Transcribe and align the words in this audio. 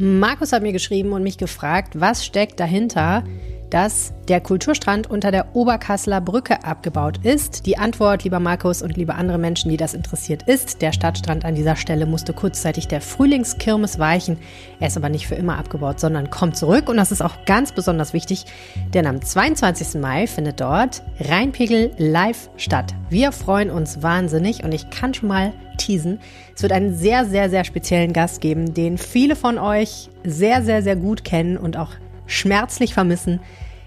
Markus 0.00 0.52
hat 0.52 0.62
mir 0.62 0.72
geschrieben 0.72 1.12
und 1.12 1.24
mich 1.24 1.38
gefragt, 1.38 2.00
was 2.00 2.24
steckt 2.24 2.60
dahinter, 2.60 3.24
dass 3.70 4.12
der 4.28 4.40
Kulturstrand 4.40 5.08
unter 5.08 5.30
der 5.30 5.56
Oberkasseler 5.56 6.20
Brücke 6.20 6.64
abgebaut 6.64 7.24
ist. 7.24 7.66
Die 7.66 7.78
Antwort, 7.78 8.24
lieber 8.24 8.40
Markus 8.40 8.82
und 8.82 8.96
liebe 8.96 9.14
andere 9.14 9.38
Menschen, 9.38 9.70
die 9.70 9.76
das 9.76 9.94
interessiert, 9.94 10.42
ist, 10.44 10.82
der 10.82 10.92
Stadtstrand 10.92 11.44
an 11.44 11.54
dieser 11.54 11.76
Stelle 11.76 12.06
musste 12.06 12.32
kurzzeitig 12.32 12.88
der 12.88 13.00
Frühlingskirmes 13.00 13.98
weichen. 13.98 14.38
Er 14.80 14.88
ist 14.88 14.96
aber 14.96 15.08
nicht 15.08 15.26
für 15.26 15.34
immer 15.34 15.58
abgebaut, 15.58 16.00
sondern 16.00 16.30
kommt 16.30 16.56
zurück. 16.56 16.88
Und 16.88 16.96
das 16.96 17.12
ist 17.12 17.22
auch 17.22 17.44
ganz 17.46 17.72
besonders 17.72 18.12
wichtig, 18.12 18.44
denn 18.94 19.06
am 19.06 19.22
22. 19.22 20.00
Mai 20.00 20.26
findet 20.26 20.60
dort 20.60 21.02
Rheinpegel 21.20 21.92
live 21.98 22.50
statt. 22.56 22.94
Wir 23.10 23.32
freuen 23.32 23.70
uns 23.70 24.02
wahnsinnig 24.02 24.64
und 24.64 24.72
ich 24.72 24.90
kann 24.90 25.14
schon 25.14 25.28
mal 25.28 25.52
teasen. 25.78 26.20
Es 26.54 26.62
wird 26.62 26.72
einen 26.72 26.94
sehr, 26.94 27.24
sehr, 27.24 27.48
sehr 27.48 27.64
speziellen 27.64 28.12
Gast 28.12 28.40
geben, 28.40 28.74
den 28.74 28.98
viele 28.98 29.36
von 29.36 29.58
euch 29.58 30.10
sehr, 30.24 30.62
sehr, 30.62 30.82
sehr 30.82 30.96
gut 30.96 31.24
kennen 31.24 31.56
und 31.56 31.76
auch 31.76 31.92
schmerzlich 32.28 32.94
vermissen. 32.94 33.40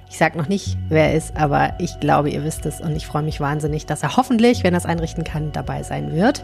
Ich 0.09 0.17
sage 0.17 0.37
noch 0.37 0.49
nicht, 0.49 0.77
wer 0.89 1.11
er 1.11 1.15
ist, 1.15 1.37
aber 1.37 1.75
ich 1.79 2.01
glaube, 2.01 2.29
ihr 2.29 2.43
wisst 2.43 2.65
es 2.65 2.81
und 2.81 2.97
ich 2.97 3.07
freue 3.07 3.23
mich 3.23 3.39
wahnsinnig, 3.39 3.85
dass 3.85 4.03
er 4.03 4.17
hoffentlich, 4.17 4.61
wenn 4.65 4.73
er 4.73 4.79
es 4.79 4.85
einrichten 4.85 5.23
kann, 5.23 5.53
dabei 5.53 5.83
sein 5.83 6.13
wird. 6.13 6.43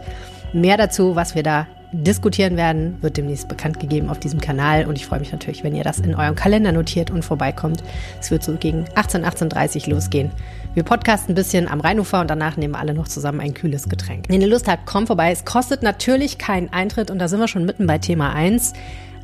Mehr 0.54 0.78
dazu, 0.78 1.16
was 1.16 1.34
wir 1.34 1.42
da 1.42 1.66
diskutieren 1.92 2.56
werden, 2.56 2.96
wird 3.02 3.16
demnächst 3.16 3.48
bekannt 3.48 3.80
gegeben 3.80 4.08
auf 4.08 4.18
diesem 4.18 4.40
Kanal 4.40 4.86
und 4.86 4.96
ich 4.96 5.06
freue 5.06 5.20
mich 5.20 5.32
natürlich, 5.32 5.64
wenn 5.64 5.74
ihr 5.74 5.84
das 5.84 5.98
in 5.98 6.14
eurem 6.14 6.34
Kalender 6.34 6.72
notiert 6.72 7.10
und 7.10 7.24
vorbeikommt. 7.24 7.82
Es 8.20 8.30
wird 8.30 8.42
so 8.42 8.54
gegen 8.54 8.86
18, 8.94 9.24
18.30 9.24 9.90
losgehen. 9.90 10.30
Wir 10.74 10.82
podcasten 10.82 11.32
ein 11.32 11.34
bisschen 11.34 11.68
am 11.68 11.80
Rheinufer 11.80 12.20
und 12.20 12.30
danach 12.30 12.56
nehmen 12.56 12.74
alle 12.74 12.94
noch 12.94 13.08
zusammen 13.08 13.40
ein 13.40 13.54
kühles 13.54 13.88
Getränk. 13.88 14.26
Wenn 14.28 14.40
ihr 14.40 14.48
Lust 14.48 14.68
habt, 14.68 14.86
kommt 14.86 15.08
vorbei. 15.08 15.30
Es 15.30 15.44
kostet 15.44 15.82
natürlich 15.82 16.38
keinen 16.38 16.72
Eintritt 16.72 17.10
und 17.10 17.18
da 17.18 17.28
sind 17.28 17.40
wir 17.40 17.48
schon 17.48 17.64
mitten 17.64 17.86
bei 17.86 17.98
Thema 17.98 18.32
1. 18.32 18.74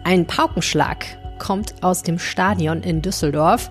Ein 0.03 0.27
Paukenschlag 0.27 1.07
kommt 1.45 1.75
aus 1.83 2.03
dem 2.03 2.19
Stadion 2.19 2.83
in 2.83 3.03
Düsseldorf. 3.03 3.71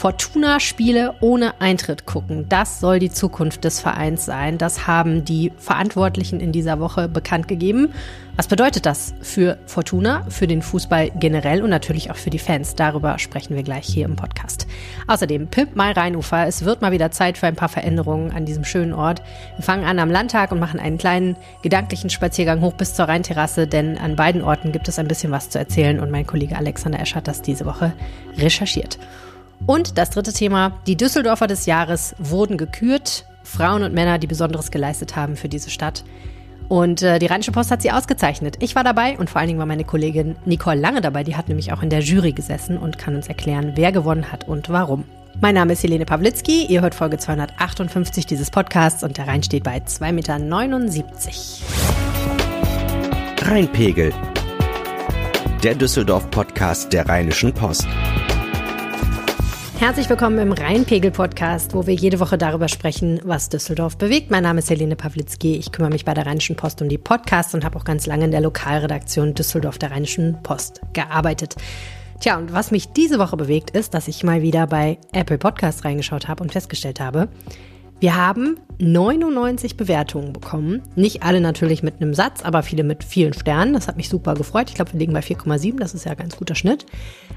Fortuna-Spiele 0.00 1.16
ohne 1.20 1.60
Eintritt 1.60 2.06
gucken. 2.06 2.46
Das 2.48 2.80
soll 2.80 3.00
die 3.00 3.10
Zukunft 3.10 3.64
des 3.64 3.80
Vereins 3.80 4.24
sein. 4.24 4.56
Das 4.56 4.86
haben 4.86 5.26
die 5.26 5.52
Verantwortlichen 5.58 6.40
in 6.40 6.52
dieser 6.52 6.80
Woche 6.80 7.06
bekannt 7.06 7.48
gegeben. 7.48 7.92
Was 8.34 8.48
bedeutet 8.48 8.86
das 8.86 9.12
für 9.20 9.58
Fortuna, 9.66 10.24
für 10.30 10.46
den 10.46 10.62
Fußball 10.62 11.10
generell 11.16 11.62
und 11.62 11.68
natürlich 11.68 12.10
auch 12.10 12.16
für 12.16 12.30
die 12.30 12.38
Fans? 12.38 12.74
Darüber 12.76 13.18
sprechen 13.18 13.54
wir 13.54 13.62
gleich 13.62 13.84
hier 13.84 14.06
im 14.06 14.16
Podcast. 14.16 14.66
Außerdem 15.06 15.48
Pimp 15.48 15.76
My 15.76 15.92
Rheinufer. 15.92 16.46
Es 16.46 16.64
wird 16.64 16.80
mal 16.80 16.92
wieder 16.92 17.10
Zeit 17.10 17.36
für 17.36 17.48
ein 17.48 17.56
paar 17.56 17.68
Veränderungen 17.68 18.30
an 18.30 18.46
diesem 18.46 18.64
schönen 18.64 18.94
Ort. 18.94 19.20
Wir 19.56 19.64
fangen 19.64 19.84
an 19.84 19.98
am 19.98 20.10
Landtag 20.10 20.50
und 20.50 20.60
machen 20.60 20.80
einen 20.80 20.96
kleinen 20.96 21.36
gedanklichen 21.60 22.08
Spaziergang 22.08 22.62
hoch 22.62 22.72
bis 22.72 22.94
zur 22.94 23.04
Rheinterrasse, 23.04 23.66
denn 23.66 23.98
an 23.98 24.16
beiden 24.16 24.40
Orten 24.40 24.72
gibt 24.72 24.88
es 24.88 24.98
ein 24.98 25.08
bisschen 25.08 25.30
was 25.30 25.50
zu 25.50 25.58
erzählen 25.58 26.00
und 26.00 26.10
mein 26.10 26.26
Kollege 26.26 26.56
Alexander 26.56 27.00
Esch 27.00 27.14
hat 27.14 27.28
das 27.28 27.42
diese 27.42 27.66
Woche 27.66 27.92
recherchiert. 28.38 28.98
Und 29.66 29.98
das 29.98 30.10
dritte 30.10 30.32
Thema, 30.32 30.80
die 30.86 30.96
Düsseldorfer 30.96 31.46
des 31.46 31.66
Jahres 31.66 32.14
wurden 32.18 32.56
gekürt. 32.56 33.26
Frauen 33.42 33.82
und 33.82 33.94
Männer, 33.94 34.18
die 34.18 34.26
Besonderes 34.26 34.70
geleistet 34.70 35.16
haben 35.16 35.36
für 35.36 35.48
diese 35.48 35.70
Stadt. 35.70 36.04
Und 36.68 37.02
äh, 37.02 37.18
die 37.18 37.26
Rheinische 37.26 37.50
Post 37.50 37.72
hat 37.72 37.82
sie 37.82 37.90
ausgezeichnet. 37.90 38.56
Ich 38.60 38.76
war 38.76 38.84
dabei 38.84 39.18
und 39.18 39.28
vor 39.28 39.40
allen 39.40 39.48
Dingen 39.48 39.58
war 39.58 39.66
meine 39.66 39.84
Kollegin 39.84 40.36
Nicole 40.44 40.78
Lange 40.78 41.00
dabei. 41.00 41.24
Die 41.24 41.36
hat 41.36 41.48
nämlich 41.48 41.72
auch 41.72 41.82
in 41.82 41.90
der 41.90 42.00
Jury 42.00 42.32
gesessen 42.32 42.78
und 42.78 42.96
kann 42.96 43.16
uns 43.16 43.26
erklären, 43.26 43.72
wer 43.74 43.90
gewonnen 43.90 44.30
hat 44.30 44.46
und 44.46 44.68
warum. 44.68 45.04
Mein 45.40 45.56
Name 45.56 45.72
ist 45.72 45.82
Helene 45.82 46.04
Pawlitzki. 46.04 46.66
Ihr 46.66 46.82
hört 46.82 46.94
Folge 46.94 47.18
258 47.18 48.24
dieses 48.26 48.50
Podcasts 48.50 49.02
und 49.02 49.16
der 49.18 49.26
Rhein 49.26 49.42
steht 49.42 49.64
bei 49.64 49.78
2,79 49.78 50.12
Meter. 50.12 50.36
Rheinpegel. 53.50 54.12
Der 55.64 55.74
Düsseldorf-Podcast 55.74 56.92
der 56.92 57.08
Rheinischen 57.08 57.52
Post. 57.52 57.88
Herzlich 59.80 60.10
willkommen 60.10 60.38
im 60.38 60.52
Rheinpegel-Podcast, 60.52 61.72
wo 61.72 61.86
wir 61.86 61.94
jede 61.94 62.20
Woche 62.20 62.36
darüber 62.36 62.68
sprechen, 62.68 63.18
was 63.24 63.48
Düsseldorf 63.48 63.96
bewegt. 63.96 64.30
Mein 64.30 64.42
Name 64.42 64.58
ist 64.58 64.68
Helene 64.68 64.94
Pawlitzki. 64.94 65.56
Ich 65.56 65.72
kümmere 65.72 65.90
mich 65.90 66.04
bei 66.04 66.12
der 66.12 66.26
Rheinischen 66.26 66.54
Post 66.54 66.82
um 66.82 66.90
die 66.90 66.98
Podcasts 66.98 67.54
und 67.54 67.64
habe 67.64 67.78
auch 67.78 67.84
ganz 67.84 68.04
lange 68.04 68.26
in 68.26 68.30
der 68.30 68.42
Lokalredaktion 68.42 69.32
Düsseldorf 69.32 69.78
der 69.78 69.90
Rheinischen 69.90 70.36
Post 70.42 70.82
gearbeitet. 70.92 71.56
Tja, 72.20 72.36
und 72.36 72.52
was 72.52 72.72
mich 72.72 72.92
diese 72.92 73.18
Woche 73.18 73.38
bewegt, 73.38 73.70
ist, 73.70 73.94
dass 73.94 74.06
ich 74.06 74.22
mal 74.22 74.42
wieder 74.42 74.66
bei 74.66 74.98
Apple 75.12 75.38
Podcasts 75.38 75.82
reingeschaut 75.82 76.28
habe 76.28 76.42
und 76.42 76.52
festgestellt 76.52 77.00
habe, 77.00 77.30
wir 78.00 78.16
haben 78.16 78.58
99 78.78 79.76
Bewertungen 79.76 80.32
bekommen. 80.32 80.80
Nicht 80.96 81.22
alle 81.22 81.42
natürlich 81.42 81.82
mit 81.82 82.00
einem 82.00 82.14
Satz, 82.14 82.42
aber 82.42 82.62
viele 82.62 82.82
mit 82.82 83.04
vielen 83.04 83.34
Sternen. 83.34 83.74
Das 83.74 83.88
hat 83.88 83.98
mich 83.98 84.08
super 84.08 84.34
gefreut. 84.34 84.70
Ich 84.70 84.74
glaube, 84.74 84.94
wir 84.94 84.98
liegen 84.98 85.12
bei 85.12 85.20
4,7. 85.20 85.78
Das 85.78 85.92
ist 85.92 86.06
ja 86.06 86.12
ein 86.12 86.16
ganz 86.16 86.38
guter 86.38 86.54
Schnitt. 86.54 86.86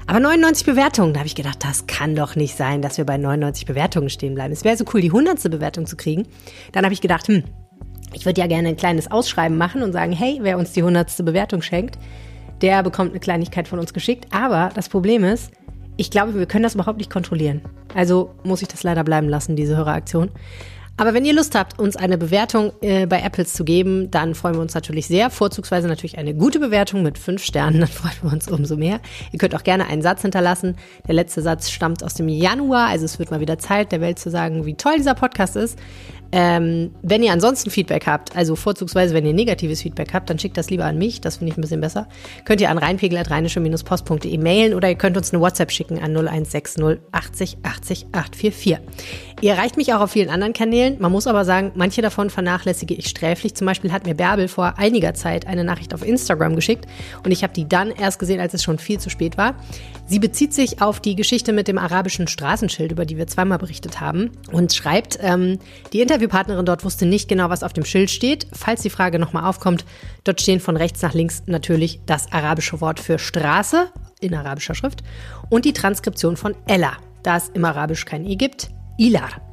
Aber 0.06 0.20
99 0.20 0.64
Bewertungen, 0.64 1.12
da 1.12 1.20
habe 1.20 1.26
ich 1.26 1.34
gedacht, 1.34 1.58
das 1.62 1.86
kann 1.86 2.16
doch 2.16 2.34
nicht 2.34 2.56
sein, 2.56 2.80
dass 2.80 2.96
wir 2.96 3.04
bei 3.04 3.18
99 3.18 3.66
Bewertungen 3.66 4.08
stehen 4.08 4.34
bleiben. 4.34 4.54
Es 4.54 4.64
wäre 4.64 4.76
so 4.78 4.86
cool, 4.94 5.02
die 5.02 5.08
100. 5.08 5.50
Bewertung 5.50 5.86
zu 5.86 5.96
kriegen. 5.96 6.26
Dann 6.72 6.84
habe 6.84 6.94
ich 6.94 7.02
gedacht, 7.02 7.28
hm, 7.28 7.44
ich 8.14 8.24
würde 8.24 8.40
ja 8.40 8.46
gerne 8.46 8.68
ein 8.68 8.76
kleines 8.76 9.10
Ausschreiben 9.10 9.58
machen 9.58 9.82
und 9.82 9.92
sagen, 9.92 10.12
hey, 10.12 10.38
wer 10.40 10.56
uns 10.56 10.72
die 10.72 10.80
100. 10.80 11.26
Bewertung 11.26 11.60
schenkt, 11.60 11.98
der 12.62 12.82
bekommt 12.82 13.10
eine 13.10 13.20
Kleinigkeit 13.20 13.68
von 13.68 13.78
uns 13.78 13.92
geschickt. 13.92 14.28
Aber 14.30 14.70
das 14.74 14.88
Problem 14.88 15.24
ist, 15.24 15.52
ich 15.96 16.10
glaube, 16.10 16.34
wir 16.34 16.46
können 16.46 16.64
das 16.64 16.74
überhaupt 16.74 16.98
nicht 16.98 17.10
kontrollieren. 17.10 17.60
Also 17.94 18.34
muss 18.42 18.62
ich 18.62 18.68
das 18.68 18.82
leider 18.82 19.04
bleiben 19.04 19.28
lassen, 19.28 19.56
diese 19.56 19.76
Höreraktion. 19.76 20.30
Aber 20.96 21.12
wenn 21.12 21.24
ihr 21.24 21.32
Lust 21.32 21.56
habt, 21.56 21.78
uns 21.78 21.96
eine 21.96 22.16
Bewertung 22.16 22.72
äh, 22.80 23.06
bei 23.06 23.20
Apples 23.20 23.52
zu 23.52 23.64
geben, 23.64 24.10
dann 24.12 24.34
freuen 24.34 24.54
wir 24.54 24.60
uns 24.60 24.74
natürlich 24.74 25.08
sehr. 25.08 25.28
Vorzugsweise 25.28 25.88
natürlich 25.88 26.18
eine 26.18 26.34
gute 26.34 26.60
Bewertung 26.60 27.02
mit 27.02 27.18
fünf 27.18 27.42
Sternen, 27.42 27.80
dann 27.80 27.88
freuen 27.88 28.14
wir 28.22 28.32
uns 28.32 28.48
umso 28.48 28.76
mehr. 28.76 29.00
Ihr 29.32 29.38
könnt 29.38 29.56
auch 29.56 29.64
gerne 29.64 29.86
einen 29.86 30.02
Satz 30.02 30.22
hinterlassen. 30.22 30.76
Der 31.08 31.14
letzte 31.14 31.42
Satz 31.42 31.70
stammt 31.70 32.04
aus 32.04 32.14
dem 32.14 32.28
Januar, 32.28 32.88
also 32.88 33.04
es 33.04 33.18
wird 33.18 33.30
mal 33.30 33.40
wieder 33.40 33.58
Zeit, 33.58 33.90
der 33.90 34.00
Welt 34.00 34.18
zu 34.18 34.30
sagen, 34.30 34.66
wie 34.66 34.74
toll 34.74 34.96
dieser 34.98 35.14
Podcast 35.14 35.56
ist. 35.56 35.78
Ähm, 36.36 36.90
wenn 37.00 37.22
ihr 37.22 37.32
ansonsten 37.32 37.70
Feedback 37.70 38.08
habt, 38.08 38.34
also 38.34 38.56
vorzugsweise, 38.56 39.14
wenn 39.14 39.24
ihr 39.24 39.32
negatives 39.32 39.82
Feedback 39.82 40.12
habt, 40.12 40.28
dann 40.28 40.36
schickt 40.36 40.56
das 40.56 40.68
lieber 40.68 40.84
an 40.84 40.98
mich, 40.98 41.20
das 41.20 41.36
finde 41.36 41.52
ich 41.52 41.58
ein 41.58 41.60
bisschen 41.60 41.80
besser. 41.80 42.08
Könnt 42.44 42.60
ihr 42.60 42.70
an 42.70 42.78
reinpegel.rheinische-post.de 42.78 44.36
mailen 44.38 44.74
oder 44.74 44.88
ihr 44.88 44.96
könnt 44.96 45.16
uns 45.16 45.32
eine 45.32 45.40
WhatsApp 45.40 45.70
schicken 45.70 45.98
an 46.02 46.10
0160 46.10 46.82
80 47.12 47.58
80 47.62 48.06
844. 48.10 48.78
Ihr 49.42 49.52
erreicht 49.52 49.76
mich 49.76 49.94
auch 49.94 50.00
auf 50.00 50.10
vielen 50.10 50.28
anderen 50.28 50.54
Kanälen. 50.54 50.83
Man 50.98 51.12
muss 51.12 51.26
aber 51.26 51.44
sagen, 51.44 51.70
manche 51.74 52.02
davon 52.02 52.30
vernachlässige 52.30 52.94
ich 52.94 53.08
sträflich. 53.08 53.54
Zum 53.54 53.66
Beispiel 53.66 53.92
hat 53.92 54.06
mir 54.06 54.14
Bärbel 54.14 54.48
vor 54.48 54.74
einiger 54.78 55.14
Zeit 55.14 55.46
eine 55.46 55.62
Nachricht 55.62 55.94
auf 55.94 56.04
Instagram 56.04 56.56
geschickt 56.56 56.86
und 57.24 57.30
ich 57.30 57.42
habe 57.42 57.52
die 57.52 57.68
dann 57.68 57.90
erst 57.90 58.18
gesehen, 58.18 58.40
als 58.40 58.54
es 58.54 58.62
schon 58.62 58.78
viel 58.78 58.98
zu 58.98 59.10
spät 59.10 59.36
war. 59.36 59.54
Sie 60.06 60.18
bezieht 60.18 60.52
sich 60.52 60.82
auf 60.82 61.00
die 61.00 61.14
Geschichte 61.14 61.52
mit 61.52 61.68
dem 61.68 61.78
arabischen 61.78 62.28
Straßenschild, 62.28 62.92
über 62.92 63.06
die 63.06 63.16
wir 63.16 63.26
zweimal 63.26 63.58
berichtet 63.58 64.00
haben 64.00 64.30
und 64.50 64.74
schreibt, 64.74 65.18
ähm, 65.20 65.58
die 65.92 66.00
Interview 66.00 66.24
Interviewpartnerin 66.24 66.64
dort 66.64 66.84
wusste 66.84 67.06
nicht 67.06 67.28
genau, 67.28 67.50
was 67.50 67.62
auf 67.62 67.72
dem 67.72 67.84
Schild 67.84 68.10
steht. 68.10 68.46
Falls 68.52 68.82
die 68.82 68.90
Frage 68.90 69.18
nochmal 69.18 69.44
aufkommt, 69.44 69.84
dort 70.24 70.40
stehen 70.40 70.60
von 70.60 70.76
rechts 70.76 71.02
nach 71.02 71.12
links 71.12 71.42
natürlich 71.46 72.00
das 72.06 72.32
arabische 72.32 72.80
Wort 72.80 72.98
für 72.98 73.18
Straße 73.18 73.90
in 74.20 74.34
arabischer 74.34 74.74
Schrift 74.74 75.02
und 75.50 75.64
die 75.64 75.72
Transkription 75.72 76.36
von 76.36 76.54
Ella, 76.66 76.92
da 77.22 77.36
es 77.36 77.48
im 77.50 77.64
Arabisch 77.64 78.04
kein 78.04 78.24
I 78.24 78.36
gibt, 78.36 78.70
Ilar. 78.96 79.43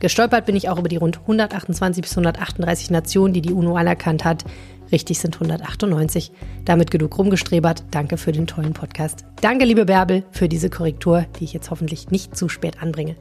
Gestolpert 0.00 0.44
bin 0.44 0.56
ich 0.56 0.68
auch 0.68 0.78
über 0.78 0.88
die 0.88 0.96
rund 0.96 1.20
128 1.20 2.02
bis 2.02 2.12
138 2.12 2.90
Nationen, 2.90 3.32
die 3.32 3.40
die 3.40 3.52
UNO 3.52 3.76
anerkannt 3.76 4.24
hat. 4.24 4.44
Richtig 4.92 5.18
sind 5.18 5.34
198. 5.34 6.32
Damit 6.64 6.90
genug 6.90 7.16
rumgestrebert. 7.18 7.84
Danke 7.90 8.18
für 8.18 8.32
den 8.32 8.46
tollen 8.46 8.72
Podcast. 8.72 9.24
Danke, 9.40 9.64
liebe 9.64 9.86
Bärbel, 9.86 10.24
für 10.30 10.48
diese 10.48 10.70
Korrektur, 10.70 11.24
die 11.38 11.44
ich 11.44 11.52
jetzt 11.52 11.70
hoffentlich 11.70 12.10
nicht 12.10 12.36
zu 12.36 12.48
spät 12.48 12.82
anbringe. 12.82 13.16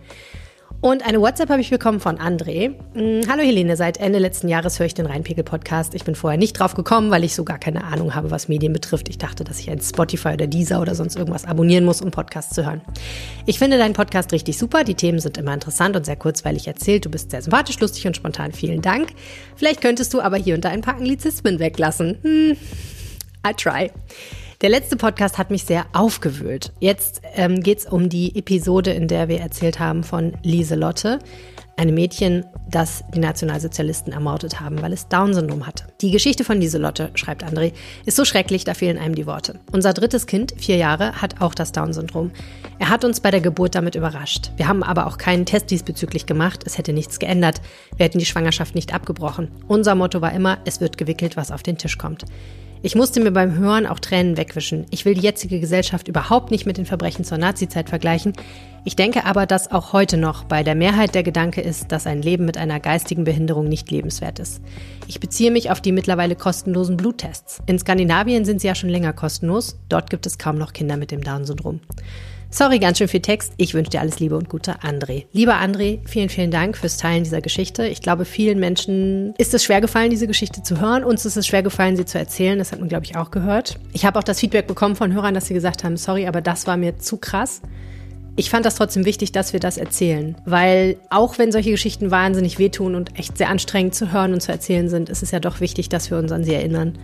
Und 0.82 1.06
eine 1.06 1.20
WhatsApp 1.20 1.50
habe 1.50 1.62
ich 1.62 1.70
bekommen 1.70 2.00
von 2.00 2.18
André. 2.20 2.70
Mm, 2.94 3.28
hallo 3.30 3.42
Helene, 3.42 3.76
seit 3.76 3.98
Ende 3.98 4.20
letzten 4.20 4.48
Jahres 4.48 4.78
höre 4.78 4.86
ich 4.86 4.94
den 4.94 5.08
Rheinpegel-Podcast. 5.08 5.96
Ich 5.96 6.04
bin 6.04 6.14
vorher 6.16 6.38
nicht 6.38 6.60
drauf 6.60 6.76
gekommen, 6.76 7.10
weil 7.10 7.24
ich 7.24 7.34
so 7.34 7.44
gar 7.44 7.58
keine 7.58 7.84
Ahnung 7.86 8.14
habe, 8.14 8.30
was 8.30 8.48
Medien 8.48 8.72
betrifft. 8.72 9.10
Ich 9.10 9.18
dachte, 9.18 9.44
dass 9.44 9.60
ich 9.60 9.72
ein 9.72 9.82
Spotify 9.82 10.30
oder 10.30 10.48
Deezer 10.48 10.82
oder 10.82 10.94
sonst 10.94 11.16
irgendwas 11.16 11.46
abonnieren 11.46 11.86
muss, 11.86 12.02
um 12.02 12.12
Podcasts 12.12 12.54
zu 12.54 12.66
hören. 12.66 12.82
Ich 13.46 13.58
finde 13.58 13.78
deinen 13.78 13.94
Podcast 13.94 14.32
richtig 14.32 14.58
super. 14.58 14.84
Die 14.84 14.96
Themen 14.96 15.20
sind 15.20 15.38
immer 15.38 15.54
interessant 15.54 15.96
und 15.96 16.06
sehr 16.06 16.18
kurzweilig 16.18 16.68
erzählt. 16.68 17.06
Du 17.06 17.10
bist 17.10 17.32
sehr 17.32 17.42
sympathisch, 17.42 17.80
lustig 17.80 18.06
und 18.06 18.16
spontan. 18.16 18.52
Vielen 18.52 18.82
Dank. 18.82 19.10
Vielleicht 19.56 19.82
könntest 19.82 20.14
du 20.14 20.22
aber 20.22 20.38
hier 20.38 20.56
und 20.56 20.66
da 20.66 20.70
ein 20.70 20.82
paar 20.82 20.98
Anglizismen 20.98 21.60
weglassen. 21.60 22.20
Hm. 22.22 22.58
I 23.48 23.54
try. 23.54 23.92
Der 24.62 24.70
letzte 24.70 24.96
Podcast 24.96 25.38
hat 25.38 25.52
mich 25.52 25.66
sehr 25.66 25.86
aufgewühlt. 25.92 26.72
Jetzt 26.80 27.22
ähm, 27.34 27.62
geht 27.62 27.80
es 27.80 27.86
um 27.86 28.08
die 28.08 28.38
Episode, 28.38 28.92
in 28.92 29.10
der 29.10 29.28
wir 29.28 29.42
erzählt 29.42 29.80
haben 29.80 30.02
von 30.04 30.32
Lieselotte, 30.44 31.20
einem 31.76 31.96
Mädchen, 31.96 32.46
das 32.70 33.04
die 33.14 33.20
Nationalsozialisten 33.20 34.14
ermordet 34.14 34.62
haben, 34.62 34.82
weil 34.82 34.94
es 34.94 35.10
Down-Syndrom 35.10 35.68
hatte. 35.68 35.88
Die 36.00 36.10
Geschichte 36.10 36.46
von 36.46 36.62
Lieselotte, 36.62 37.12
schreibt 37.16 37.44
André, 37.44 37.74
ist 38.06 38.16
so 38.16 38.24
schrecklich, 38.24 38.64
da 38.64 38.74
fehlen 38.74 38.98
einem 38.98 39.14
die 39.14 39.26
Worte. 39.26 39.60
Unser 39.74 39.92
drittes 39.92 40.26
Kind, 40.26 40.54
vier 40.58 40.78
Jahre, 40.78 41.22
hat 41.22 41.42
auch 41.42 41.54
das 41.54 41.74
Down-Syndrom. 41.74 42.32
Er 42.80 42.88
hat 42.88 43.04
uns 43.04 43.20
bei 43.20 43.32
der 43.32 43.42
Geburt 43.42 43.76
damit 43.76 43.96
überrascht. 43.96 44.52
Wir 44.56 44.70
haben 44.70 44.84
aber 44.84 45.08
auch 45.08 45.18
keinen 45.18 45.46
Test 45.46 45.70
diesbezüglich 45.70 46.28
gemacht. 46.28 46.64
Es 46.66 46.78
hätte 46.78 46.94
nichts 46.94 47.20
geändert. 47.20 47.60
Wir 47.98 48.06
hätten 48.06 48.20
die 48.20 48.26
Schwangerschaft 48.26 48.74
nicht 48.74 48.94
abgebrochen. 48.94 49.52
Unser 49.68 49.96
Motto 49.96 50.22
war 50.22 50.32
immer, 50.32 50.60
es 50.64 50.80
wird 50.80 50.98
gewickelt, 50.98 51.36
was 51.36 51.52
auf 51.52 51.62
den 51.62 51.78
Tisch 51.78 51.98
kommt. 51.98 52.24
Ich 52.82 52.96
musste 52.96 53.20
mir 53.20 53.32
beim 53.32 53.58
Hören 53.58 53.88
auch 53.88 54.00
Tränen 54.00 54.38
wegwischen. 54.38 54.86
Ich 54.92 55.06
will 55.06 55.16
die 55.16 55.22
jetzige 55.22 55.60
Gesellschaft 55.60 56.08
überhaupt 56.08 56.52
nicht 56.52 56.66
mit 56.66 56.78
den 56.78 56.86
Verbrechen 56.86 57.26
zur 57.26 57.38
Nazizeit 57.38 57.90
vergleichen. 57.90 58.34
Ich 58.84 58.96
denke 58.96 59.26
aber, 59.26 59.48
dass 59.48 59.72
auch 59.72 59.94
heute 59.94 60.18
noch 60.18 60.44
bei 60.44 60.62
der 60.62 60.76
Mehrheit 60.76 61.16
der 61.16 61.24
Gedanke 61.24 61.62
ist, 61.62 61.92
dass 61.92 62.06
ein 62.06 62.22
Leben 62.22 62.46
mit 62.46 62.58
einer 62.58 62.80
geistigen 62.80 63.24
Behinderung 63.24 63.68
nicht 63.68 63.90
lebenswert 63.90 64.38
ist. 64.38 64.62
Ich 65.08 65.20
beziehe 65.20 65.50
mich 65.50 65.72
auf 65.72 65.82
die 65.82 65.92
mittlerweile 65.92 66.36
kostenlosen 66.36 66.96
Bluttests. 66.96 67.64
In 67.66 67.80
Skandinavien 67.80 68.46
sind 68.46 68.62
sie 68.62 68.68
ja 68.68 68.76
schon 68.76 68.90
länger 68.90 69.14
kostenlos. 69.14 69.80
Dort 69.90 70.12
gibt 70.12 70.28
es 70.28 70.38
kaum 70.38 70.58
noch 70.58 70.72
Kinder 70.72 70.98
mit 70.98 71.10
dem 71.10 71.24
Down-Syndrom. 71.24 71.80
Sorry, 72.58 72.80
ganz 72.80 73.00
schön 73.00 73.10
viel 73.10 73.20
Text. 73.20 73.52
Ich 73.58 73.74
wünsche 73.74 73.92
dir 73.92 74.00
alles 74.00 74.22
Liebe 74.22 74.38
und 74.38 74.48
Gute, 74.48 74.80
André. 74.80 75.26
Lieber 75.34 75.56
André, 75.56 76.00
vielen, 76.08 76.30
vielen 76.30 76.52
Dank 76.52 76.78
fürs 76.78 76.96
Teilen 76.96 77.26
dieser 77.26 77.42
Geschichte. 77.42 77.86
Ich 77.86 78.00
glaube, 78.00 78.24
vielen 78.24 78.62
Menschen 78.62 79.34
ist 79.38 79.54
es 79.54 79.66
schwer 79.66 79.82
gefallen, 79.82 80.10
diese 80.10 80.26
Geschichte 80.26 80.64
zu 80.64 80.80
hören. 80.80 81.04
Uns 81.04 81.26
ist 81.26 81.36
es 81.36 81.46
schwer 81.46 81.64
gefallen, 81.64 81.98
sie 81.98 82.06
zu 82.06 82.18
erzählen. 82.18 82.58
Das 82.58 82.72
hat 82.72 82.80
man, 82.80 82.88
glaube 82.88 83.04
ich, 83.04 83.18
auch 83.18 83.30
gehört. 83.30 83.78
Ich 83.92 84.06
habe 84.06 84.18
auch 84.18 84.24
das 84.24 84.40
Feedback 84.40 84.68
bekommen 84.68 84.96
von 84.96 85.12
Hörern, 85.12 85.34
dass 85.34 85.48
sie 85.48 85.54
gesagt 85.54 85.84
haben, 85.84 85.98
sorry, 85.98 86.28
aber 86.28 86.40
das 86.40 86.66
war 86.66 86.78
mir 86.78 86.98
zu 86.98 87.18
krass. 87.18 87.62
Ich 88.38 88.50
fand 88.50 88.66
das 88.66 88.76
trotzdem 88.76 89.04
wichtig, 89.04 89.34
dass 89.34 89.52
wir 89.52 89.60
das 89.60 89.78
erzählen, 89.78 90.38
weil 90.46 90.96
auch 91.10 91.38
wenn 91.38 91.52
solche 91.52 91.72
Geschichten 91.72 92.10
wahnsinnig 92.10 92.58
wehtun 92.58 92.96
und 92.96 93.20
echt 93.20 93.38
sehr 93.38 93.50
anstrengend 93.50 93.96
zu 93.96 94.14
hören 94.14 94.32
und 94.32 94.40
zu 94.40 94.54
erzählen 94.54 94.88
sind, 94.88 95.10
ist 95.10 95.24
es 95.24 95.32
ja 95.32 95.42
doch 95.42 95.60
wichtig, 95.60 95.90
dass 95.90 96.10
wir 96.10 96.18
uns 96.18 96.32
an 96.32 96.46
sie 96.46 96.54
erinnern 96.54 96.98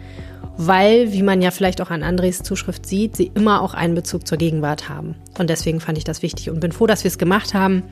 weil, 0.57 1.11
wie 1.11 1.23
man 1.23 1.41
ja 1.41 1.51
vielleicht 1.51 1.81
auch 1.81 1.89
an 1.89 2.03
Andres 2.03 2.43
Zuschrift 2.43 2.85
sieht, 2.85 3.15
sie 3.15 3.31
immer 3.33 3.61
auch 3.61 3.73
einen 3.73 3.95
Bezug 3.95 4.27
zur 4.27 4.37
Gegenwart 4.37 4.89
haben. 4.89 5.15
Und 5.37 5.49
deswegen 5.49 5.79
fand 5.79 5.97
ich 5.97 6.03
das 6.03 6.21
wichtig 6.21 6.49
und 6.49 6.59
bin 6.59 6.71
froh, 6.71 6.87
dass 6.87 7.03
wir 7.03 7.09
es 7.09 7.17
gemacht 7.17 7.53
haben. 7.53 7.83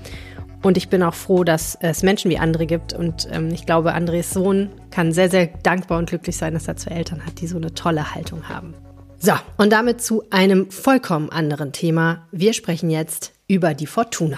Und 0.62 0.78
ich 0.78 0.90
bin 0.90 1.04
auch 1.04 1.14
froh, 1.14 1.44
dass 1.44 1.78
es 1.80 2.04
Menschen 2.04 2.30
wie 2.30 2.40
André 2.40 2.66
gibt. 2.66 2.94
Und 2.94 3.28
ähm, 3.32 3.50
ich 3.50 3.66
glaube, 3.66 3.94
Andres 3.94 4.32
Sohn 4.32 4.70
kann 4.92 5.14
sehr, 5.14 5.30
sehr 5.30 5.48
dankbar 5.48 6.00
und 6.00 6.10
glücklich 6.10 6.36
sein, 6.36 6.54
dass 6.54 6.68
er 6.68 6.76
zwei 6.76 6.96
Eltern 6.96 7.26
hat, 7.26 7.40
die 7.40 7.48
so 7.48 7.58
eine 7.58 7.74
tolle 7.74 8.14
Haltung 8.14 8.50
haben. 8.50 8.74
So, 9.20 9.34
und 9.58 9.72
damit 9.72 10.02
zu 10.02 10.24
einem 10.30 10.70
vollkommen 10.72 11.30
anderen 11.30 11.72
Thema. 11.72 12.28
Wir 12.32 12.54
sprechen 12.54 12.90
jetzt 12.90 13.34
über 13.48 13.74
die 13.74 13.88
Fortuna. 13.88 14.38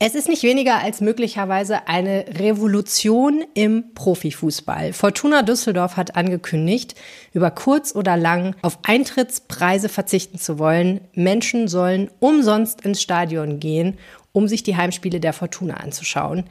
Es 0.00 0.14
ist 0.14 0.28
nicht 0.28 0.44
weniger 0.44 0.80
als 0.80 1.00
möglicherweise 1.00 1.88
eine 1.88 2.24
Revolution 2.38 3.44
im 3.54 3.94
Profifußball. 3.94 4.92
Fortuna 4.92 5.42
Düsseldorf 5.42 5.96
hat 5.96 6.14
angekündigt, 6.14 6.94
über 7.32 7.50
kurz 7.50 7.96
oder 7.96 8.16
lang 8.16 8.54
auf 8.62 8.78
Eintrittspreise 8.84 9.88
verzichten 9.88 10.38
zu 10.38 10.60
wollen. 10.60 11.00
Menschen 11.14 11.66
sollen 11.66 12.12
umsonst 12.20 12.82
ins 12.82 13.02
Stadion 13.02 13.58
gehen, 13.58 13.98
um 14.30 14.46
sich 14.46 14.62
die 14.62 14.76
Heimspiele 14.76 15.18
der 15.18 15.32
Fortuna 15.32 15.78
anzuschauen. 15.78 16.44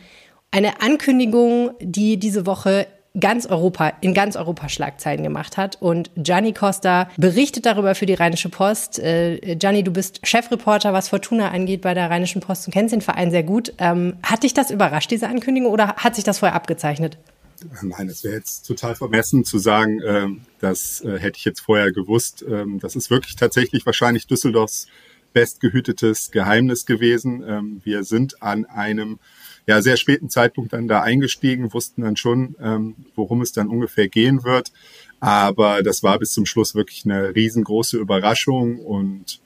Eine 0.51 0.81
Ankündigung, 0.81 1.71
die 1.79 2.17
diese 2.17 2.45
Woche 2.45 2.85
ganz 3.19 3.45
Europa, 3.45 3.93
in 4.01 4.13
ganz 4.13 4.35
Europa 4.35 4.69
Schlagzeilen 4.69 5.23
gemacht 5.23 5.57
hat. 5.57 5.77
Und 5.81 6.11
Gianni 6.15 6.53
Costa 6.53 7.09
berichtet 7.17 7.65
darüber 7.65 7.95
für 7.95 8.05
die 8.05 8.13
Rheinische 8.13 8.49
Post. 8.49 8.99
Äh, 8.99 9.55
Gianni, 9.55 9.83
du 9.83 9.91
bist 9.91 10.25
Chefreporter, 10.25 10.93
was 10.93 11.09
Fortuna 11.09 11.49
angeht 11.49 11.81
bei 11.81 11.93
der 11.93 12.09
Rheinischen 12.09 12.41
Post 12.41 12.67
und 12.67 12.73
kennst 12.73 12.93
den 12.93 13.01
Verein 13.01 13.31
sehr 13.31 13.43
gut. 13.43 13.73
Ähm, 13.77 14.17
hat 14.23 14.43
dich 14.43 14.53
das 14.53 14.71
überrascht, 14.71 15.11
diese 15.11 15.27
Ankündigung, 15.27 15.71
oder 15.71 15.95
hat 15.95 16.15
sich 16.15 16.23
das 16.23 16.39
vorher 16.39 16.55
abgezeichnet? 16.55 17.17
Nein, 17.81 18.07
es 18.07 18.23
wäre 18.23 18.35
jetzt 18.35 18.67
total 18.67 18.95
vermessen 18.95 19.43
zu 19.43 19.57
sagen, 19.57 19.99
äh, 20.01 20.27
das 20.59 21.01
äh, 21.01 21.17
hätte 21.17 21.37
ich 21.37 21.45
jetzt 21.45 21.61
vorher 21.61 21.91
gewusst. 21.91 22.45
Ähm, 22.47 22.79
das 22.79 22.95
ist 22.95 23.09
wirklich 23.09 23.35
tatsächlich 23.35 23.85
wahrscheinlich 23.85 24.27
Düsseldorfs 24.27 24.87
bestgehütetes 25.33 26.31
Geheimnis 26.31 26.85
gewesen. 26.85 27.43
Ähm, 27.47 27.81
wir 27.83 28.03
sind 28.03 28.41
an 28.43 28.65
einem 28.65 29.19
ja, 29.67 29.81
sehr 29.81 29.97
späten 29.97 30.29
Zeitpunkt 30.29 30.73
dann 30.73 30.87
da 30.87 31.01
eingestiegen, 31.01 31.73
wussten 31.73 32.01
dann 32.01 32.15
schon, 32.15 32.55
ähm, 32.61 32.95
worum 33.15 33.41
es 33.41 33.51
dann 33.51 33.67
ungefähr 33.67 34.07
gehen 34.07 34.43
wird. 34.43 34.71
Aber 35.19 35.83
das 35.83 36.03
war 36.03 36.17
bis 36.19 36.31
zum 36.31 36.45
Schluss 36.45 36.73
wirklich 36.73 37.05
eine 37.05 37.35
riesengroße 37.35 37.97
Überraschung 37.97 38.79
und 38.79 39.39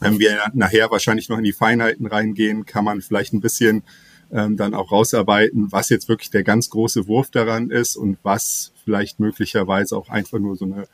wenn 0.00 0.18
wir 0.18 0.38
nachher 0.54 0.90
wahrscheinlich 0.90 1.28
noch 1.28 1.38
in 1.38 1.44
die 1.44 1.52
Feinheiten 1.52 2.06
reingehen, 2.06 2.66
kann 2.66 2.84
man 2.84 3.00
vielleicht 3.00 3.32
ein 3.32 3.40
bisschen 3.40 3.82
ähm, 4.30 4.56
dann 4.56 4.74
auch 4.74 4.92
rausarbeiten, 4.92 5.72
was 5.72 5.88
jetzt 5.88 6.08
wirklich 6.08 6.30
der 6.30 6.44
ganz 6.44 6.70
große 6.70 7.08
Wurf 7.08 7.30
daran 7.30 7.70
ist 7.70 7.96
und 7.96 8.18
was 8.22 8.72
vielleicht 8.84 9.20
möglicherweise 9.20 9.96
auch 9.96 10.08
einfach 10.08 10.38
nur 10.38 10.56
so 10.56 10.66
eine 10.66 10.86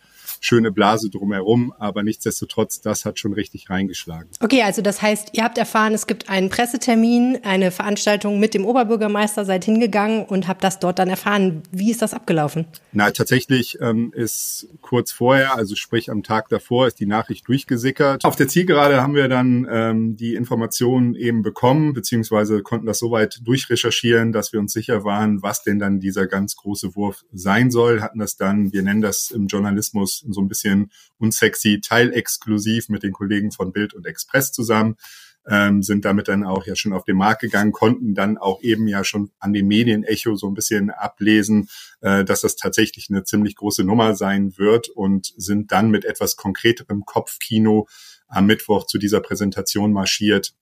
schöne 0.45 0.71
Blase 0.71 1.11
drumherum, 1.11 1.73
aber 1.79 2.03
nichtsdestotrotz, 2.03 2.81
das 2.81 3.05
hat 3.05 3.19
schon 3.19 3.33
richtig 3.33 3.71
reingeschlagen. 3.71 4.29
Okay, 4.41 4.63
also 4.63 4.83
das 4.83 5.01
heißt, 5.01 5.31
ihr 5.33 5.43
habt 5.43 5.59
erfahren, 5.59 5.95
es 5.95 6.07
gibt 6.07 6.29
einen 6.29 6.51
Pressetermin, 6.51 7.39
eine 7.45 7.71
Veranstaltung 7.71 8.39
mit 8.39 8.55
dem 8.55 8.67
Oberbürgermeister, 8.67 9.45
seid 9.45 9.65
hingegangen 9.65 10.25
und 10.25 10.47
habt 10.47 10.63
das 10.63 10.79
dort 10.79 10.99
dann 10.99 11.09
erfahren. 11.09 11.63
Wie 11.71 11.91
ist 11.91 12.03
das 12.03 12.13
abgelaufen? 12.13 12.67
Na, 12.93 13.11
tatsächlich 13.11 13.79
ähm, 13.81 14.13
ist 14.15 14.69
kurz 14.83 15.13
vorher, 15.13 15.57
also 15.57 15.75
sprich 15.75 16.11
am 16.11 16.23
Tag 16.23 16.49
davor, 16.49 16.87
ist 16.87 17.01
die 17.01 17.07
Nachricht 17.07 17.49
durchgesickert. 17.49 18.25
Auf 18.25 18.37
der 18.37 18.49
Zielgerade 18.49 19.01
haben 19.01 19.15
wir 19.15 19.29
dann 19.29 19.67
ähm, 19.71 20.17
die 20.17 20.35
Informationen 20.35 21.15
eben 21.15 21.43
bekommen, 21.43 21.95
beziehungsweise 21.95 22.63
konnten 22.63 22.87
das 22.87 22.99
soweit 22.99 23.41
durchrecherchieren, 23.45 24.33
dass 24.33 24.53
wir 24.53 24.61
uns 24.61 24.73
sicher 24.73 25.05
waren, 25.05 25.43
was 25.43 25.63
denn 25.63 25.79
dann 25.79 26.01
dieser 26.01 26.27
ganz 26.27 26.57
große 26.57 26.95
Wurf 26.95 27.25
sein 27.33 27.71
soll. 27.71 28.03
Hatten 28.03 28.19
das 28.19 28.37
dann, 28.37 28.73
wir 28.73 28.83
nennen 28.83 29.01
das 29.01 29.31
im 29.31 29.47
Journalismus 29.47 30.25
so 30.35 30.43
ein 30.43 30.49
bisschen 30.49 30.91
unsexy, 31.19 31.81
teilexklusiv 31.81 32.91
mit 32.91 33.03
den 33.03 33.13
Kollegen 33.13 33.51
von 33.51 33.73
Bild 33.73 33.95
und 33.95 34.07
Express 34.07 34.53
zusammen, 34.53 34.97
ähm, 35.49 35.83
sind 35.83 36.05
damit 36.05 36.29
dann 36.29 36.45
auch 36.45 36.67
ja 36.67 36.75
schon 36.75 36.93
auf 36.93 37.05
den 37.05 37.17
Markt 37.17 37.43
gegangen, 37.43 37.73
konnten 37.73 38.15
dann 38.15 38.39
auch 38.39 38.63
eben 38.63 38.89
ja 38.89 39.05
schon 39.05 39.31
an 39.39 39.53
dem 39.53 39.67
Medienecho 39.67 40.37
so 40.37 40.49
ein 40.49 40.55
bisschen 40.55 40.91
ablesen, 40.91 41.69
äh, 42.01 42.25
dass 42.25 42.41
das 42.41 42.57
tatsächlich 42.57 43.09
eine 43.11 43.25
ziemlich 43.25 43.57
große 43.57 43.85
Nummer 43.85 44.15
sein 44.15 44.57
wird 44.57 44.89
und 44.89 45.33
sind 45.37 45.73
dann 45.73 45.91
mit 45.91 46.05
etwas 46.05 46.37
konkreterem 46.37 47.05
Kopfkino 47.05 47.89
am 48.27 48.47
Mittwoch 48.47 48.87
zu 48.87 48.99
dieser 48.99 49.21
Präsentation 49.21 49.93
marschiert 49.93 50.55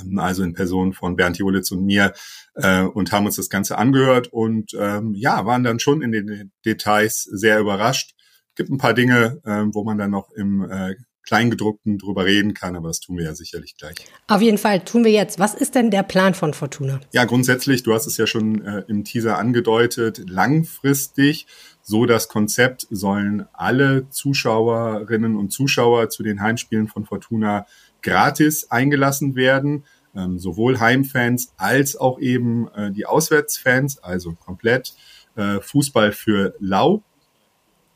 ähm, 0.00 0.18
also 0.18 0.42
in 0.44 0.54
Person 0.54 0.92
von 0.92 1.16
Bernd 1.16 1.38
Jolitz 1.38 1.70
und 1.72 1.84
mir, 1.84 2.12
äh, 2.54 2.82
und 2.82 3.12
haben 3.12 3.26
uns 3.26 3.36
das 3.36 3.50
Ganze 3.50 3.78
angehört 3.78 4.28
und 4.28 4.72
ähm, 4.78 5.14
ja, 5.14 5.46
waren 5.46 5.64
dann 5.64 5.80
schon 5.80 6.02
in 6.02 6.12
den 6.12 6.52
Details 6.64 7.24
sehr 7.24 7.58
überrascht, 7.58 8.14
gibt 8.54 8.70
ein 8.70 8.78
paar 8.78 8.94
Dinge, 8.94 9.40
äh, 9.44 9.64
wo 9.72 9.84
man 9.84 9.98
dann 9.98 10.10
noch 10.10 10.30
im 10.32 10.68
äh, 10.68 10.94
Kleingedruckten 11.30 11.98
drüber 11.98 12.24
reden 12.24 12.54
kann, 12.54 12.74
aber 12.74 12.88
das 12.88 13.00
tun 13.00 13.16
wir 13.16 13.24
ja 13.24 13.34
sicherlich 13.34 13.76
gleich. 13.76 13.94
Auf 14.26 14.42
jeden 14.42 14.58
Fall 14.58 14.80
tun 14.80 15.04
wir 15.04 15.12
jetzt. 15.12 15.38
Was 15.38 15.54
ist 15.54 15.74
denn 15.74 15.90
der 15.90 16.02
Plan 16.02 16.34
von 16.34 16.54
Fortuna? 16.54 17.00
Ja, 17.12 17.24
grundsätzlich, 17.24 17.82
du 17.82 17.92
hast 17.94 18.06
es 18.06 18.16
ja 18.16 18.26
schon 18.26 18.64
äh, 18.64 18.82
im 18.88 19.04
Teaser 19.04 19.38
angedeutet, 19.38 20.22
langfristig 20.28 21.46
so 21.82 22.06
das 22.06 22.28
Konzept 22.28 22.86
sollen 22.90 23.46
alle 23.52 24.08
Zuschauerinnen 24.10 25.36
und 25.36 25.50
Zuschauer 25.52 26.08
zu 26.08 26.22
den 26.22 26.40
Heimspielen 26.40 26.88
von 26.88 27.04
Fortuna 27.04 27.66
gratis 28.02 28.70
eingelassen 28.70 29.34
werden. 29.36 29.84
Ähm, 30.16 30.40
sowohl 30.40 30.80
Heimfans 30.80 31.52
als 31.56 31.96
auch 31.96 32.18
eben 32.18 32.66
äh, 32.74 32.90
die 32.90 33.06
Auswärtsfans, 33.06 34.02
also 34.02 34.32
komplett 34.34 34.94
äh, 35.36 35.60
Fußball 35.60 36.10
für 36.10 36.56
lau 36.58 37.04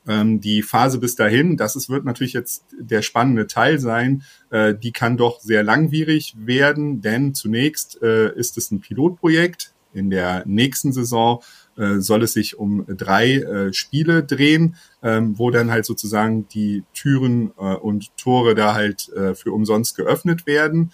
ähm, 0.07 0.41
die 0.41 0.63
Phase 0.63 0.99
bis 0.99 1.15
dahin, 1.17 1.57
das 1.57 1.77
ist, 1.77 1.89
wird 1.89 2.05
natürlich 2.05 2.33
jetzt 2.33 2.65
der 2.79 3.03
spannende 3.03 3.47
Teil 3.47 3.79
sein, 3.79 4.23
äh, 4.51 4.75
die 4.75 4.93
kann 4.93 5.17
doch 5.17 5.41
sehr 5.41 5.63
langwierig 5.63 6.35
werden, 6.39 7.01
denn 7.01 7.35
zunächst 7.35 8.03
äh, 8.03 8.35
ist 8.35 8.59
es 8.59 8.71
ein 8.71 8.81
Pilotprojekt. 8.81 9.73
In 9.93 10.11
der 10.11 10.43
nächsten 10.45 10.93
Saison 10.93 11.41
äh, 11.77 12.01
soll 12.01 12.25
es 12.25 12.33
sich 12.33 12.59
um 12.59 12.85
drei 12.89 13.37
äh, 13.37 13.73
Spiele 13.73 14.25
drehen, 14.25 14.75
ähm, 15.03 15.39
wo 15.39 15.51
dann 15.51 15.71
halt 15.71 15.87
sozusagen 15.87 16.49
die 16.49 16.83
Türen 16.95 17.53
äh, 17.59 17.75
und 17.77 18.17
Tore 18.17 18.57
da 18.57 18.75
halt 18.75 19.09
äh, 19.11 19.37
für 19.37 19.53
umsonst 19.53 19.97
geöffnet 19.97 20.47
werden. 20.47 20.91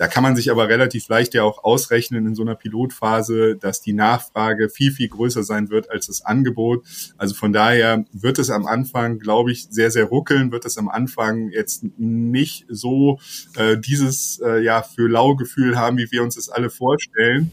Da 0.00 0.08
kann 0.08 0.22
man 0.22 0.34
sich 0.34 0.50
aber 0.50 0.66
relativ 0.66 1.08
leicht 1.08 1.34
ja 1.34 1.42
auch 1.42 1.62
ausrechnen 1.62 2.26
in 2.26 2.34
so 2.34 2.40
einer 2.40 2.54
Pilotphase, 2.54 3.56
dass 3.56 3.82
die 3.82 3.92
Nachfrage 3.92 4.70
viel, 4.70 4.92
viel 4.92 5.08
größer 5.08 5.42
sein 5.42 5.68
wird 5.68 5.90
als 5.90 6.06
das 6.06 6.24
Angebot. 6.24 6.86
Also 7.18 7.34
von 7.34 7.52
daher 7.52 8.06
wird 8.10 8.38
es 8.38 8.48
am 8.48 8.64
Anfang, 8.64 9.18
glaube 9.18 9.52
ich, 9.52 9.66
sehr, 9.68 9.90
sehr 9.90 10.06
ruckeln, 10.06 10.52
wird 10.52 10.64
es 10.64 10.78
am 10.78 10.88
Anfang 10.88 11.50
jetzt 11.50 11.84
nicht 11.98 12.64
so 12.70 13.20
äh, 13.56 13.76
dieses 13.76 14.40
äh, 14.42 14.64
ja 14.64 14.80
für 14.80 15.06
Laugefühl 15.06 15.76
haben, 15.76 15.98
wie 15.98 16.10
wir 16.10 16.22
uns 16.22 16.36
das 16.36 16.48
alle 16.48 16.70
vorstellen. 16.70 17.50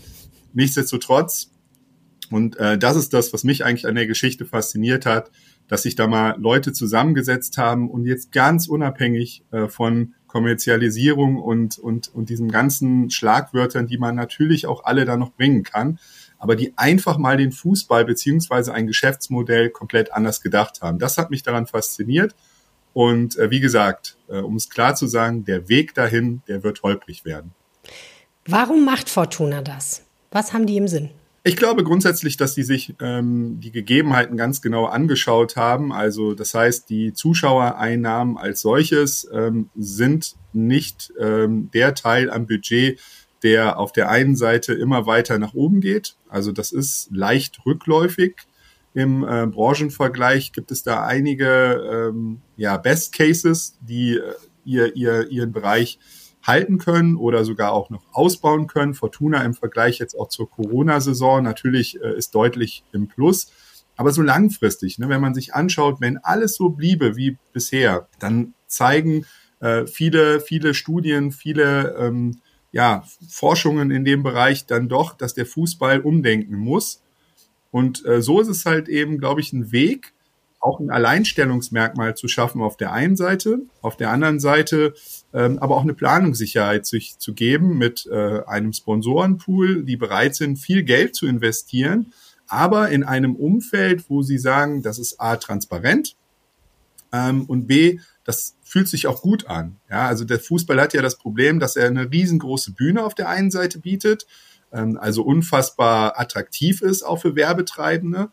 Nichtsdestotrotz, 0.53 1.51
und 2.31 2.55
äh, 2.55 2.77
das 2.77 2.95
ist 2.95 3.13
das, 3.13 3.33
was 3.33 3.43
mich 3.43 3.65
eigentlich 3.65 3.87
an 3.87 3.95
der 3.95 4.07
Geschichte 4.07 4.45
fasziniert 4.45 5.05
hat, 5.05 5.31
dass 5.67 5.81
sich 5.81 5.95
da 5.95 6.07
mal 6.07 6.37
Leute 6.39 6.71
zusammengesetzt 6.71 7.57
haben 7.57 7.89
und 7.89 8.05
jetzt 8.05 8.31
ganz 8.31 8.69
unabhängig 8.69 9.43
äh, 9.51 9.67
von 9.67 10.13
Kommerzialisierung 10.37 11.37
und, 11.37 11.79
und, 11.79 12.13
und 12.13 12.29
diesen 12.29 12.51
ganzen 12.51 13.09
Schlagwörtern, 13.09 13.87
die 13.87 13.97
man 13.97 14.13
natürlich 14.13 14.67
auch 14.67 14.83
alle 14.83 15.03
da 15.03 15.17
noch 15.17 15.31
bringen 15.31 15.63
kann, 15.63 15.97
aber 16.37 16.55
die 16.55 16.77
einfach 16.77 17.17
mal 17.17 17.37
den 17.37 17.51
Fußball 17.51 18.05
beziehungsweise 18.05 18.71
ein 18.71 18.85
Geschäftsmodell 18.85 19.71
komplett 19.71 20.13
anders 20.13 20.41
gedacht 20.41 20.83
haben. 20.83 20.99
Das 20.99 21.17
hat 21.17 21.31
mich 21.31 21.41
daran 21.41 21.65
fasziniert. 21.65 22.35
Und 22.93 23.35
äh, 23.39 23.49
wie 23.49 23.59
gesagt, 23.59 24.15
äh, 24.27 24.37
um 24.37 24.57
es 24.57 24.69
klar 24.69 24.93
zu 24.93 25.07
sagen, 25.07 25.43
der 25.43 25.69
Weg 25.69 25.95
dahin, 25.95 26.43
der 26.47 26.61
wird 26.61 26.83
holprig 26.83 27.25
werden. 27.25 27.55
Warum 28.45 28.85
macht 28.85 29.09
Fortuna 29.09 29.63
das? 29.63 30.03
Was 30.29 30.53
haben 30.53 30.67
die 30.67 30.77
im 30.77 30.87
Sinn? 30.87 31.09
Ich 31.47 31.55
glaube 31.55 31.85
grundsätzlich, 31.85 32.35
dass 32.35 32.55
die 32.55 32.63
sich 32.63 32.93
ähm, 32.99 33.61
die 33.61 33.71
Gegebenheiten 33.71 34.35
ganz 34.35 34.61
genau 34.61 34.83
angeschaut 34.83 35.55
haben. 35.55 35.93
Also 35.93 36.33
das 36.33 36.53
heißt, 36.53 36.89
die 36.89 37.13
Zuschauereinnahmen 37.13 38.37
als 38.37 38.59
solches 38.59 39.25
ähm, 39.31 39.69
sind 39.73 40.35
nicht 40.51 41.13
ähm, 41.17 41.69
der 41.73 41.95
Teil 41.95 42.29
am 42.29 42.47
Budget, 42.47 42.99
der 43.43 43.79
auf 43.79 43.93
der 43.93 44.09
einen 44.09 44.35
Seite 44.35 44.73
immer 44.73 45.05
weiter 45.05 45.39
nach 45.39 45.53
oben 45.53 45.79
geht. 45.79 46.17
Also 46.27 46.51
das 46.51 46.73
ist 46.73 47.07
leicht 47.13 47.65
rückläufig. 47.65 48.35
Im 48.93 49.23
äh, 49.23 49.47
Branchenvergleich 49.47 50.51
gibt 50.51 50.69
es 50.71 50.83
da 50.83 51.05
einige 51.05 52.09
ähm, 52.09 52.41
ja, 52.57 52.75
Best 52.75 53.13
Cases, 53.13 53.77
die 53.79 54.17
äh, 54.17 54.33
ihr, 54.65 54.97
ihr, 54.97 55.31
ihren 55.31 55.53
Bereich 55.53 55.97
halten 56.47 56.77
können 56.77 57.17
oder 57.17 57.43
sogar 57.43 57.73
auch 57.73 57.89
noch 57.89 58.03
ausbauen 58.13 58.67
können. 58.67 58.93
Fortuna 58.93 59.43
im 59.43 59.53
Vergleich 59.53 59.99
jetzt 59.99 60.15
auch 60.17 60.29
zur 60.29 60.49
Corona-Saison 60.49 61.43
natürlich 61.43 62.01
äh, 62.01 62.17
ist 62.17 62.33
deutlich 62.33 62.83
im 62.93 63.07
Plus. 63.07 63.51
Aber 63.97 64.11
so 64.11 64.21
langfristig, 64.21 64.99
ne, 64.99 65.09
wenn 65.09 65.21
man 65.21 65.33
sich 65.33 65.53
anschaut, 65.53 65.99
wenn 65.99 66.17
alles 66.17 66.55
so 66.55 66.69
bliebe 66.69 67.15
wie 67.15 67.37
bisher, 67.51 68.07
dann 68.19 68.53
zeigen 68.67 69.25
äh, 69.59 69.87
viele, 69.87 70.39
viele 70.39 70.73
Studien, 70.73 71.31
viele 71.31 71.95
ähm, 71.99 72.39
ja, 72.71 73.03
Forschungen 73.27 73.91
in 73.91 74.05
dem 74.05 74.23
Bereich 74.23 74.65
dann 74.65 74.87
doch, 74.87 75.15
dass 75.15 75.33
der 75.33 75.45
Fußball 75.45 76.01
umdenken 76.01 76.55
muss. 76.55 77.01
Und 77.71 78.05
äh, 78.05 78.21
so 78.21 78.39
ist 78.39 78.47
es 78.47 78.65
halt 78.65 78.87
eben, 78.87 79.17
glaube 79.17 79.41
ich, 79.41 79.51
ein 79.51 79.71
Weg, 79.71 80.13
auch 80.59 80.79
ein 80.79 80.89
Alleinstellungsmerkmal 80.89 82.15
zu 82.15 82.27
schaffen 82.27 82.61
auf 82.61 82.77
der 82.77 82.91
einen 82.91 83.15
Seite, 83.15 83.59
auf 83.81 83.95
der 83.95 84.11
anderen 84.11 84.39
Seite 84.39 84.93
ähm, 85.33 85.59
aber 85.59 85.75
auch 85.75 85.83
eine 85.83 85.93
Planungssicherheit 85.93 86.85
sich 86.85 87.19
zu 87.19 87.33
geben 87.33 87.77
mit 87.77 88.07
äh, 88.11 88.41
einem 88.45 88.73
Sponsorenpool, 88.73 89.83
die 89.83 89.97
bereit 89.97 90.35
sind, 90.35 90.57
viel 90.57 90.83
Geld 90.83 91.15
zu 91.15 91.27
investieren, 91.27 92.13
aber 92.47 92.89
in 92.89 93.03
einem 93.03 93.35
Umfeld, 93.35 94.09
wo 94.09 94.21
sie 94.21 94.37
sagen, 94.37 94.81
das 94.81 94.99
ist 94.99 95.19
A, 95.19 95.35
transparent 95.35 96.15
ähm, 97.11 97.45
und 97.45 97.67
B, 97.67 97.99
das 98.23 98.55
fühlt 98.63 98.87
sich 98.87 99.07
auch 99.07 99.21
gut 99.21 99.47
an. 99.47 99.77
Ja, 99.89 100.07
also 100.07 100.25
der 100.25 100.39
Fußball 100.39 100.79
hat 100.81 100.93
ja 100.93 101.01
das 101.01 101.17
Problem, 101.17 101.59
dass 101.59 101.75
er 101.75 101.87
eine 101.87 102.11
riesengroße 102.11 102.71
Bühne 102.71 103.03
auf 103.03 103.13
der 103.13 103.29
einen 103.29 103.51
Seite 103.51 103.79
bietet, 103.79 104.25
ähm, 104.71 104.97
also 104.99 105.23
unfassbar 105.23 106.19
attraktiv 106.19 106.81
ist 106.81 107.03
auch 107.03 107.17
für 107.21 107.35
Werbetreibende 107.35 108.29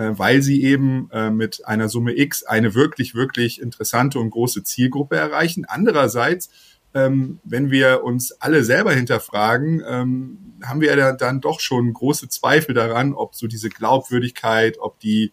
äh, 0.00 0.18
weil 0.18 0.40
sie 0.40 0.62
eben 0.62 1.10
äh, 1.12 1.30
mit 1.30 1.66
einer 1.66 1.90
Summe 1.90 2.16
X 2.16 2.42
eine 2.42 2.74
wirklich, 2.74 3.14
wirklich 3.14 3.60
interessante 3.60 4.18
und 4.18 4.30
große 4.30 4.64
Zielgruppe 4.64 5.16
erreichen. 5.16 5.66
Andererseits, 5.68 6.48
ähm, 6.94 7.38
wenn 7.44 7.70
wir 7.70 8.02
uns 8.02 8.32
alle 8.32 8.64
selber 8.64 8.94
hinterfragen, 8.94 9.82
ähm, 9.86 10.38
haben 10.64 10.80
wir 10.80 10.96
ja 10.96 11.12
dann 11.12 11.42
doch 11.42 11.60
schon 11.60 11.92
große 11.92 12.30
Zweifel 12.30 12.74
daran, 12.74 13.12
ob 13.12 13.34
so 13.34 13.46
diese 13.46 13.68
Glaubwürdigkeit, 13.68 14.78
ob 14.80 14.98
die, 15.00 15.32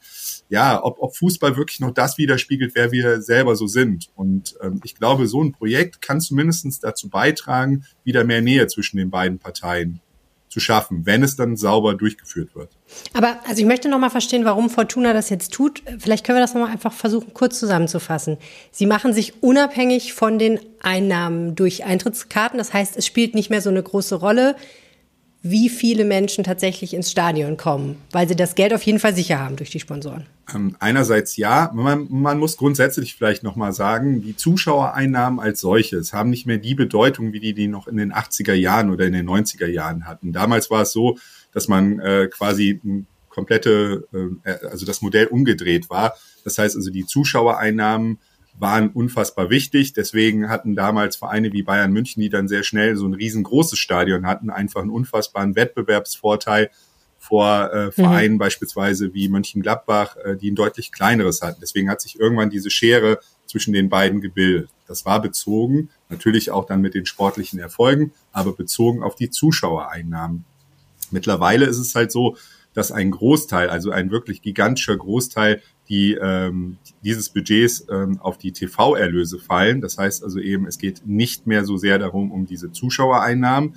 ja, 0.49 0.83
ob, 0.83 0.97
ob 0.99 1.15
Fußball 1.15 1.55
wirklich 1.55 1.79
noch 1.79 1.91
das 1.91 2.17
widerspiegelt, 2.17 2.75
wer 2.75 2.91
wir 2.91 3.21
selber 3.21 3.55
so 3.55 3.67
sind. 3.67 4.09
Und 4.15 4.55
ähm, 4.61 4.81
ich 4.83 4.95
glaube, 4.95 5.27
so 5.27 5.41
ein 5.41 5.53
Projekt 5.53 6.01
kann 6.01 6.19
zumindest 6.19 6.83
dazu 6.83 7.09
beitragen, 7.09 7.85
wieder 8.03 8.25
mehr 8.25 8.41
Nähe 8.41 8.67
zwischen 8.67 8.97
den 8.97 9.11
beiden 9.11 9.39
Parteien 9.39 10.01
zu 10.49 10.59
schaffen, 10.59 11.05
wenn 11.05 11.23
es 11.23 11.35
dann 11.35 11.57
sauber 11.57 11.93
durchgeführt 11.93 12.55
wird. 12.55 12.69
Aber 13.13 13.37
also 13.47 13.61
ich 13.61 13.67
möchte 13.67 13.89
noch 13.89 13.99
mal 13.99 14.09
verstehen, 14.09 14.45
warum 14.45 14.69
Fortuna 14.69 15.13
das 15.13 15.29
jetzt 15.29 15.53
tut. 15.53 15.83
Vielleicht 15.99 16.25
können 16.25 16.37
wir 16.37 16.41
das 16.41 16.53
noch 16.53 16.61
mal 16.61 16.71
einfach 16.71 16.93
versuchen, 16.93 17.33
kurz 17.33 17.59
zusammenzufassen. 17.59 18.37
Sie 18.71 18.85
machen 18.85 19.13
sich 19.13 19.43
unabhängig 19.43 20.13
von 20.13 20.39
den 20.39 20.59
Einnahmen 20.81 21.55
durch 21.55 21.83
Eintrittskarten. 21.83 22.57
Das 22.57 22.73
heißt, 22.73 22.95
es 22.95 23.05
spielt 23.05 23.35
nicht 23.35 23.49
mehr 23.49 23.61
so 23.61 23.69
eine 23.69 23.83
große 23.83 24.15
Rolle, 24.15 24.55
wie 25.49 25.69
viele 25.69 26.05
Menschen 26.05 26.43
tatsächlich 26.43 26.93
ins 26.93 27.11
Stadion 27.11 27.57
kommen, 27.57 27.97
weil 28.11 28.27
sie 28.27 28.35
das 28.35 28.55
Geld 28.55 28.73
auf 28.73 28.83
jeden 28.83 28.99
Fall 28.99 29.15
sicher 29.15 29.39
haben 29.39 29.55
durch 29.55 29.69
die 29.69 29.79
Sponsoren. 29.79 30.25
Ähm, 30.53 30.75
einerseits 30.79 31.37
ja, 31.37 31.71
man, 31.73 32.07
man 32.09 32.39
muss 32.39 32.57
grundsätzlich 32.57 33.15
vielleicht 33.15 33.43
nochmal 33.43 33.73
sagen, 33.73 34.21
die 34.21 34.35
Zuschauereinnahmen 34.35 35.39
als 35.39 35.59
solches 35.59 36.13
haben 36.13 36.29
nicht 36.29 36.45
mehr 36.45 36.57
die 36.57 36.75
Bedeutung, 36.75 37.33
wie 37.33 37.39
die 37.39 37.53
die 37.53 37.67
noch 37.67 37.87
in 37.87 37.97
den 37.97 38.13
80er 38.13 38.53
Jahren 38.53 38.89
oder 38.91 39.05
in 39.05 39.13
den 39.13 39.27
90er 39.27 39.67
Jahren 39.67 40.05
hatten. 40.05 40.33
Damals 40.33 40.69
war 40.69 40.83
es 40.83 40.91
so, 40.91 41.17
dass 41.53 41.67
man 41.67 41.99
äh, 41.99 42.27
quasi 42.31 42.79
komplette, 43.29 44.07
äh, 44.43 44.65
also 44.67 44.85
das 44.85 45.01
Modell 45.01 45.27
umgedreht 45.27 45.89
war. 45.89 46.15
Das 46.43 46.57
heißt 46.57 46.75
also, 46.75 46.89
die 46.89 47.05
Zuschauereinnahmen 47.05 48.19
waren 48.59 48.89
unfassbar 48.89 49.49
wichtig. 49.49 49.93
Deswegen 49.93 50.49
hatten 50.49 50.75
damals 50.75 51.15
Vereine 51.15 51.53
wie 51.53 51.63
Bayern 51.63 51.91
München, 51.91 52.21
die 52.21 52.29
dann 52.29 52.47
sehr 52.47 52.63
schnell 52.63 52.95
so 52.95 53.07
ein 53.07 53.13
riesengroßes 53.13 53.77
Stadion 53.77 54.25
hatten, 54.25 54.49
einfach 54.49 54.81
einen 54.81 54.89
unfassbaren 54.89 55.55
Wettbewerbsvorteil 55.55 56.71
vor 57.19 57.73
äh, 57.73 57.91
Vereinen 57.91 58.35
mhm. 58.35 58.39
beispielsweise 58.39 59.13
wie 59.13 59.27
Mönchengladbach, 59.27 60.15
äh, 60.17 60.35
die 60.35 60.51
ein 60.51 60.55
deutlich 60.55 60.91
kleineres 60.91 61.41
hatten. 61.41 61.59
Deswegen 61.61 61.89
hat 61.89 62.01
sich 62.01 62.19
irgendwann 62.19 62.49
diese 62.49 62.69
Schere 62.69 63.19
zwischen 63.45 63.73
den 63.73 63.89
beiden 63.89 64.21
gebildet. 64.21 64.69
Das 64.87 65.05
war 65.05 65.21
bezogen, 65.21 65.89
natürlich 66.09 66.51
auch 66.51 66.65
dann 66.65 66.81
mit 66.81 66.93
den 66.93 67.05
sportlichen 67.05 67.59
Erfolgen, 67.59 68.13
aber 68.31 68.53
bezogen 68.53 69.03
auf 69.03 69.15
die 69.15 69.29
Zuschauereinnahmen. 69.29 70.45
Mittlerweile 71.11 71.65
ist 71.65 71.77
es 71.77 71.95
halt 71.95 72.11
so, 72.11 72.37
dass 72.73 72.91
ein 72.91 73.11
Großteil, 73.11 73.69
also 73.69 73.91
ein 73.91 74.11
wirklich 74.11 74.41
gigantischer 74.41 74.97
Großteil 74.97 75.61
die 75.89 76.15
ähm, 76.15 76.77
dieses 77.03 77.29
Budgets 77.29 77.85
ähm, 77.89 78.19
auf 78.19 78.37
die 78.37 78.51
TV-Erlöse 78.51 79.39
fallen. 79.39 79.81
Das 79.81 79.97
heißt 79.97 80.23
also 80.23 80.39
eben, 80.39 80.65
es 80.67 80.77
geht 80.77 81.05
nicht 81.05 81.47
mehr 81.47 81.63
so 81.63 81.77
sehr 81.77 81.97
darum, 81.97 82.31
um 82.31 82.45
diese 82.45 82.71
Zuschauereinnahmen. 82.71 83.75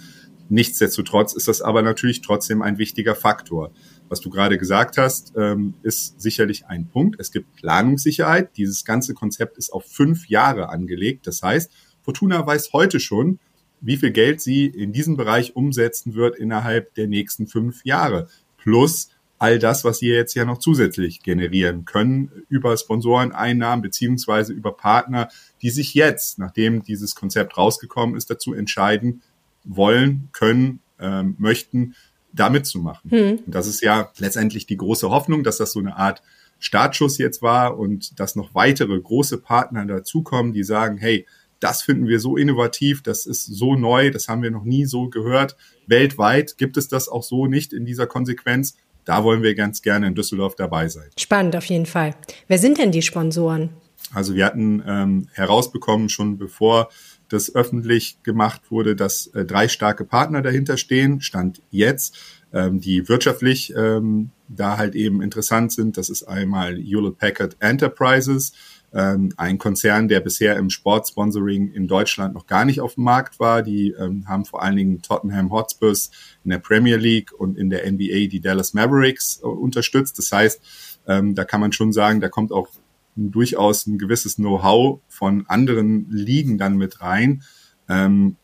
Nichtsdestotrotz 0.49 1.33
ist 1.35 1.47
das 1.47 1.63
aber 1.63 1.83
natürlich 1.83 2.23
trotzdem 2.23 2.63
ein 2.63 2.79
wichtiger 2.79 3.15
Faktor. 3.15 3.71
Was 4.09 4.21
du 4.21 4.31
gerade 4.31 4.59
gesagt 4.59 4.99
hast, 4.99 5.33
ähm, 5.37 5.75
ist 5.85 6.21
sicherlich 6.21 6.67
ein 6.67 6.89
Punkt. 6.89 7.21
Es 7.21 7.31
gibt 7.31 7.55
Planungssicherheit. 7.55 8.57
Dieses 8.57 8.85
ganze 8.85 9.15
Konzept 9.15 9.57
ist 9.57 9.73
auf 9.73 9.85
fünf 9.85 10.29
Jahre 10.29 10.69
angelegt. 10.69 11.29
Das 11.29 11.43
heißt, 11.43 11.71
Fortuna 12.03 12.45
weiß 12.45 12.73
heute 12.73 12.99
schon, 12.99 13.39
wie 13.81 13.97
viel 13.97 14.11
Geld 14.11 14.41
sie 14.41 14.67
in 14.67 14.93
diesem 14.93 15.17
Bereich 15.17 15.55
umsetzen 15.55 16.15
wird 16.15 16.37
innerhalb 16.37 16.95
der 16.95 17.07
nächsten 17.07 17.47
fünf 17.47 17.85
Jahre. 17.85 18.27
Plus 18.63 19.11
all 19.39 19.59
das, 19.59 19.85
was 19.85 19.99
sie 19.99 20.09
jetzt 20.09 20.35
ja 20.35 20.45
noch 20.45 20.59
zusätzlich 20.59 21.23
generieren 21.23 21.87
können 21.87 22.31
über 22.51 22.77
Sponsoreneinnahmen 22.77 23.83
beziehungsweise 23.83 24.53
über 24.53 24.73
Partner, 24.77 25.29
die 25.63 25.71
sich 25.71 25.95
jetzt, 25.95 26.39
nachdem 26.39 26.83
dieses 26.83 27.15
Konzept 27.15 27.57
rausgekommen 27.57 28.17
ist, 28.17 28.29
dazu 28.29 28.53
entscheiden 28.53 29.23
wollen, 29.65 30.29
können, 30.33 30.81
ähm, 30.99 31.37
möchten, 31.39 31.95
da 32.33 32.51
mitzumachen. 32.51 33.11
Hm. 33.11 33.39
Und 33.47 33.55
das 33.55 33.67
ist 33.67 33.83
ja 33.83 34.11
letztendlich 34.19 34.67
die 34.67 34.77
große 34.77 35.09
Hoffnung, 35.09 35.43
dass 35.43 35.57
das 35.57 35.73
so 35.73 35.81
eine 35.81 35.97
Art 35.97 36.23
Startschuss 36.59 37.17
jetzt 37.17 37.41
war 37.41 37.79
und 37.79 38.21
dass 38.21 38.37
noch 38.37 38.55
weitere 38.55 39.01
große 39.01 39.39
Partner 39.39 39.87
dazukommen, 39.87 40.53
die 40.53 40.65
sagen, 40.65 40.99
hey, 40.99 41.27
das 41.61 41.83
finden 41.83 42.09
wir 42.09 42.21
so 42.21 42.37
innovativ, 42.37 43.03
das 43.03 43.27
ist 43.27 43.45
so 43.45 43.75
neu, 43.75 44.11
das 44.11 44.29
haben 44.29 44.43
wir 44.43 44.51
noch 44.51 44.65
nie 44.65 44.87
so 44.87 45.09
gehört. 45.09 45.57
Weltweit 45.87 46.59
gibt 46.59 46.77
es 46.77 46.89
das 46.89 47.09
auch 47.09 47.23
so 47.23 47.47
nicht 47.47 47.73
in 47.73 47.85
dieser 47.85 48.07
Konsequenz 48.07 48.77
da 49.05 49.25
wollen 49.25 49.43
wir 49.43 49.55
ganz 49.55 49.83
gerne 49.83 50.07
in 50.07 50.15
Düsseldorf 50.15 50.55
dabei 50.55 50.89
sein. 50.89 51.11
Spannend 51.19 51.57
auf 51.57 51.65
jeden 51.65 51.87
Fall. 51.87 52.15
Wer 52.49 52.59
sind 52.59 52.79
denn 52.79 52.93
die 52.93 53.03
Sponsoren? 53.03 53.71
Also 54.13 54.35
wir 54.35 54.45
hatten 54.45 54.83
ähm, 54.87 55.29
herausbekommen, 55.33 56.09
schon 56.09 56.39
bevor 56.39 56.91
das 57.29 57.55
öffentlich 57.55 58.23
gemacht 58.23 58.71
wurde, 58.71 58.97
dass 58.97 59.29
äh, 59.29 59.45
drei 59.45 59.69
starke 59.69 60.05
Partner 60.05 60.43
dahinter 60.43 60.77
stehen, 60.77 61.21
stand 61.21 61.63
jetzt, 61.71 62.19
ähm, 62.53 62.81
die 62.81 63.09
wirtschaftlich 63.09 63.73
ähm, 63.77 64.31
da 64.49 64.79
halt 64.79 64.97
eben 64.97 65.23
interessant 65.23 65.73
sind. 65.73 65.97
Das 65.97 66.11
ist 66.11 66.25
einmal 66.25 66.77
Hewlett 66.77 67.19
Packard 67.19 67.57
Enterprises, 67.61 68.53
ähm, 68.93 69.33
ein 69.37 69.59
Konzern, 69.59 70.09
der 70.09 70.21
bisher 70.21 70.57
im 70.57 70.71
Sportsponsoring 70.71 71.73
in 71.73 71.87
Deutschland 71.87 72.35
noch 72.35 72.47
gar 72.47 72.65
nicht 72.65 72.81
auf 72.81 72.95
dem 72.95 73.05
Markt 73.05 73.39
war. 73.39 73.63
Die 73.63 73.91
ähm, 73.91 74.27
haben 74.29 74.45
vor 74.45 74.63
allen 74.63 74.77
Dingen 74.77 75.03
Tottenham 75.03 75.53
Hotspurs 75.53 76.11
in 76.45 76.51
der 76.51 76.59
Premier 76.59 76.97
League 76.97 77.33
und 77.33 77.57
in 77.57 77.71
der 77.71 77.91
NBA 77.91 78.29
die 78.29 78.41
Dallas 78.41 78.75
Mavericks 78.75 79.41
äh, 79.43 79.47
unterstützt. 79.47 80.19
Das 80.19 80.33
heißt, 80.33 80.61
ähm, 81.07 81.35
da 81.35 81.45
kann 81.45 81.61
man 81.61 81.73
schon 81.73 81.93
sagen, 81.93 82.21
da 82.21 82.29
kommt 82.29 82.53
auch 82.53 82.69
durchaus 83.17 83.87
ein 83.87 83.99
gewisses 83.99 84.37
Know-how 84.37 85.01
von 85.09 85.45
anderen 85.49 86.11
Ligen 86.11 86.59
dann 86.59 86.77
mit 86.77 87.01
rein. 87.01 87.43
Ähm, 87.89 88.37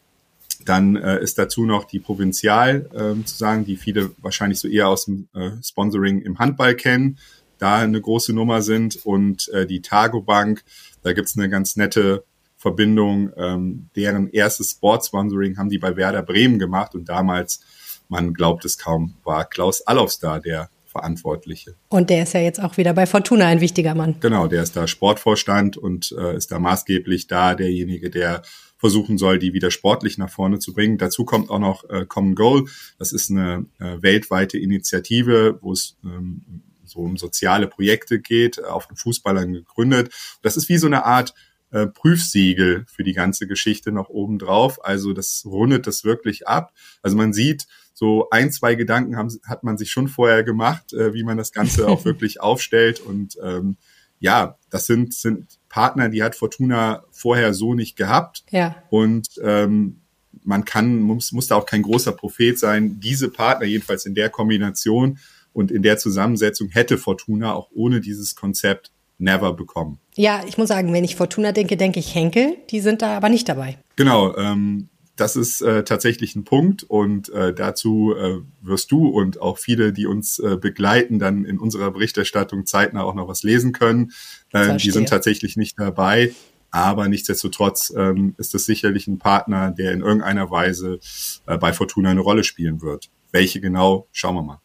dann 0.64 0.96
äh, 0.96 1.22
ist 1.22 1.38
dazu 1.38 1.64
noch 1.64 1.84
die 1.84 2.00
Provinzial 2.00 2.88
äh, 2.92 3.24
zu 3.24 3.36
sagen, 3.36 3.64
die 3.64 3.76
viele 3.76 4.10
wahrscheinlich 4.20 4.58
so 4.58 4.68
eher 4.68 4.88
aus 4.88 5.04
dem 5.04 5.28
äh, 5.34 5.50
Sponsoring 5.62 6.20
im 6.22 6.38
Handball 6.38 6.74
kennen 6.74 7.18
da 7.58 7.76
eine 7.76 8.00
große 8.00 8.32
Nummer 8.32 8.62
sind 8.62 8.96
und 9.04 9.48
äh, 9.48 9.66
die 9.66 9.82
Targo 9.82 10.20
Bank, 10.20 10.64
da 11.02 11.12
gibt's 11.12 11.36
eine 11.36 11.48
ganz 11.48 11.76
nette 11.76 12.24
Verbindung. 12.56 13.30
Ähm, 13.36 13.90
deren 13.94 14.28
erstes 14.30 14.72
Sportsponsoring 14.72 15.56
haben 15.56 15.68
die 15.68 15.78
bei 15.78 15.96
Werder 15.96 16.22
Bremen 16.22 16.58
gemacht 16.58 16.94
und 16.94 17.08
damals, 17.08 17.60
man 18.08 18.34
glaubt 18.34 18.64
es 18.64 18.78
kaum, 18.78 19.14
war 19.24 19.44
Klaus 19.44 19.82
Allofs 19.82 20.18
da, 20.18 20.40
der 20.40 20.70
Verantwortliche. 20.84 21.74
Und 21.88 22.08
der 22.08 22.22
ist 22.22 22.32
ja 22.32 22.40
jetzt 22.40 22.62
auch 22.62 22.76
wieder 22.76 22.94
bei 22.94 23.06
Fortuna 23.06 23.46
ein 23.46 23.60
wichtiger 23.60 23.94
Mann. 23.94 24.16
Genau, 24.20 24.46
der 24.46 24.62
ist 24.62 24.76
da 24.76 24.86
Sportvorstand 24.86 25.76
und 25.76 26.14
äh, 26.18 26.36
ist 26.36 26.50
da 26.50 26.58
maßgeblich 26.58 27.26
da 27.26 27.54
derjenige, 27.54 28.10
der 28.10 28.42
versuchen 28.78 29.18
soll, 29.18 29.38
die 29.38 29.52
wieder 29.52 29.70
sportlich 29.70 30.18
nach 30.18 30.30
vorne 30.30 30.58
zu 30.58 30.72
bringen. 30.72 30.98
Dazu 30.98 31.24
kommt 31.24 31.50
auch 31.50 31.58
noch 31.58 31.88
äh, 31.88 32.04
Common 32.06 32.34
Goal. 32.34 32.64
Das 32.98 33.12
ist 33.12 33.30
eine 33.30 33.66
äh, 33.78 34.02
weltweite 34.02 34.58
Initiative, 34.58 35.58
wo 35.62 35.72
es 35.72 35.96
ähm, 36.04 36.62
so 36.96 37.02
um 37.02 37.16
soziale 37.16 37.66
Projekte 37.68 38.20
geht, 38.20 38.62
auf 38.64 38.86
den 38.86 38.96
Fußballern 38.96 39.52
gegründet. 39.52 40.12
Das 40.42 40.56
ist 40.56 40.68
wie 40.68 40.78
so 40.78 40.86
eine 40.86 41.04
Art 41.04 41.34
äh, 41.70 41.86
Prüfsiegel 41.86 42.84
für 42.88 43.04
die 43.04 43.12
ganze 43.12 43.46
Geschichte 43.46 43.92
noch 43.92 44.08
oben 44.08 44.38
drauf. 44.38 44.84
Also 44.84 45.12
das 45.12 45.44
rundet 45.44 45.86
das 45.86 46.04
wirklich 46.04 46.48
ab. 46.48 46.72
Also 47.02 47.16
man 47.16 47.32
sieht, 47.32 47.66
so 47.92 48.28
ein, 48.30 48.52
zwei 48.52 48.74
Gedanken 48.74 49.16
haben, 49.16 49.30
hat 49.46 49.64
man 49.64 49.78
sich 49.78 49.90
schon 49.90 50.08
vorher 50.08 50.44
gemacht, 50.44 50.92
äh, 50.92 51.14
wie 51.14 51.24
man 51.24 51.38
das 51.38 51.52
Ganze 51.52 51.88
auch 51.88 52.04
wirklich 52.04 52.40
aufstellt. 52.42 53.00
Und 53.00 53.38
ähm, 53.42 53.78
ja, 54.18 54.58
das 54.70 54.86
sind, 54.86 55.14
sind 55.14 55.58
Partner, 55.70 56.10
die 56.10 56.22
hat 56.22 56.34
Fortuna 56.34 57.04
vorher 57.10 57.54
so 57.54 57.72
nicht 57.72 57.96
gehabt. 57.96 58.44
Ja. 58.50 58.82
Und 58.90 59.28
ähm, 59.42 60.02
man 60.44 60.64
kann, 60.64 61.00
muss, 61.00 61.32
muss 61.32 61.46
da 61.46 61.56
auch 61.56 61.66
kein 61.66 61.82
großer 61.82 62.12
Prophet 62.12 62.58
sein. 62.58 63.00
Diese 63.00 63.30
Partner, 63.30 63.66
jedenfalls 63.66 64.04
in 64.04 64.14
der 64.14 64.28
Kombination 64.28 65.18
und 65.56 65.70
in 65.70 65.82
der 65.82 65.96
Zusammensetzung, 65.96 66.68
hätte 66.68 66.98
Fortuna 66.98 67.54
auch 67.54 67.70
ohne 67.74 68.00
dieses 68.00 68.36
Konzept 68.36 68.92
never 69.18 69.54
bekommen. 69.54 69.98
Ja, 70.14 70.42
ich 70.46 70.58
muss 70.58 70.68
sagen, 70.68 70.92
wenn 70.92 71.02
ich 71.02 71.16
Fortuna 71.16 71.52
denke, 71.52 71.78
denke 71.78 71.98
ich 71.98 72.14
Henkel. 72.14 72.58
Die 72.70 72.80
sind 72.80 73.00
da 73.00 73.16
aber 73.16 73.30
nicht 73.30 73.48
dabei. 73.48 73.78
Genau, 73.96 74.36
ähm, 74.36 74.90
das 75.16 75.34
ist 75.34 75.62
äh, 75.62 75.82
tatsächlich 75.82 76.36
ein 76.36 76.44
Punkt 76.44 76.82
und 76.82 77.30
äh, 77.30 77.54
dazu 77.54 78.14
äh, 78.14 78.40
wirst 78.60 78.92
du 78.92 79.08
und 79.08 79.40
auch 79.40 79.56
viele, 79.56 79.94
die 79.94 80.04
uns 80.04 80.38
äh, 80.38 80.58
begleiten, 80.60 81.18
dann 81.18 81.46
in 81.46 81.58
unserer 81.58 81.90
Berichterstattung 81.90 82.66
zeitnah 82.66 83.04
auch 83.04 83.14
noch 83.14 83.26
was 83.26 83.42
lesen 83.42 83.72
können. 83.72 84.12
Äh, 84.52 84.76
die 84.76 84.90
sind 84.90 85.08
tatsächlich 85.08 85.56
nicht 85.56 85.80
dabei, 85.80 86.34
aber 86.70 87.08
nichtsdestotrotz 87.08 87.94
ähm, 87.96 88.34
ist 88.36 88.54
es 88.54 88.66
sicherlich 88.66 89.06
ein 89.06 89.18
Partner, 89.18 89.70
der 89.70 89.92
in 89.92 90.02
irgendeiner 90.02 90.50
Weise 90.50 90.98
äh, 91.46 91.56
bei 91.56 91.72
Fortuna 91.72 92.10
eine 92.10 92.20
Rolle 92.20 92.44
spielen 92.44 92.82
wird. 92.82 93.08
Welche 93.32 93.62
genau, 93.62 94.08
schauen 94.12 94.34
wir 94.34 94.42
mal. 94.42 94.60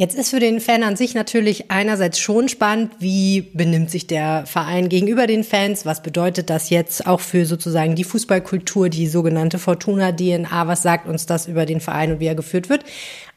Jetzt 0.00 0.14
ist 0.14 0.30
für 0.30 0.40
den 0.40 0.60
Fan 0.60 0.82
an 0.82 0.96
sich 0.96 1.14
natürlich 1.14 1.70
einerseits 1.70 2.18
schon 2.18 2.48
spannend, 2.48 2.90
wie 3.00 3.42
benimmt 3.52 3.90
sich 3.90 4.06
der 4.06 4.46
Verein 4.46 4.88
gegenüber 4.88 5.26
den 5.26 5.44
Fans? 5.44 5.84
Was 5.84 6.02
bedeutet 6.02 6.48
das 6.48 6.70
jetzt 6.70 7.06
auch 7.06 7.20
für 7.20 7.44
sozusagen 7.44 7.96
die 7.96 8.04
Fußballkultur, 8.04 8.88
die 8.88 9.06
sogenannte 9.06 9.58
Fortuna 9.58 10.10
DNA? 10.10 10.66
Was 10.66 10.80
sagt 10.80 11.06
uns 11.06 11.26
das 11.26 11.48
über 11.48 11.66
den 11.66 11.82
Verein 11.82 12.12
und 12.12 12.20
wie 12.20 12.28
er 12.28 12.34
geführt 12.34 12.70
wird? 12.70 12.82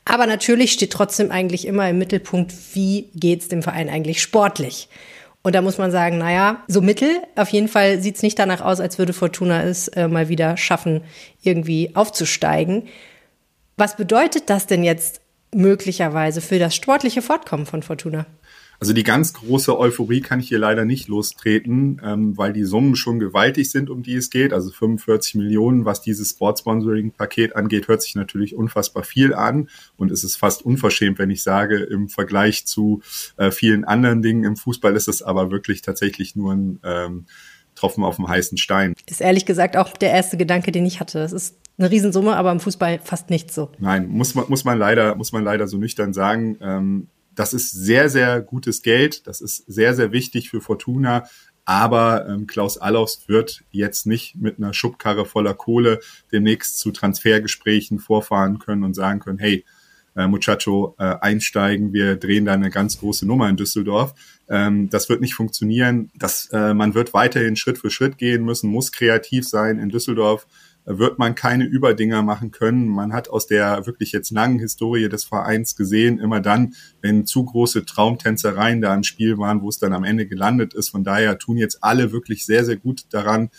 Aber 0.05 0.25
natürlich 0.25 0.71
steht 0.71 0.93
trotzdem 0.93 1.31
eigentlich 1.31 1.67
immer 1.67 1.89
im 1.89 1.97
Mittelpunkt, 1.97 2.53
wie 2.71 3.09
geht's 3.13 3.49
dem 3.49 3.61
Verein 3.61 3.89
eigentlich 3.89 4.21
sportlich? 4.21 4.87
Und 5.41 5.55
da 5.55 5.61
muss 5.61 5.77
man 5.77 5.91
sagen, 5.91 6.17
naja, 6.17 6.63
so 6.69 6.79
mittel. 6.79 7.09
Auf 7.35 7.49
jeden 7.49 7.67
Fall 7.67 7.99
sieht's 7.99 8.23
nicht 8.23 8.39
danach 8.39 8.61
aus, 8.61 8.79
als 8.79 8.97
würde 8.97 9.11
Fortuna 9.11 9.63
es 9.63 9.89
äh, 9.89 10.07
mal 10.07 10.29
wieder 10.29 10.55
schaffen, 10.55 11.01
irgendwie 11.41 11.91
aufzusteigen. 11.93 12.83
Was 13.75 13.97
bedeutet 13.97 14.49
das 14.49 14.65
denn 14.65 14.85
jetzt 14.85 15.22
möglicherweise 15.55 16.41
für 16.41 16.59
das 16.59 16.75
sportliche 16.75 17.21
Fortkommen 17.21 17.65
von 17.65 17.83
Fortuna? 17.83 18.25
Also 18.79 18.91
die 18.91 19.03
ganz 19.03 19.31
große 19.31 19.79
Euphorie 19.79 20.19
kann 20.19 20.41
ich 20.41 20.49
hier 20.49 20.59
leider 20.59 20.83
nicht 20.83 21.07
lostreten, 21.07 22.01
ähm, 22.03 22.37
weil 22.37 22.51
die 22.51 22.65
Summen 22.65 22.97
schon 22.97 23.17
gewaltig 23.17 23.71
sind, 23.71 23.89
um 23.89 24.03
die 24.03 24.15
es 24.15 24.29
geht. 24.29 24.51
Also 24.51 24.71
45 24.71 25.35
Millionen, 25.35 25.85
was 25.85 26.01
dieses 26.01 26.31
Sportsponsoring-Paket 26.31 27.55
angeht, 27.55 27.87
hört 27.87 28.01
sich 28.01 28.15
natürlich 28.15 28.55
unfassbar 28.55 29.03
viel 29.03 29.33
an. 29.33 29.69
Und 29.95 30.11
es 30.11 30.25
ist 30.25 30.35
fast 30.35 30.65
unverschämt, 30.65 31.17
wenn 31.17 31.29
ich 31.29 31.43
sage, 31.43 31.77
im 31.77 32.09
Vergleich 32.09 32.65
zu 32.65 33.01
äh, 33.37 33.51
vielen 33.51 33.85
anderen 33.85 34.21
Dingen 34.21 34.43
im 34.43 34.57
Fußball 34.57 34.95
ist 34.97 35.07
es 35.07 35.21
aber 35.21 35.49
wirklich 35.49 35.81
tatsächlich 35.81 36.35
nur 36.35 36.53
ein 36.53 36.79
ähm, 36.83 37.25
Tropfen 37.83 38.05
auf 38.05 38.15
dem 38.15 38.29
heißen 38.29 38.57
Stein. 38.57 38.95
Ist 39.07 39.19
ehrlich 39.19 39.45
gesagt 39.45 39.75
auch 39.75 39.89
der 39.97 40.11
erste 40.11 40.37
Gedanke, 40.37 40.71
den 40.71 40.85
ich 40.85 41.01
hatte. 41.01 41.19
Es 41.19 41.33
ist 41.33 41.57
eine 41.77 41.91
Riesensumme, 41.91 42.37
aber 42.37 42.53
im 42.53 42.61
Fußball 42.61 42.99
fast 43.03 43.29
nicht 43.29 43.51
so. 43.51 43.71
Nein, 43.77 44.07
muss 44.07 44.35
man, 44.35 44.45
muss 44.47 44.63
man 44.63 44.77
leider, 44.77 45.15
muss 45.15 45.33
man 45.33 45.43
leider 45.43 45.67
so 45.67 45.77
nüchtern 45.77 46.13
sagen. 46.13 46.57
Ähm, 46.61 47.07
das 47.35 47.53
ist 47.53 47.71
sehr, 47.71 48.07
sehr 48.09 48.39
gutes 48.41 48.83
Geld. 48.83 49.27
Das 49.27 49.41
ist 49.41 49.65
sehr, 49.67 49.93
sehr 49.95 50.13
wichtig 50.13 50.49
für 50.49 50.61
Fortuna. 50.61 51.25
Aber 51.65 52.25
ähm, 52.27 52.47
Klaus 52.47 52.77
Allofs 52.77 53.27
wird 53.27 53.65
jetzt 53.71 54.05
nicht 54.05 54.35
mit 54.37 54.59
einer 54.59 54.73
Schubkarre 54.73 55.25
voller 55.25 55.53
Kohle 55.53 55.99
demnächst 56.31 56.79
zu 56.79 56.91
Transfergesprächen 56.91 57.99
vorfahren 57.99 58.59
können 58.59 58.83
und 58.83 58.93
sagen 58.93 59.19
können, 59.19 59.39
hey, 59.39 59.65
äh, 60.15 60.27
Muchacho, 60.27 60.95
äh, 60.99 61.15
einsteigen, 61.21 61.93
wir 61.93 62.15
drehen 62.15 62.45
da 62.45 62.53
eine 62.53 62.69
ganz 62.69 62.99
große 62.99 63.25
Nummer 63.25 63.49
in 63.49 63.57
Düsseldorf. 63.57 64.13
Ähm, 64.49 64.89
das 64.89 65.09
wird 65.09 65.21
nicht 65.21 65.33
funktionieren. 65.33 66.11
Das, 66.15 66.49
äh, 66.51 66.73
man 66.73 66.93
wird 66.93 67.13
weiterhin 67.13 67.55
Schritt 67.55 67.77
für 67.77 67.89
Schritt 67.89 68.17
gehen 68.17 68.43
müssen, 68.45 68.69
muss 68.69 68.91
kreativ 68.91 69.47
sein 69.47 69.79
in 69.79 69.89
Düsseldorf 69.89 70.47
wird 70.85 71.17
man 71.17 71.35
keine 71.35 71.65
Überdinger 71.65 72.21
machen 72.23 72.51
können. 72.51 72.87
Man 72.87 73.13
hat 73.13 73.29
aus 73.29 73.47
der 73.47 73.85
wirklich 73.85 74.11
jetzt 74.11 74.31
langen 74.31 74.59
Historie 74.59 75.07
des 75.07 75.23
Vereins 75.23 75.75
gesehen, 75.75 76.19
immer 76.19 76.41
dann, 76.41 76.75
wenn 77.01 77.25
zu 77.25 77.45
große 77.45 77.85
Traumtänzereien 77.85 78.81
da 78.81 78.93
im 78.93 79.03
Spiel 79.03 79.37
waren, 79.37 79.61
wo 79.61 79.69
es 79.69 79.79
dann 79.79 79.93
am 79.93 80.03
Ende 80.03 80.27
gelandet 80.27 80.73
ist. 80.73 80.89
Von 80.89 81.03
daher 81.03 81.37
tun 81.37 81.57
jetzt 81.57 81.83
alle 81.83 82.11
wirklich 82.11 82.45
sehr, 82.45 82.65
sehr 82.65 82.77
gut 82.77 83.05
daran, 83.11 83.49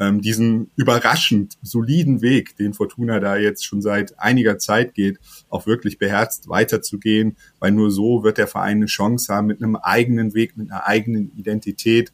ähm, 0.00 0.20
diesen 0.20 0.70
überraschend 0.76 1.54
soliden 1.62 2.20
Weg, 2.20 2.56
den 2.56 2.74
Fortuna 2.74 3.20
da 3.20 3.36
jetzt 3.36 3.64
schon 3.64 3.82
seit 3.82 4.18
einiger 4.18 4.58
Zeit 4.58 4.94
geht, 4.94 5.18
auch 5.48 5.66
wirklich 5.66 5.98
beherzt 5.98 6.48
weiterzugehen, 6.48 7.36
weil 7.60 7.72
nur 7.72 7.90
so 7.90 8.24
wird 8.24 8.38
der 8.38 8.48
Verein 8.48 8.78
eine 8.78 8.86
Chance 8.86 9.32
haben, 9.32 9.46
mit 9.46 9.62
einem 9.62 9.76
eigenen 9.76 10.34
Weg, 10.34 10.56
mit 10.56 10.70
einer 10.70 10.86
eigenen 10.86 11.32
Identität, 11.36 12.12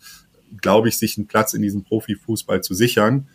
glaube 0.60 0.88
ich, 0.88 0.98
sich 0.98 1.16
einen 1.16 1.26
Platz 1.26 1.54
in 1.54 1.62
diesem 1.62 1.84
Profifußball 1.84 2.62
zu 2.62 2.74
sichern. 2.74 3.28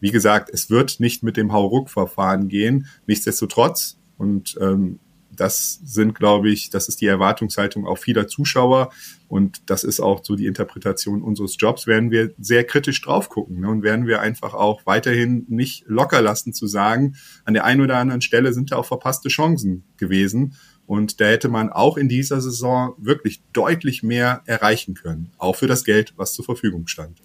Wie 0.00 0.10
gesagt, 0.10 0.50
es 0.52 0.70
wird 0.70 1.00
nicht 1.00 1.22
mit 1.22 1.36
dem 1.36 1.52
Hauruck-Verfahren 1.52 2.48
gehen. 2.48 2.86
Nichtsdestotrotz, 3.06 3.98
und 4.16 4.56
ähm, 4.60 4.98
das 5.38 5.80
sind, 5.84 6.14
glaube 6.14 6.50
ich, 6.50 6.70
das 6.70 6.88
ist 6.88 7.00
die 7.00 7.06
Erwartungshaltung 7.06 7.86
auch 7.86 7.98
vieler 7.98 8.28
Zuschauer 8.28 8.90
und 9.28 9.70
das 9.70 9.84
ist 9.84 10.00
auch 10.00 10.24
so 10.24 10.36
die 10.36 10.46
Interpretation 10.46 11.22
unseres 11.22 11.56
Jobs, 11.58 11.86
werden 11.86 12.10
wir 12.10 12.32
sehr 12.38 12.64
kritisch 12.64 13.00
drauf 13.00 13.28
gucken 13.28 13.60
ne? 13.60 13.68
und 13.68 13.82
werden 13.82 14.06
wir 14.06 14.20
einfach 14.20 14.54
auch 14.54 14.84
weiterhin 14.84 15.44
nicht 15.48 15.84
locker 15.86 16.22
lassen 16.22 16.52
zu 16.52 16.66
sagen, 16.66 17.16
an 17.44 17.54
der 17.54 17.64
einen 17.64 17.80
oder 17.80 17.98
anderen 17.98 18.20
Stelle 18.20 18.52
sind 18.52 18.72
da 18.72 18.76
auch 18.76 18.86
verpasste 18.86 19.28
Chancen 19.28 19.84
gewesen 19.96 20.54
und 20.86 21.20
da 21.20 21.26
hätte 21.26 21.50
man 21.50 21.70
auch 21.70 21.98
in 21.98 22.08
dieser 22.08 22.40
Saison 22.40 22.94
wirklich 22.96 23.42
deutlich 23.52 24.02
mehr 24.02 24.42
erreichen 24.46 24.94
können, 24.94 25.32
auch 25.36 25.54
für 25.54 25.66
das 25.66 25.84
Geld, 25.84 26.14
was 26.16 26.32
zur 26.32 26.46
Verfügung 26.46 26.86
stand. 26.86 27.20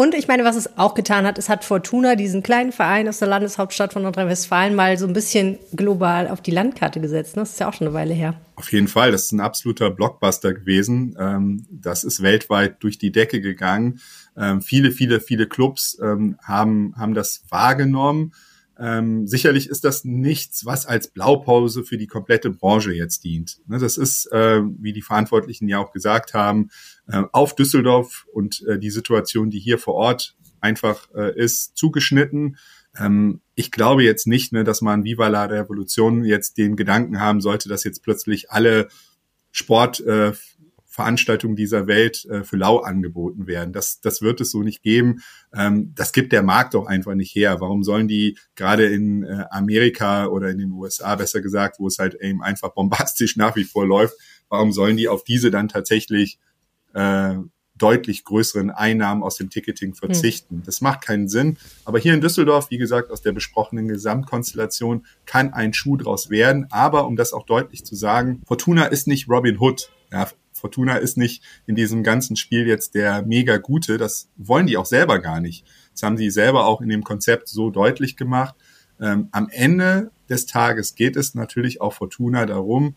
Und 0.00 0.14
ich 0.14 0.28
meine, 0.28 0.44
was 0.44 0.56
es 0.56 0.78
auch 0.78 0.94
getan 0.94 1.26
hat, 1.26 1.36
es 1.36 1.50
hat 1.50 1.62
Fortuna 1.62 2.14
diesen 2.14 2.42
kleinen 2.42 2.72
Verein 2.72 3.06
aus 3.06 3.18
der 3.18 3.28
Landeshauptstadt 3.28 3.92
von 3.92 4.02
Nordrhein-Westfalen 4.02 4.74
mal 4.74 4.96
so 4.96 5.06
ein 5.06 5.12
bisschen 5.12 5.58
global 5.76 6.26
auf 6.26 6.40
die 6.40 6.52
Landkarte 6.52 7.02
gesetzt. 7.02 7.36
Ne? 7.36 7.42
Das 7.42 7.50
ist 7.50 7.60
ja 7.60 7.68
auch 7.68 7.74
schon 7.74 7.86
eine 7.86 7.92
Weile 7.92 8.14
her. 8.14 8.40
Auf 8.54 8.72
jeden 8.72 8.88
Fall, 8.88 9.12
das 9.12 9.24
ist 9.24 9.32
ein 9.32 9.40
absoluter 9.40 9.90
Blockbuster 9.90 10.54
gewesen. 10.54 11.18
Ähm, 11.20 11.66
das 11.70 12.02
ist 12.02 12.22
weltweit 12.22 12.82
durch 12.82 12.96
die 12.96 13.12
Decke 13.12 13.42
gegangen. 13.42 14.00
Ähm, 14.38 14.62
viele, 14.62 14.90
viele, 14.90 15.20
viele 15.20 15.46
Clubs 15.46 15.98
ähm, 16.02 16.38
haben, 16.42 16.94
haben 16.96 17.12
das 17.12 17.42
wahrgenommen 17.50 18.32
sicherlich 19.24 19.68
ist 19.68 19.84
das 19.84 20.06
nichts, 20.06 20.64
was 20.64 20.86
als 20.86 21.08
Blaupause 21.08 21.84
für 21.84 21.98
die 21.98 22.06
komplette 22.06 22.48
Branche 22.48 22.94
jetzt 22.94 23.24
dient. 23.24 23.60
Ne, 23.66 23.78
das 23.78 23.98
ist, 23.98 24.24
äh, 24.32 24.62
wie 24.62 24.94
die 24.94 25.02
Verantwortlichen 25.02 25.68
ja 25.68 25.78
auch 25.78 25.92
gesagt 25.92 26.32
haben, 26.32 26.70
äh, 27.10 27.22
auf 27.32 27.54
Düsseldorf 27.54 28.26
und 28.32 28.62
äh, 28.66 28.78
die 28.78 28.90
Situation, 28.90 29.50
die 29.50 29.60
hier 29.60 29.78
vor 29.78 29.94
Ort 29.94 30.36
einfach 30.60 31.08
äh, 31.14 31.36
ist, 31.38 31.76
zugeschnitten. 31.76 32.56
Ähm, 32.98 33.40
ich 33.54 33.70
glaube 33.70 34.02
jetzt 34.04 34.26
nicht, 34.26 34.52
ne, 34.52 34.64
dass 34.64 34.82
man 34.82 35.04
Viva 35.04 35.28
la 35.28 35.44
Revolution 35.44 36.24
jetzt 36.24 36.58
den 36.58 36.76
Gedanken 36.76 37.20
haben 37.20 37.40
sollte, 37.40 37.68
dass 37.68 37.84
jetzt 37.84 38.02
plötzlich 38.02 38.50
alle 38.50 38.88
Sport 39.52 40.00
äh, 40.00 40.32
dieser 41.56 41.86
Welt 41.86 42.26
äh, 42.26 42.44
für 42.44 42.58
lau 42.58 42.80
angeboten 42.80 43.46
werden. 43.46 43.72
Das, 43.72 44.02
das 44.02 44.20
wird 44.20 44.42
es 44.42 44.50
so 44.50 44.62
nicht 44.62 44.82
geben. 44.82 45.22
Ähm, 45.54 45.92
das 45.94 46.12
gibt 46.12 46.30
der 46.30 46.42
Markt 46.42 46.74
doch 46.74 46.84
einfach 46.84 47.14
nicht 47.14 47.34
her. 47.34 47.58
Warum 47.60 47.82
sollen 47.82 48.06
die 48.06 48.36
gerade 48.54 48.84
in 48.84 49.22
äh, 49.22 49.44
Amerika 49.50 50.26
oder 50.26 50.50
in 50.50 50.58
den 50.58 50.72
USA 50.72 51.14
besser 51.14 51.40
gesagt, 51.40 51.78
wo 51.78 51.86
es 51.86 51.98
halt 51.98 52.16
eben 52.16 52.42
einfach 52.42 52.74
bombastisch 52.74 53.36
nach 53.38 53.56
wie 53.56 53.64
vor 53.64 53.86
läuft, 53.86 54.14
warum 54.50 54.72
sollen 54.72 54.98
die 54.98 55.08
auf 55.08 55.24
diese 55.24 55.50
dann 55.50 55.68
tatsächlich 55.68 56.38
äh, 56.94 57.36
deutlich 57.80 58.24
größeren 58.24 58.70
Einnahmen 58.70 59.22
aus 59.22 59.36
dem 59.36 59.50
Ticketing 59.50 59.94
verzichten. 59.94 60.56
Hm. 60.56 60.62
Das 60.64 60.80
macht 60.80 61.02
keinen 61.02 61.28
Sinn. 61.28 61.56
Aber 61.84 61.98
hier 61.98 62.14
in 62.14 62.20
Düsseldorf, 62.20 62.70
wie 62.70 62.78
gesagt, 62.78 63.10
aus 63.10 63.22
der 63.22 63.32
besprochenen 63.32 63.88
Gesamtkonstellation 63.88 65.06
kann 65.24 65.52
ein 65.52 65.72
Schuh 65.72 65.96
draus 65.96 66.30
werden. 66.30 66.66
Aber 66.70 67.06
um 67.06 67.16
das 67.16 67.32
auch 67.32 67.46
deutlich 67.46 67.84
zu 67.84 67.96
sagen, 67.96 68.42
Fortuna 68.46 68.84
ist 68.86 69.06
nicht 69.06 69.28
Robin 69.28 69.58
Hood. 69.58 69.90
Ja, 70.12 70.28
Fortuna 70.52 70.96
ist 70.96 71.16
nicht 71.16 71.42
in 71.66 71.74
diesem 71.74 72.02
ganzen 72.02 72.36
Spiel 72.36 72.66
jetzt 72.66 72.94
der 72.94 73.22
mega 73.22 73.56
gute. 73.56 73.96
Das 73.96 74.28
wollen 74.36 74.66
die 74.66 74.76
auch 74.76 74.86
selber 74.86 75.18
gar 75.18 75.40
nicht. 75.40 75.64
Das 75.92 76.02
haben 76.02 76.16
sie 76.16 76.30
selber 76.30 76.66
auch 76.66 76.82
in 76.82 76.88
dem 76.88 77.02
Konzept 77.02 77.48
so 77.48 77.70
deutlich 77.70 78.16
gemacht. 78.16 78.54
Ähm, 79.00 79.28
am 79.32 79.48
Ende 79.48 80.10
des 80.28 80.44
Tages 80.44 80.94
geht 80.94 81.16
es 81.16 81.34
natürlich 81.34 81.80
auch 81.80 81.94
Fortuna 81.94 82.44
darum, 82.44 82.94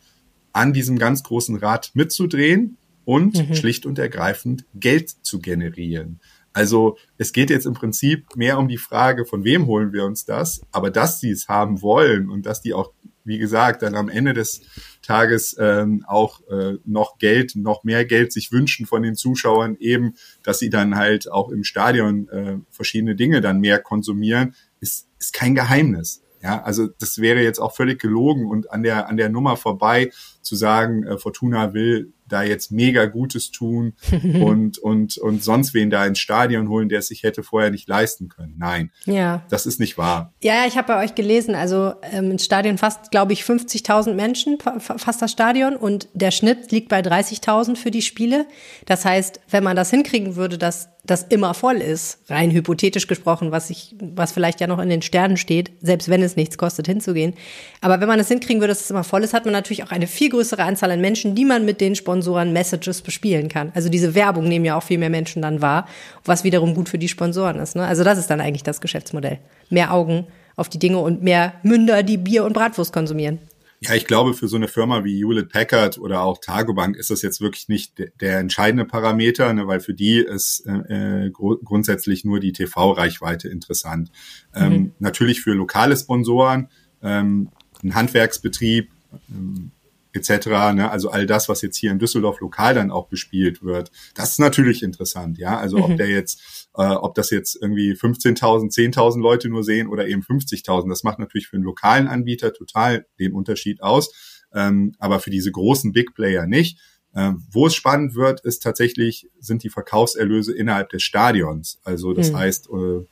an 0.51 0.73
diesem 0.73 0.99
ganz 0.99 1.23
großen 1.23 1.55
Rad 1.55 1.91
mitzudrehen 1.93 2.77
und 3.05 3.49
mhm. 3.49 3.55
schlicht 3.55 3.85
und 3.85 3.99
ergreifend 3.99 4.65
Geld 4.73 5.09
zu 5.09 5.39
generieren. 5.39 6.19
Also 6.53 6.97
es 7.17 7.33
geht 7.33 7.49
jetzt 7.49 7.65
im 7.65 7.73
Prinzip 7.73 8.35
mehr 8.35 8.59
um 8.59 8.67
die 8.67 8.77
Frage, 8.77 9.25
von 9.25 9.43
wem 9.43 9.65
holen 9.65 9.91
wir 9.91 10.05
uns 10.05 10.23
das, 10.25 10.61
aber 10.71 10.91
dass 10.91 11.19
sie 11.19 11.31
es 11.31 11.47
haben 11.47 11.81
wollen 11.81 12.29
und 12.29 12.45
dass 12.45 12.61
die 12.61 12.75
auch, 12.75 12.91
wie 13.23 13.39
gesagt, 13.39 13.81
dann 13.81 13.95
am 13.95 14.07
Ende 14.07 14.33
des 14.33 14.61
Tages 15.01 15.55
ähm, 15.59 16.05
auch 16.07 16.41
äh, 16.49 16.77
noch 16.85 17.17
Geld, 17.17 17.55
noch 17.55 17.83
mehr 17.83 18.05
Geld 18.05 18.31
sich 18.31 18.51
wünschen 18.51 18.85
von 18.85 19.01
den 19.01 19.15
Zuschauern, 19.15 19.77
eben, 19.79 20.13
dass 20.43 20.59
sie 20.59 20.69
dann 20.69 20.95
halt 20.95 21.31
auch 21.31 21.49
im 21.49 21.63
Stadion 21.63 22.29
äh, 22.29 22.57
verschiedene 22.69 23.15
Dinge 23.15 23.41
dann 23.41 23.59
mehr 23.59 23.79
konsumieren, 23.79 24.53
ist, 24.79 25.07
ist 25.19 25.33
kein 25.33 25.55
Geheimnis. 25.55 26.21
Ja, 26.43 26.61
also 26.61 26.87
das 26.99 27.19
wäre 27.19 27.41
jetzt 27.41 27.59
auch 27.59 27.73
völlig 27.73 27.99
gelogen 28.01 28.45
und 28.45 28.69
an 28.69 28.83
der 28.83 29.07
an 29.07 29.15
der 29.15 29.29
Nummer 29.29 29.55
vorbei 29.55 30.11
zu 30.43 30.55
sagen, 30.55 31.03
äh, 31.03 31.17
Fortuna 31.17 31.73
will 31.73 32.13
da 32.27 32.43
jetzt 32.43 32.71
mega 32.71 33.05
Gutes 33.05 33.51
tun 33.51 33.93
und, 34.41 34.77
und, 34.77 35.17
und 35.17 35.43
sonst 35.43 35.73
wen 35.73 35.89
da 35.89 36.05
ins 36.05 36.19
Stadion 36.19 36.69
holen, 36.69 36.89
der 36.89 36.99
es 36.99 37.07
sich 37.07 37.23
hätte 37.23 37.43
vorher 37.43 37.71
nicht 37.71 37.87
leisten 37.87 38.29
können. 38.29 38.55
Nein, 38.57 38.91
ja. 39.05 39.43
das 39.49 39.65
ist 39.65 39.79
nicht 39.79 39.97
wahr. 39.97 40.33
Ja, 40.41 40.65
ich 40.67 40.77
habe 40.77 40.87
bei 40.87 41.03
euch 41.03 41.15
gelesen, 41.15 41.55
also 41.55 41.93
ähm, 42.01 42.31
ins 42.31 42.45
Stadion 42.45 42.77
fast, 42.77 43.11
glaube 43.11 43.33
ich, 43.33 43.43
50.000 43.43 44.13
Menschen, 44.13 44.57
fast 44.59 45.21
das 45.21 45.31
Stadion 45.31 45.75
und 45.75 46.07
der 46.13 46.31
Schnitt 46.31 46.71
liegt 46.71 46.89
bei 46.89 47.01
30.000 47.01 47.75
für 47.75 47.91
die 47.91 48.01
Spiele. 48.01 48.45
Das 48.85 49.05
heißt, 49.05 49.39
wenn 49.49 49.63
man 49.63 49.75
das 49.75 49.89
hinkriegen 49.89 50.35
würde, 50.35 50.57
dass 50.57 50.89
das 51.05 51.23
immer 51.23 51.53
voll 51.53 51.75
ist, 51.77 52.19
rein 52.29 52.51
hypothetisch 52.51 53.07
gesprochen, 53.07 53.51
was 53.51 53.69
ich, 53.69 53.95
was 53.99 54.31
vielleicht 54.31 54.61
ja 54.61 54.67
noch 54.67 54.79
in 54.79 54.87
den 54.87 55.01
Sternen 55.01 55.35
steht, 55.35 55.71
selbst 55.81 56.07
wenn 56.07 56.23
es 56.23 56.37
nichts 56.37 56.57
kostet, 56.57 56.87
hinzugehen. 56.87 57.33
Aber 57.81 57.99
wenn 57.99 58.07
man 58.07 58.21
es 58.21 58.29
hinkriegen 58.29 58.61
würde, 58.61 58.71
dass 58.71 58.85
es 58.85 58.89
immer 58.89 59.03
voll 59.03 59.23
ist, 59.23 59.33
hat 59.33 59.43
man 59.43 59.51
natürlich 59.51 59.83
auch 59.83 59.91
eine 59.91 60.07
viel 60.07 60.29
größere 60.33 60.63
Anzahl 60.63 60.91
an 60.91 60.99
Menschen, 60.99 61.35
die 61.35 61.45
man 61.45 61.63
mit 61.63 61.79
den 61.79 61.95
Sponsoren 61.95 62.53
Messages 62.53 63.01
bespielen 63.01 63.49
kann. 63.49 63.71
Also 63.75 63.89
diese 63.89 64.15
Werbung 64.15 64.47
nehmen 64.47 64.65
ja 64.65 64.75
auch 64.77 64.83
viel 64.83 64.97
mehr 64.97 65.11
Menschen 65.11 65.41
dann 65.41 65.61
wahr, 65.61 65.87
was 66.25 66.43
wiederum 66.43 66.73
gut 66.73 66.89
für 66.89 66.97
die 66.97 67.07
Sponsoren 67.07 67.59
ist. 67.59 67.75
Ne? 67.75 67.85
Also 67.85 68.03
das 68.03 68.17
ist 68.17 68.29
dann 68.29 68.41
eigentlich 68.41 68.63
das 68.63 68.81
Geschäftsmodell. 68.81 69.39
Mehr 69.69 69.93
Augen 69.93 70.25
auf 70.55 70.69
die 70.69 70.79
Dinge 70.79 70.97
und 70.97 71.21
mehr 71.21 71.53
Münder, 71.61 72.03
die 72.03 72.17
Bier 72.17 72.45
und 72.45 72.53
Bratwurst 72.53 72.91
konsumieren. 72.91 73.39
Ja, 73.81 73.93
ich 73.95 74.05
glaube, 74.05 74.33
für 74.33 74.47
so 74.47 74.55
eine 74.55 74.69
Firma 74.69 75.03
wie 75.03 75.19
Hewlett 75.19 75.49
Packard 75.49 75.97
oder 75.97 76.21
auch 76.21 76.37
Targobank 76.39 76.95
ist 76.95 77.09
das 77.09 77.21
jetzt 77.21 77.41
wirklich 77.41 77.67
nicht 77.67 77.99
der, 77.99 78.11
der 78.19 78.39
entscheidende 78.39 78.85
Parameter, 78.85 79.53
ne, 79.53 79.67
weil 79.67 79.81
für 79.81 79.93
die 79.93 80.19
ist 80.19 80.65
äh, 80.65 81.29
gr 81.31 81.57
grundsätzlich 81.63 82.23
nur 82.23 82.39
die 82.39 82.53
TV-Reichweite 82.53 83.49
interessant. 83.49 84.09
Ähm, 84.55 84.67
mhm. 84.67 84.73
Ähm, 84.73 84.91
natürlich 84.99 85.41
für 85.41 85.53
lokale 85.53 85.97
Sponsoren, 85.97 86.69
ähm, 87.01 87.49
ein 87.83 87.93
Handwerksbetrieb, 87.93 88.89
ähm, 89.29 89.72
etc. 90.13 90.47
Ne? 90.73 90.89
Also 90.89 91.09
all 91.09 91.25
das, 91.25 91.49
was 91.49 91.61
jetzt 91.61 91.77
hier 91.77 91.91
in 91.91 91.99
Düsseldorf 91.99 92.39
lokal 92.39 92.73
dann 92.73 92.91
auch 92.91 93.07
bespielt 93.07 93.63
wird, 93.63 93.91
das 94.15 94.31
ist 94.31 94.39
natürlich 94.39 94.83
interessant, 94.83 95.37
ja. 95.37 95.57
Also 95.57 95.77
mhm. 95.77 95.83
ob 95.83 95.97
der 95.97 96.07
jetzt, 96.07 96.69
äh, 96.75 96.83
ob 96.83 97.15
das 97.15 97.29
jetzt 97.31 97.57
irgendwie 97.61 97.93
15.000, 97.93 98.71
10.000 98.71 99.21
Leute 99.21 99.49
nur 99.49 99.63
sehen 99.63 99.87
oder 99.87 100.07
eben 100.07 100.21
50.000, 100.21 100.87
das 100.89 101.03
macht 101.03 101.19
natürlich 101.19 101.47
für 101.47 101.57
einen 101.57 101.65
lokalen 101.65 102.07
Anbieter 102.07 102.53
total 102.53 103.05
den 103.19 103.33
Unterschied 103.33 103.81
aus, 103.81 104.13
ähm, 104.53 104.95
aber 104.99 105.19
für 105.19 105.31
diese 105.31 105.51
großen 105.51 105.91
Big 105.91 106.13
Player 106.13 106.45
nicht. 106.45 106.79
Ähm, 107.15 107.43
wo 107.51 107.67
es 107.67 107.75
spannend 107.75 108.15
wird, 108.15 108.41
ist 108.41 108.63
tatsächlich, 108.63 109.29
sind 109.39 109.61
die 109.61 109.69
Verkaufserlöse 109.69 110.51
innerhalb 110.51 110.89
des 110.89 111.03
Stadions. 111.03 111.79
Also 111.83 112.13
das 112.13 112.31
mhm. 112.31 112.37
heißt, 112.37 112.69
äh, 112.69 113.05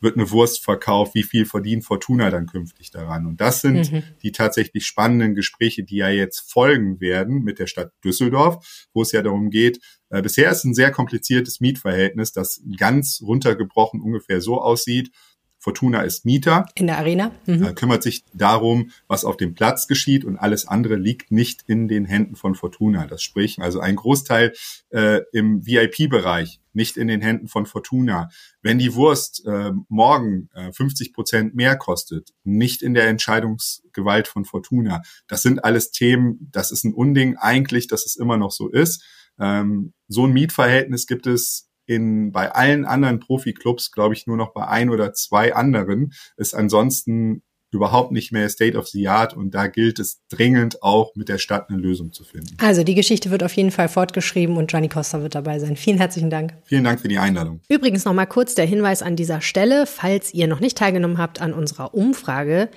wird 0.00 0.16
eine 0.16 0.30
Wurst 0.30 0.64
verkauft, 0.64 1.14
wie 1.14 1.22
viel 1.22 1.44
verdient 1.44 1.84
Fortuna 1.84 2.30
dann 2.30 2.46
künftig 2.46 2.90
daran. 2.90 3.26
Und 3.26 3.40
das 3.40 3.60
sind 3.60 3.92
mhm. 3.92 4.02
die 4.22 4.32
tatsächlich 4.32 4.86
spannenden 4.86 5.34
Gespräche, 5.34 5.84
die 5.84 5.96
ja 5.96 6.08
jetzt 6.08 6.50
folgen 6.50 7.00
werden 7.00 7.42
mit 7.42 7.58
der 7.58 7.66
Stadt 7.66 7.92
Düsseldorf, 8.04 8.88
wo 8.92 9.02
es 9.02 9.12
ja 9.12 9.22
darum 9.22 9.50
geht, 9.50 9.80
äh, 10.10 10.22
bisher 10.22 10.50
ist 10.50 10.64
ein 10.64 10.74
sehr 10.74 10.90
kompliziertes 10.90 11.60
Mietverhältnis, 11.60 12.32
das 12.32 12.62
ganz 12.78 13.20
runtergebrochen 13.22 14.00
ungefähr 14.00 14.40
so 14.40 14.60
aussieht. 14.60 15.10
Fortuna 15.58 16.02
ist 16.02 16.24
Mieter. 16.24 16.66
In 16.74 16.86
der 16.86 16.98
Arena. 16.98 17.32
Mhm. 17.46 17.64
Äh, 17.64 17.72
kümmert 17.74 18.02
sich 18.02 18.24
darum, 18.32 18.90
was 19.06 19.24
auf 19.24 19.36
dem 19.36 19.54
Platz 19.54 19.88
geschieht 19.88 20.24
und 20.24 20.36
alles 20.36 20.66
andere 20.66 20.96
liegt 20.96 21.30
nicht 21.30 21.64
in 21.66 21.88
den 21.88 22.04
Händen 22.04 22.36
von 22.36 22.54
Fortuna. 22.54 23.06
Das 23.06 23.22
sprich, 23.22 23.58
also 23.60 23.80
ein 23.80 23.96
Großteil 23.96 24.52
äh, 24.90 25.20
im 25.32 25.66
VIP-Bereich 25.66 26.60
nicht 26.78 26.96
in 26.96 27.08
den 27.08 27.20
Händen 27.20 27.48
von 27.48 27.66
Fortuna. 27.66 28.30
Wenn 28.62 28.78
die 28.78 28.94
Wurst 28.94 29.44
äh, 29.46 29.72
morgen 29.88 30.48
äh, 30.54 30.72
50 30.72 31.12
Prozent 31.12 31.54
mehr 31.54 31.76
kostet, 31.76 32.32
nicht 32.44 32.82
in 32.82 32.94
der 32.94 33.08
Entscheidungsgewalt 33.08 34.28
von 34.28 34.44
Fortuna. 34.44 35.02
Das 35.26 35.42
sind 35.42 35.64
alles 35.64 35.90
Themen, 35.90 36.48
das 36.52 36.70
ist 36.70 36.84
ein 36.84 36.94
Unding 36.94 37.36
eigentlich, 37.36 37.88
dass 37.88 38.06
es 38.06 38.16
immer 38.16 38.36
noch 38.36 38.52
so 38.52 38.68
ist. 38.68 39.04
Ähm, 39.38 39.92
so 40.06 40.26
ein 40.26 40.32
Mietverhältnis 40.32 41.06
gibt 41.06 41.26
es 41.26 41.67
in, 41.88 42.32
bei 42.32 42.52
allen 42.52 42.84
anderen 42.84 43.18
Profi-Clubs, 43.18 43.92
glaube 43.92 44.14
ich, 44.14 44.26
nur 44.26 44.36
noch 44.36 44.52
bei 44.52 44.68
ein 44.68 44.90
oder 44.90 45.12
zwei 45.14 45.54
anderen, 45.54 46.12
ist 46.36 46.54
ansonsten 46.54 47.42
überhaupt 47.70 48.12
nicht 48.12 48.32
mehr 48.32 48.48
State 48.48 48.78
of 48.78 48.86
the 48.88 49.08
Art 49.08 49.36
und 49.36 49.54
da 49.54 49.66
gilt 49.66 49.98
es 49.98 50.22
dringend 50.30 50.82
auch 50.82 51.14
mit 51.14 51.28
der 51.28 51.38
Stadt 51.38 51.68
eine 51.68 51.78
Lösung 51.78 52.12
zu 52.12 52.24
finden. 52.24 52.56
Also 52.58 52.82
die 52.82 52.94
Geschichte 52.94 53.30
wird 53.30 53.42
auf 53.42 53.52
jeden 53.52 53.70
Fall 53.70 53.88
fortgeschrieben 53.88 54.56
und 54.56 54.72
Johnny 54.72 54.88
Costa 54.88 55.20
wird 55.20 55.34
dabei 55.34 55.58
sein. 55.58 55.76
Vielen 55.76 55.98
herzlichen 55.98 56.30
Dank. 56.30 56.54
Vielen 56.64 56.84
Dank 56.84 57.00
für 57.00 57.08
die 57.08 57.18
Einladung. 57.18 57.60
Übrigens 57.68 58.04
noch 58.04 58.14
mal 58.14 58.26
kurz 58.26 58.54
der 58.54 58.64
Hinweis 58.64 59.02
an 59.02 59.16
dieser 59.16 59.42
Stelle, 59.42 59.86
falls 59.86 60.32
ihr 60.32 60.46
noch 60.46 60.60
nicht 60.60 60.78
teilgenommen 60.78 61.18
habt 61.18 61.42
an 61.42 61.52
unserer 61.52 61.94
Umfrage, 61.94 62.70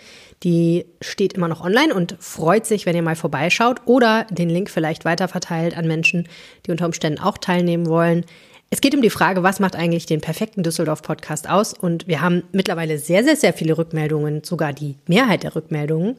die 0.43 0.86
steht 1.02 1.34
immer 1.34 1.47
noch 1.47 1.62
online 1.62 1.93
und 1.93 2.17
freut 2.19 2.65
sich, 2.65 2.86
wenn 2.86 2.95
ihr 2.95 3.04
mal 3.04 3.15
vorbeischaut 3.15 3.82
oder 3.86 4.26
den 4.30 4.50
Link 4.50 4.69
vielleicht 4.69 5.06
weiterverteilt 5.06 5.78
an 5.78 5.88
Menschen, 5.88 6.28
die 6.65 6.71
unter 6.71 6.86
Umständen 6.86 7.19
auch 7.19 7.38
teilnehmen 7.38 7.86
wollen. 7.86 8.26
Es 8.73 8.79
geht 8.79 8.95
um 8.95 9.01
die 9.01 9.10
Frage, 9.10 9.43
was 9.43 9.60
macht 9.60 9.75
eigentlich 9.75 10.05
den 10.05 10.21
perfekten 10.21 10.63
Düsseldorf-Podcast 10.63 11.49
aus? 11.49 11.73
Und 11.73 12.07
wir 12.07 12.21
haben 12.21 12.43
mittlerweile 12.53 12.97
sehr, 12.99 13.21
sehr, 13.21 13.36
sehr 13.36 13.51
viele 13.51 13.77
Rückmeldungen, 13.77 14.45
sogar 14.45 14.71
die 14.71 14.95
Mehrheit 15.07 15.43
der 15.43 15.57
Rückmeldungen 15.57 16.15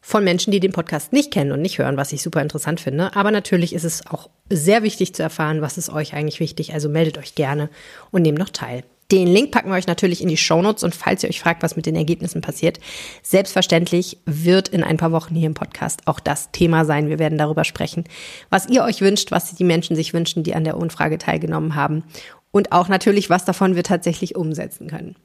von 0.00 0.24
Menschen, 0.24 0.50
die 0.50 0.58
den 0.58 0.72
Podcast 0.72 1.12
nicht 1.12 1.30
kennen 1.30 1.52
und 1.52 1.62
nicht 1.62 1.78
hören, 1.78 1.96
was 1.96 2.12
ich 2.12 2.20
super 2.20 2.42
interessant 2.42 2.80
finde. 2.80 3.14
Aber 3.14 3.30
natürlich 3.30 3.72
ist 3.72 3.84
es 3.84 4.04
auch 4.04 4.30
sehr 4.50 4.82
wichtig 4.82 5.14
zu 5.14 5.22
erfahren, 5.22 5.62
was 5.62 5.78
ist 5.78 5.90
euch 5.90 6.12
eigentlich 6.12 6.40
wichtig. 6.40 6.74
Also 6.74 6.88
meldet 6.88 7.18
euch 7.18 7.36
gerne 7.36 7.70
und 8.10 8.22
nehmt 8.22 8.38
noch 8.38 8.50
teil. 8.50 8.82
Den 9.12 9.26
Link 9.28 9.50
packen 9.50 9.68
wir 9.68 9.76
euch 9.76 9.86
natürlich 9.86 10.22
in 10.22 10.28
die 10.28 10.38
Shownotes 10.38 10.82
und 10.82 10.94
falls 10.94 11.22
ihr 11.22 11.28
euch 11.28 11.40
fragt, 11.40 11.62
was 11.62 11.76
mit 11.76 11.84
den 11.84 11.96
Ergebnissen 11.96 12.40
passiert, 12.40 12.80
selbstverständlich 13.22 14.16
wird 14.24 14.68
in 14.68 14.82
ein 14.82 14.96
paar 14.96 15.12
Wochen 15.12 15.34
hier 15.34 15.46
im 15.46 15.54
Podcast 15.54 16.00
auch 16.06 16.18
das 16.18 16.50
Thema 16.50 16.86
sein. 16.86 17.10
Wir 17.10 17.18
werden 17.18 17.36
darüber 17.36 17.64
sprechen, 17.64 18.04
was 18.48 18.70
ihr 18.70 18.82
euch 18.82 19.02
wünscht, 19.02 19.30
was 19.30 19.54
die 19.54 19.64
Menschen 19.64 19.96
sich 19.96 20.14
wünschen, 20.14 20.44
die 20.44 20.54
an 20.54 20.64
der 20.64 20.78
Umfrage 20.78 21.18
teilgenommen 21.18 21.74
haben 21.74 22.04
und 22.52 22.72
auch 22.72 22.88
natürlich, 22.88 23.28
was 23.28 23.44
davon 23.44 23.76
wir 23.76 23.82
tatsächlich 23.82 24.34
umsetzen 24.34 24.88
können. 24.88 25.16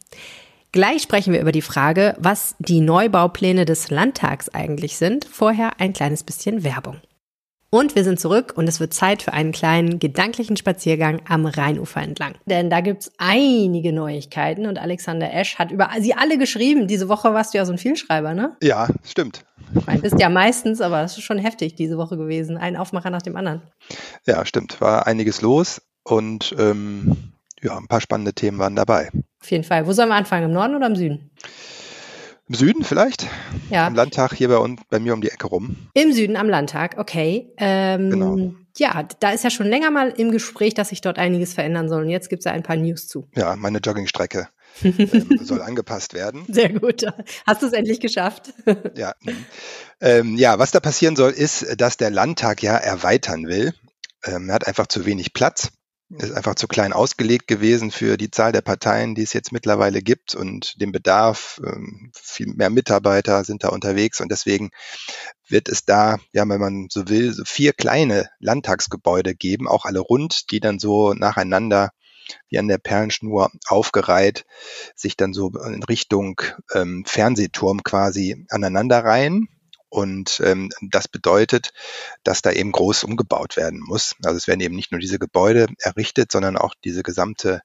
Gleich 0.74 1.02
sprechen 1.02 1.32
wir 1.32 1.40
über 1.40 1.54
die 1.54 1.62
Frage, 1.62 2.14
was 2.20 2.56
die 2.60 2.82
Neubaupläne 2.82 3.64
des 3.64 3.90
Landtags 3.90 4.50
eigentlich 4.50 4.98
sind. 4.98 5.24
Vorher 5.24 5.80
ein 5.80 5.94
kleines 5.94 6.26
bisschen 6.26 6.66
Werbung. 6.66 6.98
Und 7.70 7.96
wir 7.96 8.06
sind 8.06 8.18
zurück 8.18 8.54
und 8.56 8.70
es 8.70 8.80
wird 8.80 8.94
Zeit 8.94 9.22
für 9.22 9.34
einen 9.34 9.52
kleinen 9.52 10.00
gedanklichen 10.00 10.56
Spaziergang 10.56 11.22
am 11.28 11.46
Rheinufer 11.46 12.02
entlang. 12.02 12.36
Denn 12.46 12.70
da 12.70 12.80
gibt's 12.80 13.12
einige 13.18 13.92
Neuigkeiten 13.92 14.68
und 14.68 14.80
Alexander 14.80 15.34
Esch 15.34 15.60
hat 15.60 15.72
über 15.72 15.90
sie 16.00 16.14
alle 16.14 16.38
geschrieben. 16.38 16.88
Diese 16.88 17.10
Woche 17.10 17.34
warst 17.34 17.54
du 17.54 17.58
ja 17.58 17.66
so 17.66 17.74
ein 17.74 17.78
Vielschreiber, 17.78 18.34
ne? 18.34 18.56
Ja, 18.64 18.88
stimmt. 19.04 19.44
Ich 19.76 19.86
meine, 19.86 20.00
bist 20.00 20.18
ja 20.18 20.30
meistens, 20.30 20.80
aber 20.80 21.02
das 21.02 21.18
ist 21.18 21.26
schon 21.26 21.40
heftig 21.40 21.76
diese 21.76 21.98
Woche 21.98 22.16
gewesen. 22.16 22.56
Ein 22.56 22.78
Aufmacher 22.78 23.10
nach 23.10 23.22
dem 23.22 23.36
anderen. 23.36 23.62
Ja, 24.26 24.46
stimmt. 24.46 24.80
War 24.80 25.06
einiges 25.06 25.42
los 25.42 25.82
und 26.04 26.56
ähm, 26.58 27.34
ja, 27.62 27.78
ein 27.78 27.88
paar 27.88 28.00
spannende 28.00 28.32
Themen 28.32 28.60
waren 28.60 28.78
dabei. 28.78 29.10
Auf 29.42 29.52
jeden 29.52 29.66
Fall. 29.66 29.86
Wo 29.86 29.92
sollen 29.92 30.08
wir 30.08 30.16
anfangen? 30.16 30.46
Im 30.46 30.54
Norden 30.54 30.76
oder 30.76 30.88
im 30.88 30.96
Süden? 30.96 31.32
Im 32.50 32.56
Süden 32.56 32.86
vielleicht? 32.86 33.28
Ja. 33.70 33.88
Am 33.88 33.96
Landtag 33.96 34.34
hier 34.34 34.48
bei 34.48 34.58
uns, 34.58 34.80
bei 34.90 35.00
mir 35.00 35.14
um 35.14 35.20
die 35.20 35.30
Ecke 35.30 35.48
rum. 35.48 35.76
Im 35.94 36.14
Süden 36.14 36.38
am 36.38 36.48
Landtag, 36.48 36.96
okay. 36.98 37.52
Ähm, 37.58 38.10
genau. 38.10 38.54
Ja, 38.78 39.04
da 39.20 39.32
ist 39.32 39.44
ja 39.44 39.50
schon 39.50 39.68
länger 39.68 39.92
mal 39.92 40.12
im 40.12 40.32
Gespräch, 40.32 40.74
dass 40.74 40.90
sich 40.90 41.02
dort 41.02 41.18
einiges 41.20 41.54
verändern 41.54 41.90
soll. 41.90 42.04
Und 42.04 42.10
jetzt 42.10 42.30
gibt 42.30 42.42
es 42.42 42.46
ja 42.46 42.54
ein 42.54 42.64
paar 42.64 42.78
News 42.78 43.10
zu. 43.10 43.28
Ja, 43.36 43.58
meine 43.58 43.80
Joggingstrecke 43.80 44.48
ähm, 44.84 45.40
soll 45.42 45.62
angepasst 45.62 46.14
werden. 46.14 46.46
Sehr 46.48 46.70
gut. 46.70 47.04
Hast 47.46 47.64
du 47.64 47.66
es 47.68 47.74
endlich 47.74 48.00
geschafft? 48.00 48.54
ja. 48.96 49.14
Ähm, 50.00 50.38
ja, 50.38 50.58
was 50.58 50.72
da 50.72 50.80
passieren 50.80 51.18
soll, 51.18 51.32
ist, 51.32 51.82
dass 51.82 51.98
der 51.98 52.12
Landtag 52.12 52.64
ja 52.64 52.78
erweitern 52.78 53.48
will. 53.48 53.74
Ähm, 54.24 54.48
er 54.48 54.56
hat 54.56 54.68
einfach 54.68 54.88
zu 54.88 55.06
wenig 55.06 55.34
Platz. 55.34 55.72
Ist 56.10 56.32
einfach 56.32 56.56
zu 56.56 56.68
klein 56.68 56.94
ausgelegt 56.94 57.48
gewesen 57.48 57.92
für 57.92 58.18
die 58.18 58.32
Zahl 58.32 58.52
der 58.52 58.62
Parteien, 58.62 59.14
die 59.14 59.24
es 59.24 59.34
jetzt 59.34 59.52
mittlerweile 59.52 60.02
gibt 60.02 60.36
und 60.36 60.80
den 60.80 60.92
Bedarf. 60.92 61.60
Ähm, 61.66 62.12
viel 62.16 62.48
mehr 62.48 62.70
Mitarbeiter 62.70 63.44
sind 63.44 63.64
da 63.64 63.70
unterwegs 63.70 64.22
und 64.22 64.32
deswegen 64.32 64.70
wird 65.50 65.68
es 65.70 65.86
da, 65.86 66.18
ja, 66.32 66.48
wenn 66.48 66.62
man 66.62 66.88
so 66.90 67.10
will, 67.10 67.34
so 67.34 67.44
vier 67.46 67.74
kleine 67.74 68.30
Landtagsgebäude 68.40 69.36
geben, 69.36 69.68
auch 69.68 69.86
alle 69.86 70.00
rund, 70.00 70.52
die 70.52 70.60
dann 70.60 70.80
so 70.80 71.14
nacheinander 71.14 71.92
wie 72.50 72.60
an 72.60 72.68
der 72.68 72.78
Perlenschnur 72.78 73.52
aufgereiht, 73.68 74.46
sich 74.96 75.16
dann 75.16 75.34
so 75.34 75.52
in 75.66 75.84
Richtung 75.84 76.42
ähm, 76.74 77.04
Fernsehturm 77.06 77.84
quasi 77.84 78.46
aneinanderreihen. 78.50 79.48
Und 79.90 80.42
ähm, 80.44 80.70
das 80.82 81.08
bedeutet, 81.08 81.72
dass 82.24 82.42
da 82.42 82.52
eben 82.52 82.72
groß 82.72 83.04
umgebaut 83.04 83.56
werden 83.56 83.80
muss. 83.80 84.16
Also 84.24 84.38
es 84.38 84.48
werden 84.48 84.60
eben 84.60 84.76
nicht 84.76 84.92
nur 84.92 85.00
diese 85.00 85.20
Gebäude 85.20 85.68
errichtet, 85.80 86.32
sondern 86.32 86.58
auch 86.58 86.74
diese 86.84 87.04
gesamte 87.04 87.62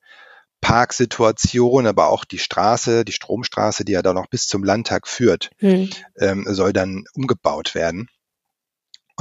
Parksituation, 0.60 1.88
aber 1.88 2.08
auch 2.08 2.24
die 2.24 2.38
Straße, 2.38 3.04
die 3.04 3.12
Stromstraße, 3.12 3.84
die 3.84 3.92
ja 3.92 4.02
da 4.02 4.12
noch 4.12 4.28
bis 4.28 4.46
zum 4.46 4.62
Landtag 4.62 5.08
führt, 5.08 5.50
hm. 5.58 5.90
ähm, 6.18 6.46
soll 6.48 6.72
dann 6.72 7.04
umgebaut 7.14 7.74
werden. 7.74 8.08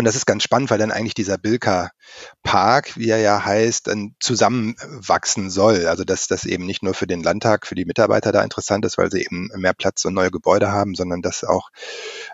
Und 0.01 0.05
das 0.05 0.15
ist 0.15 0.25
ganz 0.25 0.41
spannend, 0.41 0.71
weil 0.71 0.79
dann 0.79 0.91
eigentlich 0.91 1.13
dieser 1.13 1.37
Bilka 1.37 1.91
Park, 2.41 2.97
wie 2.97 3.09
er 3.09 3.19
ja 3.19 3.45
heißt, 3.45 3.85
dann 3.85 4.15
zusammenwachsen 4.19 5.51
soll. 5.51 5.85
Also 5.85 6.03
dass 6.05 6.25
das 6.25 6.45
eben 6.45 6.65
nicht 6.65 6.81
nur 6.81 6.95
für 6.95 7.05
den 7.05 7.21
Landtag, 7.21 7.67
für 7.67 7.75
die 7.75 7.85
Mitarbeiter 7.85 8.31
da 8.31 8.41
interessant 8.41 8.83
ist, 8.83 8.97
weil 8.97 9.11
sie 9.11 9.21
eben 9.21 9.51
mehr 9.55 9.75
Platz 9.75 10.03
und 10.05 10.15
neue 10.15 10.31
Gebäude 10.31 10.71
haben, 10.71 10.95
sondern 10.95 11.21
dass 11.21 11.43
auch 11.43 11.69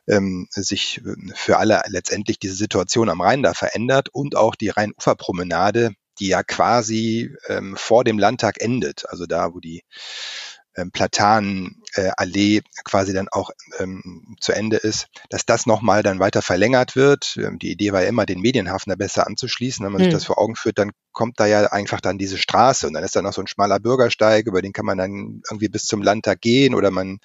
ähm, 0.07 0.47
sich 0.51 1.01
für 1.35 1.57
alle 1.57 1.81
letztendlich 1.87 2.39
diese 2.39 2.55
Situation 2.55 3.09
am 3.09 3.19
Rhein 3.19 3.43
da 3.43 3.53
verändert 3.53 4.07
und 4.13 4.37
auch 4.37 4.55
die 4.55 4.69
Rheinuferpromenade, 4.69 5.91
die 6.19 6.27
ja 6.29 6.43
quasi 6.43 7.35
ähm, 7.49 7.75
vor 7.75 8.05
dem 8.05 8.17
Landtag 8.17 8.61
endet. 8.61 9.09
Also 9.09 9.25
da, 9.25 9.53
wo 9.53 9.59
die 9.59 9.83
ähm, 10.77 10.91
Platanenallee 10.91 12.57
äh, 12.57 12.61
quasi 12.83 13.11
dann 13.11 13.27
auch 13.29 13.49
ähm, 13.79 14.35
zu 14.39 14.51
Ende 14.51 14.77
ist, 14.77 15.07
dass 15.29 15.45
das 15.45 15.65
nochmal 15.65 16.03
dann 16.03 16.19
weiter 16.19 16.41
verlängert 16.41 16.95
wird. 16.95 17.37
Ähm, 17.37 17.57
die 17.59 17.71
Idee 17.71 17.91
war 17.91 18.03
ja 18.03 18.09
immer, 18.09 18.25
den 18.25 18.39
Medienhafen 18.39 18.91
da 18.91 18.95
besser 18.95 19.25
anzuschließen. 19.25 19.83
Wenn 19.83 19.91
man 19.91 20.01
mhm. 20.01 20.05
sich 20.05 20.13
das 20.13 20.25
vor 20.25 20.37
Augen 20.37 20.55
führt, 20.55 20.77
dann 20.77 20.91
kommt 21.11 21.39
da 21.39 21.47
ja 21.47 21.65
einfach 21.71 21.99
dann 21.99 22.19
diese 22.19 22.37
Straße 22.37 22.85
und 22.85 22.93
dann 22.93 23.03
ist 23.03 23.15
da 23.15 23.23
noch 23.23 23.33
so 23.33 23.41
ein 23.41 23.47
schmaler 23.47 23.79
Bürgersteig, 23.79 24.45
über 24.45 24.61
den 24.61 24.71
kann 24.71 24.85
man 24.85 24.99
dann 24.99 25.41
irgendwie 25.49 25.67
bis 25.67 25.85
zum 25.85 26.03
Landtag 26.03 26.41
gehen 26.41 26.75
oder 26.75 26.91
man 26.91 27.17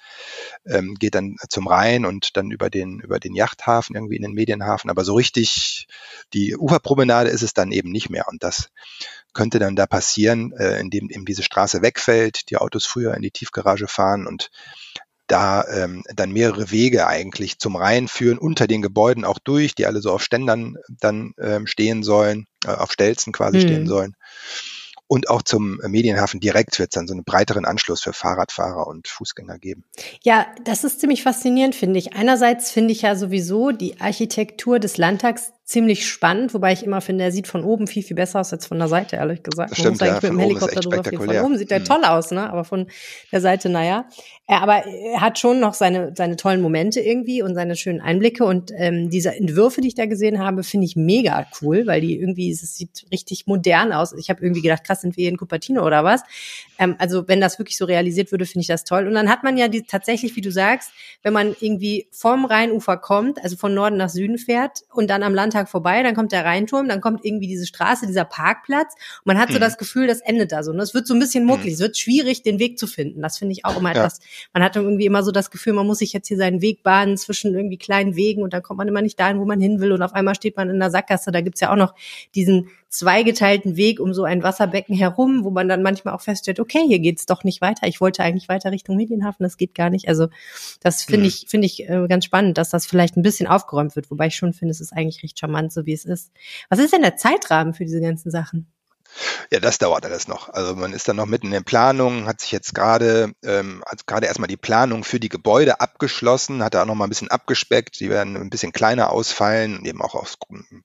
ähm, 0.65 0.95
geht 0.95 1.13
dann 1.13 1.35
zum 1.47 1.67
Rhein 1.67 2.05
und 2.05 2.35
dann 2.35 2.49
über 2.49 2.71
den, 2.71 3.01
über 3.01 3.19
den 3.19 3.35
Yachthafen 3.35 3.95
irgendwie 3.95 4.15
in 4.15 4.23
den 4.23 4.33
Medienhafen. 4.33 4.89
Aber 4.89 5.03
so 5.03 5.13
richtig 5.13 5.87
die 6.33 6.57
Uferpromenade 6.57 7.29
ist 7.29 7.43
es 7.43 7.53
dann 7.53 7.71
eben 7.71 7.91
nicht 7.91 8.09
mehr 8.09 8.27
und 8.27 8.43
das 8.43 8.69
könnte 9.33 9.59
dann 9.59 9.75
da 9.75 9.85
passieren, 9.85 10.53
äh, 10.53 10.79
indem 10.79 11.09
eben 11.09 11.25
diese 11.25 11.43
Straße 11.43 11.81
wegfällt, 11.81 12.49
die 12.49 12.57
Autos 12.57 12.85
früher 12.85 13.13
in 13.15 13.21
die 13.21 13.31
Tiefgarage 13.31 13.87
fahren 13.87 14.27
und 14.27 14.49
da 15.27 15.65
ähm, 15.67 16.03
dann 16.13 16.31
mehrere 16.31 16.69
Wege 16.71 17.07
eigentlich 17.07 17.57
zum 17.57 17.75
Rhein 17.75 18.07
führen, 18.07 18.37
unter 18.37 18.67
den 18.67 18.81
Gebäuden 18.81 19.25
auch 19.25 19.39
durch, 19.39 19.73
die 19.73 19.85
alle 19.85 20.01
so 20.01 20.11
auf 20.11 20.21
Ständern 20.21 20.77
dann 20.89 21.33
ähm, 21.39 21.65
stehen 21.65 22.03
sollen, 22.03 22.45
äh, 22.65 22.71
auf 22.71 22.91
Stelzen 22.91 23.31
quasi 23.31 23.57
mhm. 23.57 23.61
stehen 23.61 23.87
sollen. 23.87 24.15
Und 25.07 25.29
auch 25.29 25.43
zum 25.43 25.79
Medienhafen 25.85 26.39
direkt 26.39 26.79
wird 26.79 26.89
es 26.91 26.95
dann 26.95 27.07
so 27.07 27.13
einen 27.13 27.23
breiteren 27.23 27.65
Anschluss 27.65 28.01
für 28.01 28.13
Fahrradfahrer 28.13 28.87
und 28.87 29.07
Fußgänger 29.07 29.59
geben. 29.59 29.83
Ja, 30.23 30.47
das 30.63 30.83
ist 30.83 31.01
ziemlich 31.01 31.23
faszinierend, 31.23 31.75
finde 31.75 31.99
ich. 31.99 32.13
Einerseits 32.15 32.71
finde 32.71 32.93
ich 32.93 33.03
ja 33.03 33.15
sowieso 33.15 33.71
die 33.71 34.01
Architektur 34.01 34.79
des 34.79 34.97
Landtags 34.97 35.52
ziemlich 35.73 36.07
spannend, 36.07 36.53
wobei 36.53 36.71
ich 36.71 36.83
immer 36.83 37.01
finde, 37.01 37.23
er 37.23 37.31
sieht 37.31 37.47
von 37.47 37.63
oben 37.63 37.87
viel, 37.87 38.03
viel 38.03 38.15
besser 38.15 38.39
aus 38.39 38.53
als 38.53 38.67
von 38.67 38.77
der 38.77 38.87
Seite, 38.87 39.15
ehrlich 39.15 39.41
gesagt. 39.41 39.71
Das 39.71 39.79
stimmt, 39.79 39.99
ja, 40.01 40.13
mit 40.13 40.23
dem 40.23 40.37
Helikopter 40.37 40.81
drüber 40.81 41.03
fliegen. 41.03 41.25
Von 41.25 41.35
oben 41.35 41.57
sieht 41.57 41.71
er 41.71 41.79
mhm. 41.79 41.85
toll 41.85 42.03
aus, 42.03 42.29
ne? 42.29 42.47
Aber 42.47 42.63
von 42.63 42.85
der 43.31 43.41
Seite, 43.41 43.69
naja. 43.69 44.05
Er, 44.45 44.61
aber 44.61 44.85
er 44.85 45.19
hat 45.19 45.39
schon 45.39 45.59
noch 45.59 45.73
seine, 45.73 46.13
seine 46.15 46.35
tollen 46.35 46.61
Momente 46.61 46.99
irgendwie 46.99 47.41
und 47.41 47.55
seine 47.55 47.75
schönen 47.75 48.01
Einblicke. 48.01 48.45
Und 48.45 48.71
ähm, 48.77 49.09
diese 49.09 49.35
Entwürfe, 49.35 49.81
die 49.81 49.87
ich 49.87 49.95
da 49.95 50.05
gesehen 50.05 50.37
habe, 50.37 50.61
finde 50.61 50.85
ich 50.85 50.95
mega 50.95 51.47
cool, 51.61 51.87
weil 51.87 52.01
die 52.01 52.19
irgendwie, 52.19 52.51
es 52.51 52.61
sieht 52.75 53.05
richtig 53.11 53.47
modern 53.47 53.93
aus. 53.93 54.13
Ich 54.13 54.29
habe 54.29 54.43
irgendwie 54.43 54.61
gedacht, 54.61 54.83
krass, 54.83 55.01
sind 55.01 55.17
wir 55.17 55.23
hier 55.23 55.31
in 55.31 55.37
Cupertino 55.37 55.83
oder 55.83 56.03
was? 56.03 56.21
Ähm, 56.77 56.95
also 56.99 57.27
wenn 57.27 57.41
das 57.41 57.59
wirklich 57.59 57.77
so 57.77 57.85
realisiert 57.85 58.31
würde, 58.31 58.45
finde 58.45 58.61
ich 58.61 58.67
das 58.67 58.83
toll. 58.83 59.07
Und 59.07 59.13
dann 59.13 59.29
hat 59.29 59.43
man 59.43 59.57
ja 59.57 59.67
die 59.67 59.83
tatsächlich, 59.83 60.35
wie 60.35 60.41
du 60.41 60.51
sagst, 60.51 60.91
wenn 61.21 61.33
man 61.33 61.55
irgendwie 61.59 62.07
vom 62.11 62.45
Rheinufer 62.45 62.97
kommt, 62.97 63.43
also 63.43 63.55
von 63.55 63.73
Norden 63.73 63.97
nach 63.97 64.09
Süden 64.09 64.37
fährt 64.37 64.81
und 64.93 65.09
dann 65.09 65.23
am 65.23 65.33
Landtag 65.33 65.69
vorbei, 65.69 66.03
dann 66.03 66.15
kommt 66.15 66.31
der 66.31 66.45
Rheinturm, 66.45 66.87
dann 66.87 67.01
kommt 67.01 67.25
irgendwie 67.25 67.47
diese 67.47 67.65
Straße, 67.65 68.07
dieser 68.07 68.25
Parkplatz. 68.25 68.93
Und 69.19 69.27
man 69.27 69.39
hat 69.39 69.49
so 69.49 69.55
mhm. 69.55 69.61
das 69.61 69.77
Gefühl, 69.77 70.07
das 70.07 70.21
endet 70.21 70.51
da 70.51 70.63
so. 70.63 70.71
Und 70.71 70.79
es 70.79 70.93
wird 70.93 71.07
so 71.07 71.13
ein 71.13 71.19
bisschen 71.19 71.45
mucklig, 71.45 71.67
mhm. 71.67 71.73
es 71.73 71.79
wird 71.79 71.97
schwierig, 71.97 72.43
den 72.43 72.59
Weg 72.59 72.79
zu 72.79 72.87
finden. 72.87 73.21
Das 73.21 73.37
finde 73.37 73.53
ich 73.53 73.65
auch 73.65 73.77
immer 73.77 73.93
ja. 73.93 73.99
etwas 74.01 74.19
man 74.53 74.63
hat 74.63 74.75
irgendwie 74.75 75.05
immer 75.05 75.23
so 75.23 75.31
das 75.31 75.51
Gefühl, 75.51 75.73
man 75.73 75.87
muss 75.87 75.99
sich 75.99 76.13
jetzt 76.13 76.27
hier 76.27 76.37
seinen 76.37 76.61
Weg 76.61 76.83
bahnen 76.83 77.17
zwischen 77.17 77.55
irgendwie 77.55 77.77
kleinen 77.77 78.15
Wegen 78.15 78.43
und 78.43 78.53
dann 78.53 78.61
kommt 78.61 78.77
man 78.77 78.87
immer 78.87 79.01
nicht 79.01 79.19
dahin, 79.19 79.39
wo 79.39 79.45
man 79.45 79.59
hin 79.59 79.79
will 79.79 79.91
und 79.91 80.01
auf 80.01 80.13
einmal 80.13 80.35
steht 80.35 80.57
man 80.57 80.69
in 80.69 80.79
der 80.79 80.91
Sackgasse. 80.91 81.31
Da 81.31 81.41
gibt's 81.41 81.61
ja 81.61 81.71
auch 81.71 81.75
noch 81.75 81.95
diesen 82.35 82.69
zweigeteilten 82.93 83.75
Weg 83.75 83.99
um 83.99 84.13
so 84.13 84.23
ein 84.23 84.43
Wasserbecken 84.43 84.95
herum, 84.95 85.43
wo 85.43 85.49
man 85.49 85.67
dann 85.67 85.81
manchmal 85.81 86.13
auch 86.13 86.21
feststellt, 86.21 86.59
okay, 86.59 86.83
hier 86.87 86.99
geht's 86.99 87.25
doch 87.25 87.43
nicht 87.43 87.59
weiter. 87.59 87.87
Ich 87.87 87.99
wollte 87.99 88.23
eigentlich 88.23 88.49
weiter 88.49 88.71
Richtung 88.71 88.95
Medienhafen, 88.95 89.43
das 89.43 89.57
geht 89.57 89.73
gar 89.73 89.89
nicht. 89.89 90.07
Also 90.07 90.27
das 90.81 91.03
finde 91.03 91.21
mhm. 91.21 91.27
ich 91.27 91.45
finde 91.49 91.65
ich 91.65 91.89
äh, 91.89 92.05
ganz 92.07 92.25
spannend, 92.25 92.57
dass 92.59 92.69
das 92.69 92.85
vielleicht 92.85 93.17
ein 93.17 93.23
bisschen 93.23 93.47
aufgeräumt 93.47 93.95
wird, 93.95 94.11
wobei 94.11 94.27
ich 94.27 94.35
schon 94.35 94.53
finde, 94.53 94.71
es 94.71 94.79
ist 94.79 94.93
eigentlich 94.93 95.23
recht 95.23 95.39
charmant, 95.39 95.73
so 95.73 95.87
wie 95.87 95.93
es 95.93 96.05
ist. 96.05 96.31
Was 96.69 96.77
ist 96.77 96.93
denn 96.93 97.01
der 97.01 97.17
Zeitrahmen 97.17 97.73
für 97.73 97.83
diese 97.83 97.99
ganzen 97.99 98.29
Sachen? 98.29 98.67
Ja, 99.51 99.59
das 99.59 99.77
dauert 99.77 100.05
alles 100.05 100.27
noch. 100.27 100.49
Also 100.49 100.75
man 100.75 100.93
ist 100.93 101.07
dann 101.07 101.15
noch 101.15 101.25
mitten 101.25 101.47
in 101.47 101.53
der 101.53 101.61
Planung, 101.61 102.25
hat 102.25 102.41
sich 102.41 102.51
jetzt 102.51 102.73
gerade 102.73 103.33
ähm, 103.43 103.83
also 103.85 104.03
gerade 104.05 104.27
erstmal 104.27 104.47
die 104.47 104.57
Planung 104.57 105.03
für 105.03 105.19
die 105.19 105.29
Gebäude 105.29 105.79
abgeschlossen, 105.79 106.63
hat 106.63 106.73
da 106.73 106.81
auch 106.81 106.85
noch 106.87 106.95
mal 106.95 107.05
ein 107.05 107.09
bisschen 107.09 107.31
abgespeckt. 107.31 107.99
Die 107.99 108.09
werden 108.09 108.35
ein 108.35 108.49
bisschen 108.49 108.71
kleiner 108.71 109.11
ausfallen, 109.11 109.85
eben 109.85 110.01
auch 110.01 110.15
aus, 110.15 110.37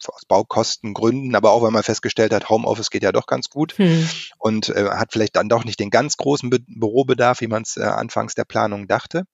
aus 0.06 0.24
Baukostengründen, 0.26 1.34
aber 1.34 1.52
auch 1.52 1.62
weil 1.62 1.70
man 1.70 1.82
festgestellt 1.82 2.32
hat, 2.32 2.48
Homeoffice 2.48 2.90
geht 2.90 3.02
ja 3.02 3.12
doch 3.12 3.26
ganz 3.26 3.48
gut 3.48 3.76
hm. 3.78 4.08
und 4.38 4.68
äh, 4.70 4.90
hat 4.90 5.12
vielleicht 5.12 5.36
dann 5.36 5.48
doch 5.48 5.64
nicht 5.64 5.80
den 5.80 5.90
ganz 5.90 6.16
großen 6.16 6.50
Bü 6.50 6.58
Bürobedarf, 6.68 7.40
wie 7.40 7.46
man 7.46 7.62
es 7.62 7.76
äh, 7.76 7.82
anfangs 7.82 8.34
der 8.34 8.44
Planung 8.44 8.88
dachte. 8.88 9.24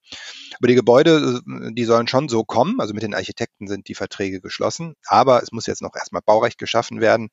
Aber 0.59 0.69
die 0.69 0.75
Gebäude, 0.75 1.41
äh, 1.47 1.73
die 1.73 1.85
sollen 1.85 2.09
schon 2.09 2.29
so 2.29 2.45
kommen. 2.45 2.81
Also 2.81 2.95
mit 2.95 3.03
den 3.03 3.15
Architekten 3.15 3.67
sind 3.67 3.89
die 3.89 3.95
Verträge 3.95 4.41
geschlossen. 4.41 4.95
Aber 5.07 5.43
es 5.43 5.53
muss 5.53 5.67
jetzt 5.67 5.83
noch 5.83 5.95
erstmal 5.95 6.23
Baurecht 6.23 6.59
geschaffen 6.59 7.01
werden. 7.01 7.31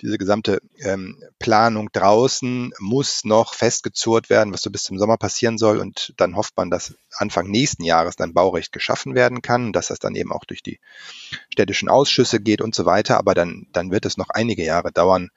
Diese 0.00 0.18
gesamte 0.18 0.60
ähm, 0.80 1.03
Planung 1.38 1.90
draußen 1.92 2.72
muss 2.78 3.24
noch 3.24 3.54
festgezurrt 3.54 4.30
werden, 4.30 4.52
was 4.52 4.62
so 4.62 4.70
bis 4.70 4.82
zum 4.82 4.98
Sommer 4.98 5.16
passieren 5.16 5.58
soll. 5.58 5.78
Und 5.78 6.14
dann 6.16 6.36
hofft 6.36 6.56
man, 6.56 6.70
dass 6.70 6.94
Anfang 7.16 7.48
nächsten 7.48 7.84
Jahres 7.84 8.16
dann 8.16 8.34
Baurecht 8.34 8.72
geschaffen 8.72 9.14
werden 9.14 9.42
kann, 9.42 9.72
dass 9.72 9.88
das 9.88 9.98
dann 9.98 10.14
eben 10.14 10.32
auch 10.32 10.44
durch 10.44 10.62
die 10.62 10.80
städtischen 11.50 11.88
Ausschüsse 11.88 12.40
geht 12.40 12.60
und 12.60 12.74
so 12.74 12.84
weiter. 12.86 13.18
Aber 13.18 13.34
dann, 13.34 13.66
dann 13.72 13.90
wird 13.90 14.06
es 14.06 14.16
noch 14.16 14.30
einige 14.30 14.64
Jahre 14.64 14.92
dauern, 14.92 15.30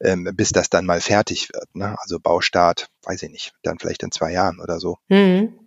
ähm, 0.00 0.30
bis 0.34 0.50
das 0.50 0.70
dann 0.70 0.86
mal 0.86 1.00
fertig 1.00 1.48
wird. 1.52 1.74
Ne? 1.74 1.96
Also 2.00 2.20
Baustart, 2.20 2.88
weiß 3.02 3.22
ich 3.22 3.30
nicht, 3.30 3.52
dann 3.62 3.78
vielleicht 3.78 4.02
in 4.02 4.12
zwei 4.12 4.32
Jahren 4.32 4.60
oder 4.60 4.80
so. 4.80 4.98
Mhm. 5.08 5.58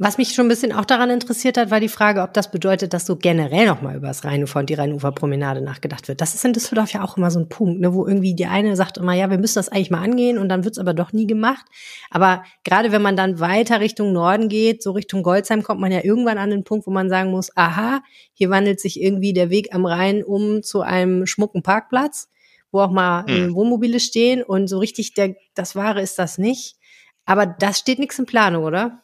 Was 0.00 0.16
mich 0.16 0.32
schon 0.32 0.46
ein 0.46 0.48
bisschen 0.48 0.72
auch 0.72 0.84
daran 0.84 1.10
interessiert 1.10 1.56
hat, 1.56 1.72
war 1.72 1.80
die 1.80 1.88
Frage, 1.88 2.22
ob 2.22 2.32
das 2.32 2.52
bedeutet, 2.52 2.94
dass 2.94 3.04
so 3.04 3.16
generell 3.16 3.66
nochmal 3.66 3.96
über 3.96 4.06
das 4.06 4.24
Rheinufer 4.24 4.60
und 4.60 4.70
die 4.70 4.74
Rheinuferpromenade 4.74 5.60
nachgedacht 5.60 6.06
wird. 6.06 6.20
Das 6.20 6.36
ist 6.36 6.44
in 6.44 6.52
Düsseldorf 6.52 6.92
ja 6.92 7.02
auch 7.02 7.16
immer 7.16 7.32
so 7.32 7.40
ein 7.40 7.48
Punkt, 7.48 7.80
ne, 7.80 7.92
wo 7.92 8.06
irgendwie 8.06 8.32
die 8.32 8.46
eine 8.46 8.76
sagt 8.76 8.98
immer, 8.98 9.14
ja, 9.14 9.28
wir 9.28 9.38
müssen 9.38 9.56
das 9.56 9.68
eigentlich 9.68 9.90
mal 9.90 10.00
angehen 10.00 10.38
und 10.38 10.48
dann 10.48 10.64
wird's 10.64 10.78
aber 10.78 10.94
doch 10.94 11.12
nie 11.12 11.26
gemacht. 11.26 11.66
Aber 12.10 12.44
gerade 12.62 12.92
wenn 12.92 13.02
man 13.02 13.16
dann 13.16 13.40
weiter 13.40 13.80
Richtung 13.80 14.12
Norden 14.12 14.48
geht, 14.48 14.84
so 14.84 14.92
Richtung 14.92 15.24
Goldsheim, 15.24 15.64
kommt 15.64 15.80
man 15.80 15.90
ja 15.90 16.04
irgendwann 16.04 16.38
an 16.38 16.50
den 16.50 16.62
Punkt, 16.62 16.86
wo 16.86 16.92
man 16.92 17.10
sagen 17.10 17.32
muss, 17.32 17.50
aha, 17.56 18.00
hier 18.34 18.50
wandelt 18.50 18.78
sich 18.78 19.02
irgendwie 19.02 19.32
der 19.32 19.50
Weg 19.50 19.74
am 19.74 19.84
Rhein 19.84 20.22
um 20.22 20.62
zu 20.62 20.82
einem 20.82 21.26
schmucken 21.26 21.64
Parkplatz, 21.64 22.28
wo 22.70 22.78
auch 22.78 22.92
mal 22.92 23.26
hm. 23.26 23.52
Wohnmobile 23.52 23.98
stehen 23.98 24.44
und 24.44 24.68
so 24.68 24.78
richtig 24.78 25.14
der, 25.14 25.34
das 25.56 25.74
Wahre 25.74 26.02
ist 26.02 26.20
das 26.20 26.38
nicht. 26.38 26.76
Aber 27.24 27.46
das 27.46 27.80
steht 27.80 27.98
nichts 27.98 28.16
in 28.16 28.26
Planung, 28.26 28.62
oder? 28.62 29.02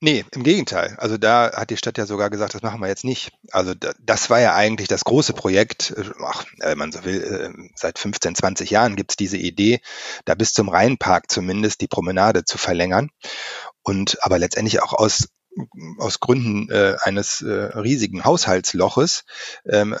Nee, 0.00 0.24
im 0.32 0.42
Gegenteil. 0.42 0.96
Also 0.98 1.18
da 1.18 1.52
hat 1.52 1.70
die 1.70 1.76
Stadt 1.76 1.98
ja 1.98 2.06
sogar 2.06 2.30
gesagt, 2.30 2.54
das 2.54 2.62
machen 2.62 2.80
wir 2.80 2.88
jetzt 2.88 3.04
nicht. 3.04 3.32
Also 3.50 3.74
das 3.74 4.30
war 4.30 4.40
ja 4.40 4.54
eigentlich 4.54 4.88
das 4.88 5.04
große 5.04 5.32
Projekt, 5.32 5.90
äh, 5.96 6.04
ach, 6.24 6.44
wenn 6.58 6.78
man 6.78 6.92
so 6.92 7.04
will, 7.04 7.22
äh, 7.22 7.70
seit 7.74 7.98
15, 7.98 8.34
20 8.34 8.70
Jahren 8.70 8.96
gibt's 8.96 9.16
diese 9.16 9.36
Idee, 9.36 9.80
da 10.24 10.34
bis 10.34 10.52
zum 10.52 10.68
Rheinpark 10.68 11.30
zumindest 11.30 11.80
die 11.80 11.88
Promenade 11.88 12.44
zu 12.44 12.58
verlängern. 12.58 13.10
Und 13.82 14.18
aber 14.24 14.38
letztendlich 14.38 14.82
auch 14.82 14.92
aus 14.92 15.28
aus 15.98 16.20
Gründen 16.20 16.70
äh, 16.70 16.96
eines 17.02 17.42
äh, 17.42 17.50
riesigen 17.50 18.24
Haushaltsloches 18.24 19.24
ähm, 19.64 19.96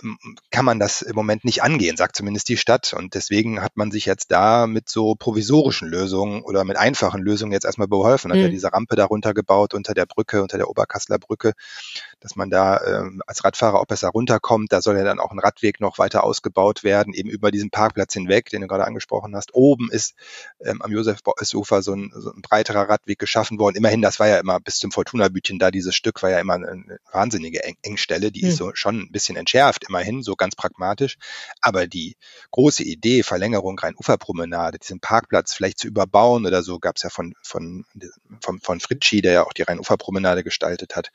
kann 0.50 0.64
man 0.64 0.78
das 0.78 1.02
im 1.02 1.14
Moment 1.14 1.44
nicht 1.44 1.62
angehen, 1.62 1.96
sagt 1.96 2.16
zumindest 2.16 2.48
die 2.48 2.56
Stadt. 2.56 2.92
Und 2.92 3.14
deswegen 3.14 3.62
hat 3.62 3.76
man 3.76 3.90
sich 3.90 4.06
jetzt 4.06 4.30
da 4.30 4.66
mit 4.66 4.88
so 4.88 5.14
provisorischen 5.14 5.88
Lösungen 5.88 6.42
oder 6.42 6.64
mit 6.64 6.76
einfachen 6.76 7.22
Lösungen 7.22 7.52
jetzt 7.52 7.64
erstmal 7.64 7.88
beholfen. 7.88 8.30
Hat 8.30 8.38
mhm. 8.38 8.44
ja 8.44 8.50
diese 8.50 8.72
Rampe 8.72 8.96
darunter 8.96 9.34
gebaut 9.34 9.74
unter 9.74 9.94
der 9.94 10.06
Brücke, 10.06 10.42
unter 10.42 10.58
der 10.58 10.68
Oberkasseler 10.68 11.18
Brücke, 11.18 11.52
dass 12.20 12.36
man 12.36 12.50
da 12.50 12.80
ähm, 12.84 13.22
als 13.26 13.44
Radfahrer 13.44 13.80
auch 13.80 13.86
besser 13.86 14.08
runterkommt. 14.08 14.72
Da 14.72 14.80
soll 14.80 14.96
ja 14.96 15.04
dann 15.04 15.20
auch 15.20 15.32
ein 15.32 15.38
Radweg 15.38 15.80
noch 15.80 15.98
weiter 15.98 16.24
ausgebaut 16.24 16.84
werden, 16.84 17.12
eben 17.12 17.28
über 17.28 17.50
diesen 17.50 17.70
Parkplatz 17.70 18.14
hinweg, 18.14 18.50
den 18.50 18.62
du 18.62 18.66
gerade 18.66 18.84
angesprochen 18.84 19.34
hast. 19.36 19.54
Oben 19.54 19.90
ist 19.90 20.14
ähm, 20.64 20.82
am 20.82 20.92
Josef-Ufer 20.92 21.82
so 21.82 21.94
ein, 21.94 22.12
so 22.14 22.32
ein 22.32 22.42
breiterer 22.42 22.88
Radweg 22.88 23.18
geschaffen 23.18 23.58
worden. 23.58 23.76
Immerhin, 23.76 24.02
das 24.02 24.18
war 24.18 24.28
ja 24.28 24.38
immer 24.38 24.60
bis 24.60 24.78
zum 24.78 24.92
Fortuna-Bütchen 24.92 25.58
da, 25.58 25.70
dieses 25.70 25.94
Stück 25.94 26.22
war 26.22 26.30
ja 26.30 26.40
immer 26.40 26.54
eine 26.54 26.98
wahnsinnige 27.12 27.62
Eng 27.64 27.76
Engstelle. 27.82 28.32
Die 28.32 28.42
hm. 28.42 28.48
ist 28.48 28.56
so 28.56 28.70
schon 28.74 29.00
ein 29.00 29.12
bisschen 29.12 29.36
entschärft, 29.36 29.84
immerhin, 29.88 30.22
so 30.22 30.36
ganz 30.36 30.54
pragmatisch. 30.56 31.18
Aber 31.60 31.86
die 31.86 32.16
große 32.50 32.82
Idee, 32.82 33.22
Verlängerung 33.22 33.78
Rhein-Ufer-Promenade, 33.78 34.78
diesen 34.78 35.00
Parkplatz 35.00 35.54
vielleicht 35.54 35.78
zu 35.78 35.86
überbauen 35.86 36.46
oder 36.46 36.62
so, 36.62 36.78
gab 36.78 36.96
es 36.96 37.02
ja 37.02 37.10
von, 37.10 37.34
von, 37.42 37.84
von, 38.40 38.60
von 38.60 38.80
Fritschi, 38.80 39.22
der 39.22 39.32
ja 39.32 39.46
auch 39.46 39.52
die 39.52 39.62
Rhein-Ufer-Promenade 39.62 40.44
gestaltet 40.44 40.96
hat, 40.96 41.10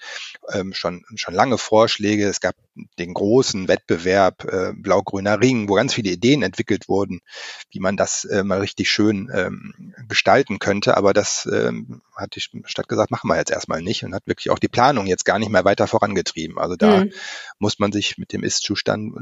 ähm, 0.53 0.73
schon, 0.73 0.90
schon 1.15 1.33
lange 1.33 1.57
Vorschläge. 1.57 2.27
Es 2.27 2.39
gab 2.39 2.55
den 2.99 3.13
großen 3.13 3.67
Wettbewerb 3.67 4.45
äh, 4.45 4.73
Blau-Grüner 4.73 5.41
Ring, 5.41 5.67
wo 5.67 5.73
ganz 5.73 5.93
viele 5.93 6.11
Ideen 6.11 6.41
entwickelt 6.41 6.87
wurden, 6.87 7.21
wie 7.69 7.79
man 7.79 7.97
das 7.97 8.25
äh, 8.25 8.43
mal 8.43 8.59
richtig 8.59 8.89
schön 8.89 9.29
ähm, 9.33 9.93
gestalten 10.07 10.59
könnte. 10.59 10.97
Aber 10.97 11.13
das 11.13 11.47
ähm, 11.51 12.01
hat 12.15 12.35
die 12.35 12.41
Stadt 12.41 12.87
gesagt, 12.87 13.11
machen 13.11 13.27
wir 13.27 13.37
jetzt 13.37 13.51
erstmal 13.51 13.81
nicht 13.81 14.03
und 14.03 14.15
hat 14.15 14.25
wirklich 14.25 14.49
auch 14.49 14.59
die 14.59 14.67
Planung 14.67 15.07
jetzt 15.07 15.25
gar 15.25 15.39
nicht 15.39 15.51
mehr 15.51 15.65
weiter 15.65 15.87
vorangetrieben. 15.87 16.57
Also 16.57 16.75
da 16.75 17.05
mhm. 17.05 17.11
muss 17.59 17.79
man 17.79 17.91
sich 17.91 18.17
mit 18.17 18.33
dem 18.33 18.43
Ist-Zustand 18.43 19.13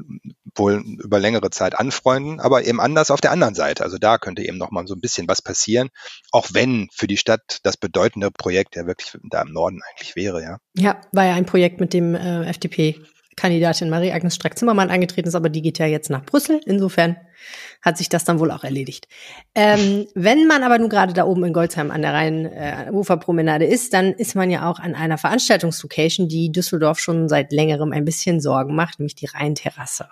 wohl 0.56 0.84
über 1.00 1.20
längere 1.20 1.50
Zeit 1.50 1.78
anfreunden, 1.78 2.40
aber 2.40 2.66
eben 2.66 2.80
anders 2.80 3.12
auf 3.12 3.22
der 3.22 3.32
anderen 3.32 3.56
Seite. 3.56 3.84
Also 3.84 3.98
da 3.98 4.18
könnte 4.18 4.44
eben 4.44 4.58
noch 4.58 4.72
mal 4.72 4.88
so 4.88 4.96
ein 4.96 5.02
bisschen 5.02 5.28
was 5.28 5.42
passieren, 5.42 5.90
auch 6.32 6.50
wenn 6.54 6.90
für 6.94 7.08
die 7.08 7.18
Stadt 7.18 7.60
das 7.64 7.78
bedeutende 7.78 8.32
Projekt 8.32 8.76
ja 8.76 8.86
wirklich 8.86 9.18
da 9.30 9.42
im 9.42 9.54
Norden 9.54 9.82
eigentlich 9.90 10.16
wäre, 10.16 10.42
ja. 10.42 10.60
Ja, 10.76 11.02
war 11.12 11.26
ja 11.26 11.34
ein 11.34 11.46
Projekt 11.46 11.59
mit 11.80 11.94
dem 11.94 12.16
äh, 12.16 12.46
FDP 12.46 12.96
Kandidatin 13.40 13.90
Marie-Agnes 13.90 14.36
Strack-Zimmermann 14.36 14.90
angetreten 14.90 15.30
ist, 15.30 15.36
aber 15.36 15.48
die 15.48 15.62
geht 15.62 15.80
ja 15.80 15.86
jetzt 15.86 16.10
nach 16.10 16.26
Brüssel. 16.26 16.60
Insofern 16.66 17.16
hat 17.82 17.98
sich 17.98 18.10
das 18.10 18.26
dann 18.26 18.40
wohl 18.40 18.52
auch 18.52 18.66
erledigt. 18.66 19.08
Ähm, 19.56 20.08
wenn 20.14 20.46
man 20.46 20.64
aber 20.64 20.78
nun 20.78 20.90
gerade 20.90 21.14
da 21.14 21.24
oben 21.26 21.46
in 21.46 21.54
Goldsheim 21.54 21.90
an 21.90 22.02
der 22.02 22.14
Rhein-Uferpromenade 22.14 23.66
äh, 23.66 23.74
ist, 23.74 23.94
dann 23.94 24.12
ist 24.12 24.36
man 24.36 24.52
ja 24.52 24.70
auch 24.70 24.80
an 24.80 24.94
einer 24.94 25.18
Veranstaltungslocation, 25.18 26.28
die 26.28 26.52
Düsseldorf 26.52 27.00
schon 27.00 27.30
seit 27.30 27.54
längerem 27.54 27.94
ein 27.94 28.04
bisschen 28.04 28.42
Sorgen 28.42 28.76
macht, 28.76 29.00
nämlich 29.00 29.16
die 29.16 29.28
Rheinterrasse. 29.28 30.10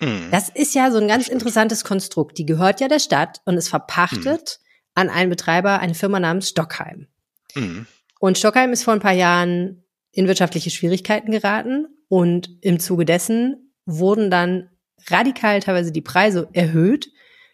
Mhm. 0.00 0.28
Das 0.30 0.50
ist 0.50 0.74
ja 0.74 0.90
so 0.90 0.98
ein 0.98 1.08
ganz 1.08 1.28
interessantes 1.28 1.84
Konstrukt. 1.84 2.36
Die 2.36 2.46
gehört 2.46 2.80
ja 2.80 2.88
der 2.88 3.00
Stadt 3.00 3.40
und 3.46 3.56
ist 3.56 3.70
verpachtet 3.70 4.60
mhm. 4.60 4.92
an 4.94 5.08
einen 5.08 5.30
Betreiber, 5.30 5.80
eine 5.80 5.94
Firma 5.94 6.20
namens 6.20 6.50
Stockheim. 6.50 7.06
Mhm. 7.54 7.86
Und 8.20 8.36
Stockheim 8.36 8.72
ist 8.72 8.84
vor 8.84 8.92
ein 8.92 9.00
paar 9.00 9.12
Jahren 9.12 9.84
in 10.12 10.26
wirtschaftliche 10.26 10.70
Schwierigkeiten 10.70 11.30
geraten 11.30 11.86
und 12.08 12.50
im 12.62 12.80
Zuge 12.80 13.04
dessen 13.04 13.72
wurden 13.84 14.30
dann 14.30 14.70
radikal 15.08 15.60
teilweise 15.60 15.92
die 15.92 16.00
Preise 16.00 16.48
erhöht 16.52 17.10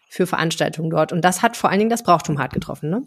für 0.09 0.27
Veranstaltungen 0.27 0.89
dort. 0.89 1.11
Und 1.11 1.21
das 1.21 1.41
hat 1.41 1.57
vor 1.57 1.69
allen 1.69 1.79
Dingen 1.79 1.89
das 1.89 2.03
Brauchtum 2.03 2.39
hart 2.39 2.53
getroffen, 2.53 2.89
ne? 2.89 3.03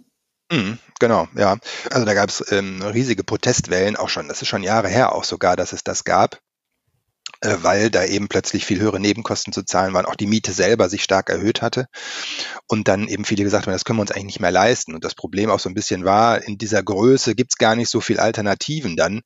Mhm, 0.51 0.79
genau, 0.99 1.29
ja. 1.37 1.59
Also 1.91 2.07
da 2.07 2.15
gab 2.15 2.31
es 2.31 2.53
ähm, 2.53 2.81
riesige 2.83 3.23
Protestwellen 3.23 3.97
auch 3.97 4.09
schon. 4.09 4.29
Das 4.29 4.41
ist 4.41 4.49
schon 4.49 4.63
Jahre 4.63 4.89
her 4.89 5.15
auch 5.15 5.25
sogar, 5.25 5.57
dass 5.57 5.73
es 5.73 5.85
das 5.85 6.05
gab, 6.05 6.41
weil 7.41 7.91
da 7.91 8.05
eben 8.05 8.29
plötzlich 8.29 8.67
viel 8.67 8.81
höhere 8.81 9.01
Nebenkosten 9.01 9.53
zu 9.53 9.63
zahlen 9.63 9.95
waren, 9.95 10.07
auch 10.07 10.17
die 10.17 10.27
Miete 10.27 10.53
selber 10.53 10.89
sich 10.89 11.03
stark 11.03 11.31
erhöht 11.31 11.63
hatte. 11.63 11.87
Und 12.67 12.89
dann 12.89 13.09
eben 13.09 13.25
viele 13.25 13.45
gesagt 13.45 13.67
haben, 13.67 13.73
das 13.73 13.85
können 13.85 13.99
wir 13.99 14.03
uns 14.03 14.11
eigentlich 14.11 14.27
nicht 14.27 14.41
mehr 14.41 14.51
leisten. 14.51 14.95
Und 14.95 15.05
das 15.05 15.15
Problem 15.15 15.51
auch 15.51 15.61
so 15.61 15.69
ein 15.69 15.75
bisschen 15.75 16.05
war, 16.05 16.43
in 16.43 16.59
dieser 16.59 16.83
Größe 16.83 17.35
gibt 17.35 17.53
es 17.53 17.59
gar 17.59 17.77
nicht 17.77 17.91
so 17.91 18.01
viel 18.01 18.19
Alternativen 18.19 18.97
dann 18.97 19.23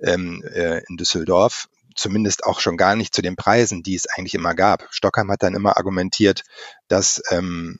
ähm, 0.00 0.42
äh, 0.52 0.82
in 0.88 0.96
Düsseldorf 0.96 1.68
zumindest 1.96 2.44
auch 2.44 2.60
schon 2.60 2.76
gar 2.76 2.96
nicht 2.96 3.14
zu 3.14 3.20
den 3.20 3.36
Preisen, 3.36 3.82
die 3.82 3.94
es 3.94 4.06
eigentlich 4.06 4.34
immer 4.34 4.54
gab. 4.54 4.86
Stockheim 4.90 5.30
hat 5.30 5.42
dann 5.42 5.54
immer 5.54 5.76
argumentiert, 5.76 6.44
dass 6.88 7.22
ähm, 7.30 7.78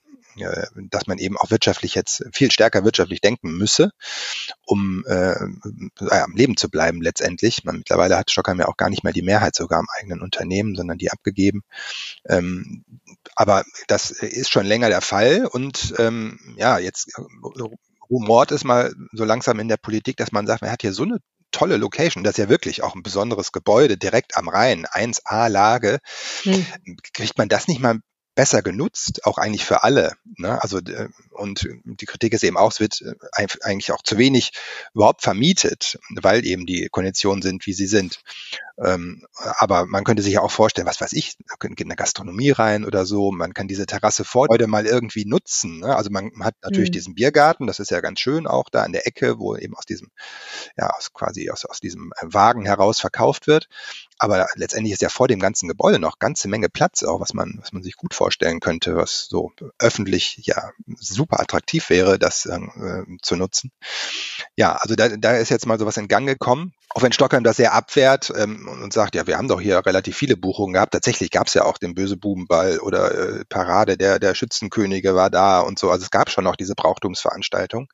dass 0.90 1.06
man 1.06 1.18
eben 1.18 1.36
auch 1.36 1.50
wirtschaftlich 1.50 1.94
jetzt 1.94 2.24
viel 2.32 2.50
stärker 2.50 2.84
wirtschaftlich 2.84 3.20
denken 3.20 3.52
müsse, 3.52 3.90
um 4.64 5.04
äh, 5.06 5.34
am 6.10 6.34
Leben 6.34 6.56
zu 6.56 6.70
bleiben 6.70 7.02
letztendlich. 7.02 7.64
Man, 7.64 7.78
mittlerweile 7.78 8.16
hat 8.16 8.30
Stockheim 8.30 8.60
ja 8.60 8.68
auch 8.68 8.76
gar 8.76 8.90
nicht 8.90 9.04
mehr 9.04 9.12
die 9.12 9.22
Mehrheit 9.22 9.54
sogar 9.54 9.78
am 9.78 9.88
eigenen 9.98 10.20
Unternehmen, 10.20 10.74
sondern 10.74 10.98
die 10.98 11.10
abgegeben. 11.10 11.62
Ähm, 12.26 12.84
aber 13.34 13.64
das 13.88 14.10
ist 14.10 14.50
schon 14.50 14.66
länger 14.66 14.88
der 14.88 15.00
Fall 15.00 15.46
und 15.46 15.94
ähm, 15.98 16.38
ja, 16.56 16.78
jetzt 16.78 17.12
rumort 18.10 18.50
es 18.50 18.64
mal 18.64 18.92
so 19.12 19.24
langsam 19.24 19.60
in 19.60 19.68
der 19.68 19.76
Politik, 19.76 20.16
dass 20.16 20.32
man 20.32 20.46
sagt, 20.46 20.62
man 20.62 20.70
hat 20.70 20.82
hier 20.82 20.92
so 20.92 21.04
eine 21.04 21.18
tolle 21.52 21.76
Location. 21.76 22.24
Das 22.24 22.32
ist 22.32 22.38
ja 22.38 22.48
wirklich 22.48 22.82
auch 22.82 22.94
ein 22.94 23.02
besonderes 23.02 23.52
Gebäude 23.52 23.96
direkt 23.96 24.36
am 24.36 24.48
Rhein, 24.48 24.86
1A-Lage. 24.86 25.98
Hm. 26.42 26.66
Kriegt 27.12 27.38
man 27.38 27.48
das 27.48 27.68
nicht 27.68 27.80
mal 27.80 27.98
besser 28.40 28.62
genutzt, 28.62 29.26
auch 29.26 29.36
eigentlich 29.36 29.66
für 29.66 29.82
alle. 29.82 30.14
Ne? 30.38 30.62
Also 30.62 30.80
und 31.32 31.68
die 31.84 32.06
Kritik 32.06 32.32
ist 32.32 32.42
eben 32.42 32.56
auch, 32.56 32.72
es 32.72 32.80
wird 32.80 33.02
äh, 33.02 33.46
eigentlich 33.60 33.92
auch 33.92 34.02
zu 34.02 34.16
wenig 34.16 34.52
überhaupt 34.94 35.20
vermietet, 35.20 35.98
weil 36.08 36.46
eben 36.46 36.64
die 36.64 36.88
Konditionen 36.88 37.42
sind, 37.42 37.66
wie 37.66 37.74
sie 37.74 37.86
sind. 37.86 38.22
Ähm, 38.82 39.26
aber 39.58 39.86
man 39.86 40.04
könnte 40.04 40.22
sich 40.22 40.34
ja 40.34 40.40
auch 40.40 40.50
vorstellen, 40.50 40.86
was 40.86 41.00
weiß 41.00 41.12
ich, 41.12 41.36
man 41.48 41.74
geht 41.74 41.80
in 41.80 41.88
eine 41.88 41.96
Gastronomie 41.96 42.50
rein 42.50 42.84
oder 42.84 43.04
so, 43.04 43.30
man 43.30 43.52
kann 43.52 43.68
diese 43.68 43.86
Terrasse 43.86 44.24
vor 44.24 44.46
heute 44.48 44.66
mal 44.66 44.86
irgendwie 44.86 45.26
nutzen. 45.26 45.80
Ne? 45.80 45.94
Also 45.94 46.10
man 46.10 46.30
hat 46.40 46.54
natürlich 46.62 46.90
mhm. 46.90 46.94
diesen 46.94 47.14
Biergarten, 47.14 47.66
das 47.66 47.78
ist 47.78 47.90
ja 47.90 48.00
ganz 48.00 48.20
schön 48.20 48.46
auch 48.46 48.70
da 48.70 48.82
an 48.82 48.92
der 48.92 49.06
Ecke, 49.06 49.38
wo 49.38 49.56
eben 49.56 49.76
aus 49.76 49.84
diesem, 49.84 50.10
ja, 50.76 50.88
aus 50.90 51.12
quasi 51.12 51.50
aus, 51.50 51.64
aus 51.66 51.80
diesem 51.80 52.12
Wagen 52.22 52.64
heraus 52.64 53.00
verkauft 53.00 53.46
wird. 53.46 53.68
Aber 54.18 54.46
letztendlich 54.54 54.92
ist 54.92 55.02
ja 55.02 55.08
vor 55.08 55.28
dem 55.28 55.40
ganzen 55.40 55.66
Gebäude 55.68 55.98
noch 55.98 56.18
ganze 56.18 56.48
Menge 56.48 56.68
Platz, 56.68 57.02
auch 57.02 57.20
was 57.20 57.32
man, 57.32 57.58
was 57.60 57.72
man 57.72 57.82
sich 57.82 57.96
gut 57.96 58.14
vorstellen 58.14 58.60
könnte, 58.60 58.96
was 58.96 59.26
so 59.28 59.52
öffentlich 59.78 60.40
ja 60.42 60.70
super 60.96 61.40
attraktiv 61.40 61.88
wäre, 61.88 62.18
das 62.18 62.44
äh, 62.46 62.60
zu 63.22 63.36
nutzen. 63.36 63.72
Ja, 64.56 64.76
also 64.76 64.94
da, 64.94 65.08
da 65.08 65.36
ist 65.36 65.48
jetzt 65.48 65.66
mal 65.66 65.78
sowas 65.78 65.96
in 65.96 66.08
Gang 66.08 66.26
gekommen. 66.26 66.74
Auch 66.90 67.02
wenn 67.02 67.12
Stockholm 67.12 67.44
das 67.44 67.56
sehr 67.56 67.72
abwehrt 67.72 68.32
ähm, 68.36 68.68
und 68.70 68.92
sagt, 68.92 69.14
ja, 69.14 69.26
wir 69.26 69.36
haben 69.36 69.48
doch 69.48 69.60
hier 69.60 69.84
relativ 69.84 70.16
viele 70.16 70.36
Buchungen 70.36 70.74
gehabt. 70.74 70.92
Tatsächlich 70.92 71.30
gab 71.30 71.48
es 71.48 71.54
ja 71.54 71.64
auch 71.64 71.78
den 71.78 71.94
Böse 71.94 72.16
Bubenball 72.16 72.78
oder 72.78 73.12
äh, 73.14 73.44
Parade 73.48 73.96
der, 73.96 74.18
der 74.18 74.34
Schützenkönige 74.34 75.14
war 75.14 75.30
da 75.30 75.60
und 75.60 75.78
so. 75.78 75.90
Also 75.90 76.04
es 76.04 76.10
gab 76.10 76.30
schon 76.30 76.44
noch 76.44 76.56
diese 76.56 76.74
Brauchtumsveranstaltung. 76.74 77.88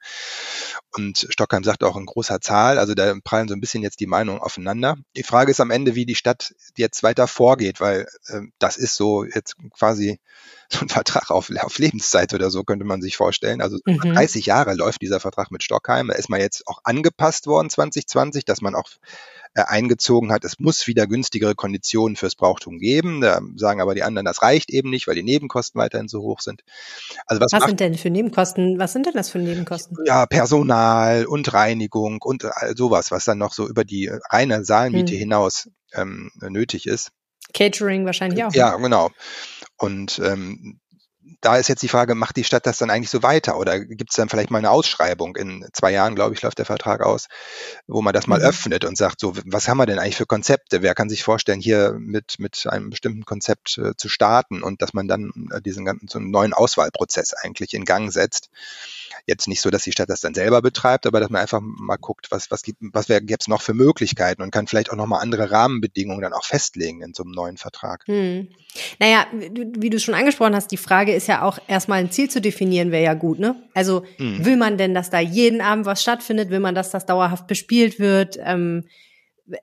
Und 0.94 1.26
Stockheim 1.30 1.64
sagt 1.64 1.84
auch 1.84 1.96
in 1.96 2.06
großer 2.06 2.40
Zahl. 2.40 2.78
Also 2.78 2.94
da 2.94 3.14
prallen 3.22 3.48
so 3.48 3.54
ein 3.54 3.60
bisschen 3.60 3.82
jetzt 3.82 4.00
die 4.00 4.06
Meinungen 4.06 4.40
aufeinander. 4.40 4.96
Die 5.16 5.22
Frage 5.22 5.50
ist 5.50 5.60
am 5.60 5.70
Ende, 5.70 5.94
wie 5.94 6.06
die 6.06 6.14
Stadt 6.14 6.54
jetzt 6.76 7.02
weiter 7.02 7.26
vorgeht, 7.26 7.80
weil 7.80 8.06
äh, 8.28 8.40
das 8.58 8.76
ist 8.76 8.96
so 8.96 9.24
jetzt 9.24 9.56
quasi 9.76 10.20
so 10.68 10.80
ein 10.80 10.88
Vertrag 10.88 11.30
auf, 11.30 11.50
auf 11.60 11.78
Lebenszeit 11.78 12.34
oder 12.34 12.50
so, 12.50 12.64
könnte 12.64 12.84
man 12.84 13.00
sich 13.00 13.16
vorstellen. 13.16 13.60
Also 13.60 13.78
mhm. 13.84 13.98
30 13.98 14.46
Jahre 14.46 14.74
läuft 14.74 15.02
dieser 15.02 15.20
Vertrag 15.20 15.50
mit 15.50 15.62
Stockheim. 15.62 16.08
Da 16.08 16.14
ist 16.14 16.28
man 16.28 16.40
jetzt 16.40 16.66
auch 16.66 16.80
angepasst 16.84 17.46
worden 17.46 17.70
2020, 17.70 18.44
dass 18.44 18.60
man 18.60 18.74
auch 18.74 18.88
eingezogen 19.64 20.32
hat, 20.32 20.44
es 20.44 20.58
muss 20.58 20.86
wieder 20.86 21.06
günstigere 21.06 21.54
Konditionen 21.54 22.16
fürs 22.16 22.36
Brauchtum 22.36 22.78
geben. 22.78 23.20
Da 23.20 23.40
sagen 23.56 23.80
aber 23.80 23.94
die 23.94 24.02
anderen, 24.02 24.24
das 24.24 24.42
reicht 24.42 24.70
eben 24.70 24.90
nicht, 24.90 25.06
weil 25.06 25.14
die 25.14 25.22
Nebenkosten 25.22 25.80
weiterhin 25.80 26.08
so 26.08 26.20
hoch 26.22 26.40
sind. 26.40 26.62
Also 27.26 27.40
was, 27.40 27.52
was 27.52 27.64
sind 27.64 27.80
denn 27.80 27.94
für 27.94 28.10
Nebenkosten? 28.10 28.78
Was 28.78 28.92
sind 28.92 29.06
denn 29.06 29.14
das 29.14 29.30
für 29.30 29.38
Nebenkosten? 29.38 29.96
Ja, 30.04 30.26
Personal 30.26 31.26
und 31.26 31.52
Reinigung 31.52 32.20
und 32.22 32.46
sowas, 32.74 33.10
was 33.10 33.24
dann 33.24 33.38
noch 33.38 33.52
so 33.52 33.66
über 33.68 33.84
die 33.84 34.10
reine 34.30 34.64
Saalmiete 34.64 35.12
hm. 35.12 35.18
hinaus 35.18 35.68
ähm, 35.94 36.30
nötig 36.40 36.86
ist. 36.86 37.10
Catering 37.54 38.04
wahrscheinlich 38.04 38.44
auch. 38.44 38.52
Ja, 38.54 38.76
genau. 38.76 39.10
Und 39.78 40.18
ähm, 40.24 40.80
da 41.40 41.56
ist 41.56 41.68
jetzt 41.68 41.82
die 41.82 41.88
Frage, 41.88 42.14
macht 42.14 42.36
die 42.36 42.44
Stadt 42.44 42.66
das 42.66 42.78
dann 42.78 42.90
eigentlich 42.90 43.10
so 43.10 43.22
weiter 43.22 43.58
oder 43.58 43.80
gibt 43.80 44.10
es 44.10 44.16
dann 44.16 44.28
vielleicht 44.28 44.50
mal 44.50 44.58
eine 44.58 44.70
Ausschreibung? 44.70 45.36
In 45.36 45.66
zwei 45.72 45.92
Jahren, 45.92 46.14
glaube 46.14 46.34
ich, 46.34 46.42
läuft 46.42 46.58
der 46.58 46.66
Vertrag 46.66 47.02
aus, 47.02 47.28
wo 47.86 48.02
man 48.02 48.14
das 48.14 48.26
mal 48.26 48.38
mhm. 48.38 48.46
öffnet 48.46 48.84
und 48.84 48.96
sagt, 48.96 49.20
so, 49.20 49.34
was 49.44 49.68
haben 49.68 49.78
wir 49.78 49.86
denn 49.86 49.98
eigentlich 49.98 50.16
für 50.16 50.26
Konzepte? 50.26 50.82
Wer 50.82 50.94
kann 50.94 51.08
sich 51.08 51.24
vorstellen, 51.24 51.60
hier 51.60 51.96
mit, 51.98 52.38
mit 52.38 52.66
einem 52.68 52.90
bestimmten 52.90 53.24
Konzept 53.24 53.78
äh, 53.78 53.96
zu 53.96 54.08
starten 54.08 54.62
und 54.62 54.82
dass 54.82 54.94
man 54.94 55.08
dann 55.08 55.32
äh, 55.52 55.60
diesen 55.60 55.84
ganzen 55.84 56.08
so 56.08 56.18
einen 56.18 56.30
neuen 56.30 56.52
Auswahlprozess 56.52 57.34
eigentlich 57.34 57.74
in 57.74 57.84
Gang 57.84 58.12
setzt? 58.12 58.50
Jetzt 59.26 59.48
nicht 59.48 59.60
so, 59.60 59.70
dass 59.70 59.82
die 59.82 59.92
Stadt 59.92 60.10
das 60.10 60.20
dann 60.20 60.34
selber 60.34 60.62
betreibt, 60.62 61.06
aber 61.06 61.18
dass 61.18 61.30
man 61.30 61.42
einfach 61.42 61.60
mal 61.60 61.96
guckt, 61.96 62.30
was, 62.30 62.50
was 62.50 62.62
gibt, 62.62 62.78
was 62.80 63.06
gäbe 63.06 63.36
es 63.38 63.48
noch 63.48 63.62
für 63.62 63.74
Möglichkeiten 63.74 64.42
und 64.42 64.52
kann 64.52 64.68
vielleicht 64.68 64.90
auch 64.90 64.96
nochmal 64.96 65.22
andere 65.22 65.50
Rahmenbedingungen 65.50 66.22
dann 66.22 66.32
auch 66.32 66.44
festlegen 66.44 67.02
in 67.02 67.14
so 67.14 67.24
einem 67.24 67.32
neuen 67.32 67.56
Vertrag. 67.56 68.04
Hm. 68.06 68.48
Naja, 69.00 69.26
wie, 69.32 69.66
wie 69.78 69.90
du 69.90 69.98
schon 69.98 70.14
angesprochen 70.14 70.54
hast, 70.54 70.70
die 70.70 70.76
Frage 70.76 71.15
ist 71.16 71.26
ja 71.26 71.42
auch 71.42 71.58
erstmal 71.66 71.98
ein 71.98 72.10
Ziel 72.10 72.30
zu 72.30 72.40
definieren, 72.40 72.92
wäre 72.92 73.04
ja 73.04 73.14
gut, 73.14 73.38
ne? 73.38 73.56
Also 73.74 74.04
hm. 74.16 74.44
will 74.44 74.56
man 74.56 74.78
denn, 74.78 74.94
dass 74.94 75.10
da 75.10 75.20
jeden 75.20 75.60
Abend 75.60 75.86
was 75.86 76.02
stattfindet? 76.02 76.50
Will 76.50 76.60
man, 76.60 76.74
dass 76.74 76.90
das 76.90 77.06
dauerhaft 77.06 77.46
bespielt 77.46 77.98
wird? 77.98 78.38
Ähm, 78.42 78.84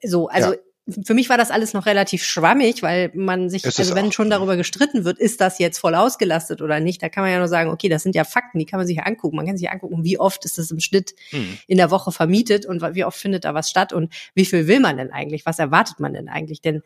so, 0.02 0.28
also 0.28 0.54
ja 0.54 0.60
für 1.06 1.14
mich 1.14 1.30
war 1.30 1.38
das 1.38 1.50
alles 1.50 1.74
noch 1.74 1.86
relativ 1.86 2.24
schwammig, 2.24 2.84
weil 2.84 3.10
man 3.14 3.50
sich, 3.50 3.66
also 3.66 3.96
wenn 3.96 4.08
auch. 4.08 4.12
schon 4.12 4.30
darüber 4.30 4.58
gestritten 4.58 5.06
wird, 5.06 5.18
ist 5.18 5.40
das 5.40 5.58
jetzt 5.58 5.78
voll 5.78 5.96
ausgelastet 5.96 6.62
oder 6.62 6.82
nicht, 6.82 7.02
da 7.02 7.08
kann 7.08 7.24
man 7.24 7.32
ja 7.32 7.38
nur 7.38 7.48
sagen, 7.48 7.70
okay, 7.70 7.88
das 7.88 8.04
sind 8.04 8.16
ja 8.16 8.26
Fakten, 8.26 8.60
die 8.60 8.66
kann 8.66 8.80
man 8.80 8.88
sich 8.88 8.98
ja 8.98 9.04
angucken. 9.04 9.38
Man 9.38 9.46
kann 9.46 9.58
sich 9.58 9.70
angucken, 9.70 10.04
wie 10.04 10.20
oft 10.20 10.44
ist 10.44 10.58
das 10.58 10.72
im 10.72 10.82
Schnitt 10.82 11.16
hm. 11.30 11.58
in 11.68 11.78
der 11.78 11.90
Woche 11.90 12.12
vermietet 12.12 12.66
und 12.66 12.82
wie 12.96 13.06
oft 13.06 13.18
findet 13.18 13.46
da 13.46 13.54
was 13.54 13.70
statt 13.70 13.94
und 13.94 14.14
wie 14.36 14.46
viel 14.46 14.68
will 14.68 14.82
man 14.82 14.98
denn 14.98 15.12
eigentlich? 15.12 15.46
Was 15.46 15.58
erwartet 15.58 16.02
man 16.02 16.14
denn 16.14 16.28
eigentlich? 16.28 16.62
Denn 16.62 16.82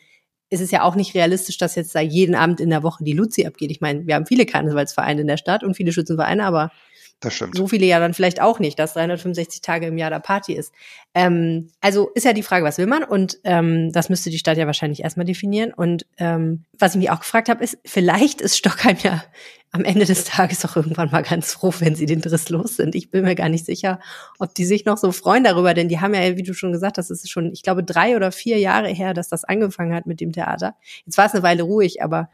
es 0.49 0.61
ist 0.61 0.71
ja 0.71 0.83
auch 0.83 0.95
nicht 0.95 1.13
realistisch, 1.13 1.57
dass 1.57 1.75
jetzt 1.75 1.93
da 1.93 1.99
jeden 1.99 2.35
Abend 2.35 2.59
in 2.59 2.69
der 2.69 2.83
Woche 2.83 3.03
die 3.03 3.13
Luzi 3.13 3.45
abgeht. 3.45 3.71
Ich 3.71 3.81
meine, 3.81 4.07
wir 4.07 4.15
haben 4.15 4.25
viele 4.25 4.45
Karnevalsvereine 4.45 5.21
in 5.21 5.27
der 5.27 5.37
Stadt 5.37 5.63
und 5.63 5.75
viele 5.75 5.91
Schützenvereine, 5.91 6.45
aber 6.45 6.71
das 7.19 7.33
stimmt. 7.33 7.55
So 7.55 7.67
viele 7.67 7.85
ja 7.87 7.99
dann 7.99 8.13
vielleicht 8.13 8.41
auch 8.41 8.59
nicht, 8.59 8.77
dass 8.77 8.93
365 8.93 9.61
Tage 9.61 9.87
im 9.87 9.97
Jahr 9.97 10.11
da 10.11 10.19
Party 10.19 10.53
ist. 10.53 10.71
Ähm, 11.15 11.69
also 11.81 12.09
ist 12.09 12.25
ja 12.25 12.33
die 12.33 12.43
Frage, 12.43 12.63
was 12.63 12.77
will 12.77 12.85
man? 12.85 13.03
Und 13.03 13.39
ähm, 13.43 13.91
das 13.91 14.09
müsste 14.09 14.29
die 14.29 14.37
Stadt 14.37 14.57
ja 14.57 14.67
wahrscheinlich 14.67 15.03
erstmal 15.03 15.25
definieren. 15.25 15.73
Und 15.73 16.05
ähm, 16.17 16.65
was 16.77 16.93
ich 16.93 16.99
mich 16.99 17.09
auch 17.09 17.21
gefragt 17.21 17.49
habe, 17.49 17.63
ist, 17.63 17.79
vielleicht 17.85 18.41
ist 18.41 18.57
Stockheim 18.57 18.97
ja 19.01 19.23
am 19.71 19.83
Ende 19.83 20.05
des 20.05 20.25
Tages 20.25 20.63
auch 20.63 20.75
irgendwann 20.75 21.09
mal 21.11 21.23
ganz 21.23 21.53
froh, 21.53 21.73
wenn 21.79 21.95
sie 21.95 22.05
den 22.05 22.21
Driss 22.21 22.49
los 22.49 22.77
sind. 22.77 22.93
Ich 22.93 23.09
bin 23.09 23.23
mir 23.23 23.35
gar 23.35 23.49
nicht 23.49 23.65
sicher, 23.65 23.99
ob 24.37 24.53
die 24.53 24.65
sich 24.65 24.85
noch 24.85 24.97
so 24.97 25.11
freuen 25.11 25.43
darüber, 25.43 25.73
denn 25.73 25.89
die 25.89 25.99
haben 25.99 26.13
ja, 26.13 26.37
wie 26.37 26.43
du 26.43 26.53
schon 26.53 26.71
gesagt 26.71 26.97
hast, 26.97 27.09
es 27.09 27.23
ist 27.23 27.31
schon, 27.31 27.51
ich 27.51 27.63
glaube, 27.63 27.83
drei 27.83 28.15
oder 28.15 28.31
vier 28.31 28.59
Jahre 28.59 28.89
her, 28.89 29.13
dass 29.13 29.27
das 29.27 29.43
angefangen 29.43 29.93
hat 29.93 30.05
mit 30.05 30.21
dem 30.21 30.31
Theater. 30.31 30.75
Jetzt 31.05 31.17
war 31.17 31.25
es 31.25 31.33
eine 31.33 31.43
Weile 31.43 31.63
ruhig, 31.63 32.01
aber 32.01 32.29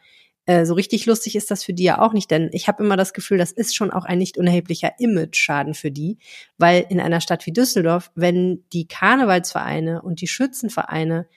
äh, 0.45 0.65
so 0.65 0.73
richtig 0.73 1.05
lustig 1.05 1.35
ist 1.35 1.51
das 1.51 1.63
für 1.63 1.73
die 1.73 1.83
ja 1.83 1.99
auch 1.99 2.13
nicht, 2.13 2.29
denn 2.29 2.49
ich 2.51 2.67
habe 2.67 2.83
immer 2.83 2.97
das 2.97 3.13
Gefühl, 3.13 3.37
das 3.37 3.51
ist 3.51 3.75
schon 3.75 3.91
auch 3.91 4.05
ein 4.05 4.17
nicht 4.17 4.37
unerheblicher 4.37 4.93
Image-Schaden 4.99 5.73
für 5.73 5.91
die, 5.91 6.17
weil 6.57 6.85
in 6.89 6.99
einer 6.99 7.21
Stadt 7.21 7.45
wie 7.45 7.53
Düsseldorf, 7.53 8.11
wenn 8.15 8.63
die 8.73 8.87
Karnevalsvereine 8.87 10.01
und 10.01 10.21
die 10.21 10.27
Schützenvereine 10.27 11.27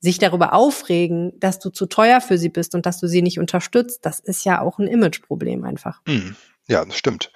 sich 0.00 0.18
darüber 0.18 0.52
aufregen, 0.52 1.32
dass 1.40 1.58
du 1.58 1.70
zu 1.70 1.86
teuer 1.86 2.20
für 2.20 2.38
sie 2.38 2.50
bist 2.50 2.74
und 2.74 2.84
dass 2.84 3.00
du 3.00 3.08
sie 3.08 3.22
nicht 3.22 3.38
unterstützt, 3.38 4.04
das 4.04 4.20
ist 4.20 4.44
ja 4.44 4.60
auch 4.60 4.78
ein 4.78 4.86
Imageproblem 4.86 5.64
einfach. 5.64 6.02
Hm. 6.06 6.36
Ja, 6.66 6.82
das 6.82 6.96
stimmt. 6.96 7.30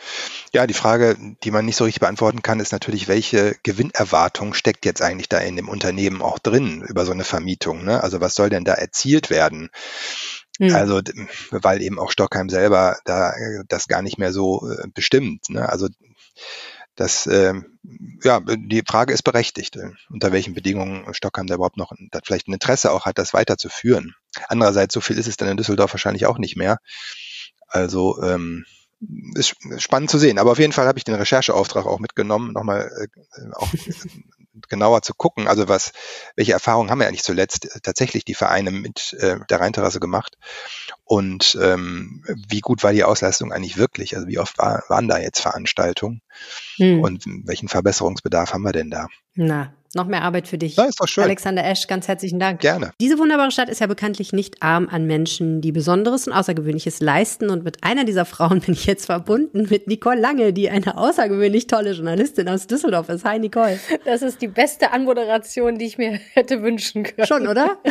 Ja, 0.55 0.66
die 0.66 0.74
Frage, 0.74 1.16
die 1.45 1.51
man 1.51 1.66
nicht 1.66 1.76
so 1.76 1.85
richtig 1.85 2.01
beantworten 2.01 2.41
kann, 2.41 2.61
ist 2.61 2.72
natürlich, 2.72 3.09
welche 3.09 3.57
Gewinnerwartung 3.62 4.55
steckt 4.55 4.87
jetzt 4.87 5.03
eigentlich 5.03 5.29
da 5.29 5.39
in 5.39 5.57
dem 5.57 5.68
Unternehmen 5.68 6.22
auch 6.22 6.39
drin 6.39 6.83
über 6.89 7.05
so 7.05 7.12
eine 7.12 7.24
Vermietung? 7.24 7.85
Ne? 7.85 8.03
Also 8.03 8.22
was 8.22 8.35
soll 8.35 8.49
denn 8.49 8.64
da 8.64 8.72
erzielt 8.72 9.29
werden? 9.29 9.68
Mhm. 10.59 10.75
Also, 10.75 11.01
weil 11.51 11.83
eben 11.83 11.99
auch 11.99 12.11
Stockheim 12.11 12.49
selber 12.49 12.99
da 13.05 13.31
äh, 13.31 13.65
das 13.69 13.87
gar 13.87 14.03
nicht 14.03 14.19
mehr 14.19 14.33
so 14.33 14.69
äh, 14.69 14.89
bestimmt. 14.93 15.49
Ne? 15.51 15.69
Also 15.69 15.89
das, 16.97 17.27
äh, 17.29 17.55
ja, 18.25 18.41
die 18.41 18.83
Frage 18.87 19.15
ist 19.15 19.23
berechtigt, 19.23 19.77
äh, 19.77 19.91
unter 20.11 20.33
welchen 20.33 20.55
Bedingungen 20.55 21.15
Stockheim 21.15 21.47
da 21.47 21.55
überhaupt 21.55 21.77
noch 21.77 21.93
da 22.11 22.19
vielleicht 22.25 22.49
ein 22.49 22.55
Interesse 22.55 22.91
auch 22.91 23.07
hat, 23.07 23.19
das 23.19 23.33
weiterzuführen. 23.33 24.15
Andererseits, 24.49 24.95
so 24.95 25.01
viel 25.01 25.17
ist 25.17 25.29
es 25.29 25.37
dann 25.37 25.49
in 25.49 25.57
Düsseldorf 25.57 25.93
wahrscheinlich 25.95 26.27
auch 26.27 26.39
nicht 26.39 26.57
mehr. 26.57 26.79
Also 27.69 28.21
ähm, 28.23 28.65
ist 29.35 29.55
spannend 29.79 30.11
zu 30.11 30.19
sehen. 30.19 30.39
Aber 30.39 30.51
auf 30.51 30.59
jeden 30.59 30.73
Fall 30.73 30.89
habe 30.89 30.99
ich 30.99 31.05
den 31.05 31.15
Rechercheauftrag 31.15 31.87
auch 31.87 32.01
mitgenommen, 32.01 32.53
nochmal 32.53 32.91
äh, 33.01 33.53
auch 33.53 33.73
genauer 34.69 35.03
zu 35.03 35.15
gucken. 35.15 35.49
Also 35.49 35.69
was, 35.69 35.93
welche 36.37 36.53
Erfahrungen 36.53 36.91
haben 36.91 37.01
wir 37.01 37.09
eigentlich 37.09 37.23
zuletzt 37.23 37.81
tatsächlich 37.83 38.25
die 38.25 38.35
Vereine 38.35 38.71
mit 38.71 39.15
äh, 39.21 39.39
der 39.49 39.61
Rheinterrasse 39.61 40.01
gemacht? 40.01 40.39
Und 41.05 41.59
ähm, 41.61 42.25
wie 42.49 42.61
gut 42.61 42.83
war 42.83 42.93
die 42.93 43.05
Auslastung 43.05 43.53
eigentlich 43.53 43.77
wirklich? 43.77 44.17
Also 44.17 44.29
wie 44.29 44.39
oft 44.39 44.59
war, 44.59 44.83
waren 44.89 45.09
da 45.09 45.19
jetzt 45.19 45.41
Veranstaltungen? 45.41 46.21
Hm. 46.77 47.01
Und 47.01 47.25
welchen 47.45 47.69
Verbesserungsbedarf 47.69 48.53
haben 48.53 48.63
wir 48.63 48.73
denn 48.73 48.91
da? 48.91 49.09
Na, 49.35 49.73
noch 49.95 50.07
mehr 50.07 50.22
Arbeit 50.22 50.49
für 50.49 50.59
dich. 50.59 50.76
Ja, 50.76 50.84
ist 50.84 51.01
doch 51.01 51.09
schön. 51.09 51.24
Alexander 51.24 51.64
Esch, 51.64 51.86
ganz 51.86 52.09
herzlichen 52.09 52.39
Dank. 52.39 52.61
Gerne. 52.61 52.93
Diese 53.01 53.18
wunderbare 53.18 53.51
Stadt 53.51 53.68
ist 53.68 53.80
ja 53.80 53.86
bekanntlich 53.86 54.32
nicht 54.32 54.62
arm 54.62 54.89
an 54.91 55.07
Menschen, 55.07 55.61
die 55.61 55.72
Besonderes 55.72 56.26
und 56.26 56.32
Außergewöhnliches 56.32 57.01
leisten. 57.01 57.51
Und 57.51 57.64
mit 57.64 57.84
einer 57.84 58.05
dieser 58.05 58.24
Frauen 58.24 58.61
bin 58.66 58.74
ich 58.74 58.86
jetzt 58.86 59.07
verbunden, 59.07 59.66
mit 59.70 59.86
Nicole 59.86 60.20
Lange, 60.20 60.53
die 60.53 60.70
eine 60.70 60.97
außergewöhnlich 60.97 61.66
tolle 61.66 61.93
Journalistin 61.93 62.49
aus 62.49 62.66
Düsseldorf 62.66 63.09
ist. 63.09 63.24
Hi, 63.24 63.39
Nicole. 63.39 63.78
Das 64.05 64.22
ist 64.22 64.43
die 64.43 64.49
beste 64.49 64.93
Anmoderation, 64.93 65.78
die 65.78 65.86
ich 65.86 65.99
mir 65.99 66.20
hätte 66.34 66.62
wünschen 66.62 67.05
können. 67.05 67.26
Schon, 67.26 67.47
oder? 67.47 67.78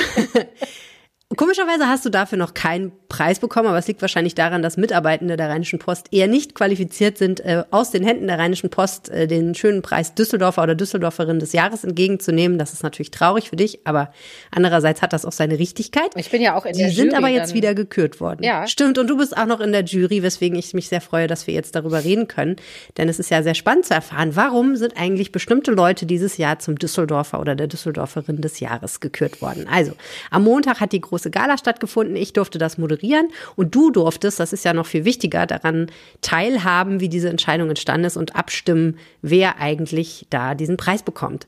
Komischerweise 1.36 1.90
hast 1.90 2.06
du 2.06 2.10
dafür 2.10 2.38
noch 2.38 2.54
keinen 2.54 2.94
Preis 3.10 3.40
bekommen, 3.40 3.68
aber 3.68 3.78
es 3.78 3.88
liegt 3.88 4.02
wahrscheinlich 4.02 4.34
daran, 4.34 4.62
dass 4.62 4.78
Mitarbeitende 4.78 5.36
der 5.36 5.50
Rheinischen 5.50 5.78
Post 5.78 6.08
eher 6.12 6.28
nicht 6.28 6.56
qualifiziert 6.56 7.18
sind, 7.18 7.42
äh, 7.42 7.66
aus 7.70 7.92
den 7.92 8.02
Händen 8.04 8.28
der 8.28 8.40
Rheinischen 8.40 8.70
Post 8.70 9.10
äh, 9.10 9.28
den 9.28 9.54
schönen 9.54 9.82
Preis 9.82 10.16
Düsseldorfer 10.16 10.64
oder 10.64 10.74
Düsseldorferin 10.74 11.40
des 11.40 11.52
Jahres 11.52 11.84
entgegenzunehmen. 11.84 12.58
Das 12.58 12.72
ist 12.72 12.82
natürlich 12.82 13.12
traurig 13.12 13.50
für 13.50 13.58
dich, 13.58 13.86
aber 13.86 14.14
andererseits 14.52 15.02
hat 15.02 15.12
das 15.12 15.26
auch 15.26 15.34
seine 15.34 15.60
Richtigkeit. 15.60 16.12
Ich 16.16 16.32
bin 16.32 16.42
ja 16.42 16.56
auch 16.56 16.66
in 16.66 16.74
Sie 16.74 16.80
der 16.80 16.92
Jury. 16.92 17.10
sind 17.10 17.14
aber 17.18 17.28
jetzt 17.28 17.54
wieder 17.54 17.76
gekürt 17.76 18.22
worden. 18.22 18.44
Ja. 18.44 18.66
Stimmt, 18.66 18.98
und 18.98 19.08
du 19.08 19.18
bist 19.18 19.36
auch 19.36 19.48
noch 19.48 19.60
in 19.60 19.74
der 19.74 19.84
Jury, 19.84 20.24
weswegen 20.24 20.58
ich 20.58 20.74
mich 20.74 20.88
sehr 20.88 21.02
freue, 21.02 21.28
dass 21.28 21.46
wir 21.46 21.54
jetzt 21.54 21.76
darüber 21.76 22.06
reden 22.06 22.30
können. 22.30 22.56
Denn 22.96 23.10
es 23.10 23.20
ist 23.20 23.30
ja 23.32 23.44
sehr 23.44 23.56
spannend 23.56 23.86
zu 23.86 23.94
erfahren, 23.94 24.38
warum 24.38 24.78
sind 24.78 24.96
eigentlich 24.96 25.34
bestimmte 25.34 25.72
Leute 25.72 26.06
dieses 26.06 26.38
Jahr 26.38 26.60
zum 26.60 26.80
Düsseldorfer 26.80 27.42
oder 27.42 27.54
der 27.54 27.68
Düsseldorferin 27.68 28.40
des 28.40 28.62
Jahres 28.62 29.02
gekürt 29.02 29.42
worden. 29.42 29.68
Also, 29.70 29.92
am 30.32 30.46
Montag 30.46 30.80
hat 30.80 30.94
die 30.94 31.02
große 31.02 31.17
große 31.18 31.32
Gala 31.32 31.58
stattgefunden. 31.58 32.16
Ich 32.16 32.34
durfte 32.34 32.60
das 32.60 32.78
moderieren 32.78 33.30
und 33.56 33.74
du 33.74 33.90
durftest, 33.90 34.40
das 34.40 34.54
ist 34.54 34.64
ja 34.64 34.74
noch 34.74 34.86
viel 34.86 35.04
wichtiger, 35.04 35.48
daran 35.48 35.88
teilhaben, 36.22 37.00
wie 37.00 37.10
diese 37.10 37.30
Entscheidung 37.30 37.70
entstanden 37.70 38.06
ist 38.06 38.18
und 38.18 38.36
abstimmen, 38.36 39.00
wer 39.24 39.60
eigentlich 39.60 40.28
da 40.30 40.54
diesen 40.54 40.78
Preis 40.78 41.02
bekommt. 41.02 41.48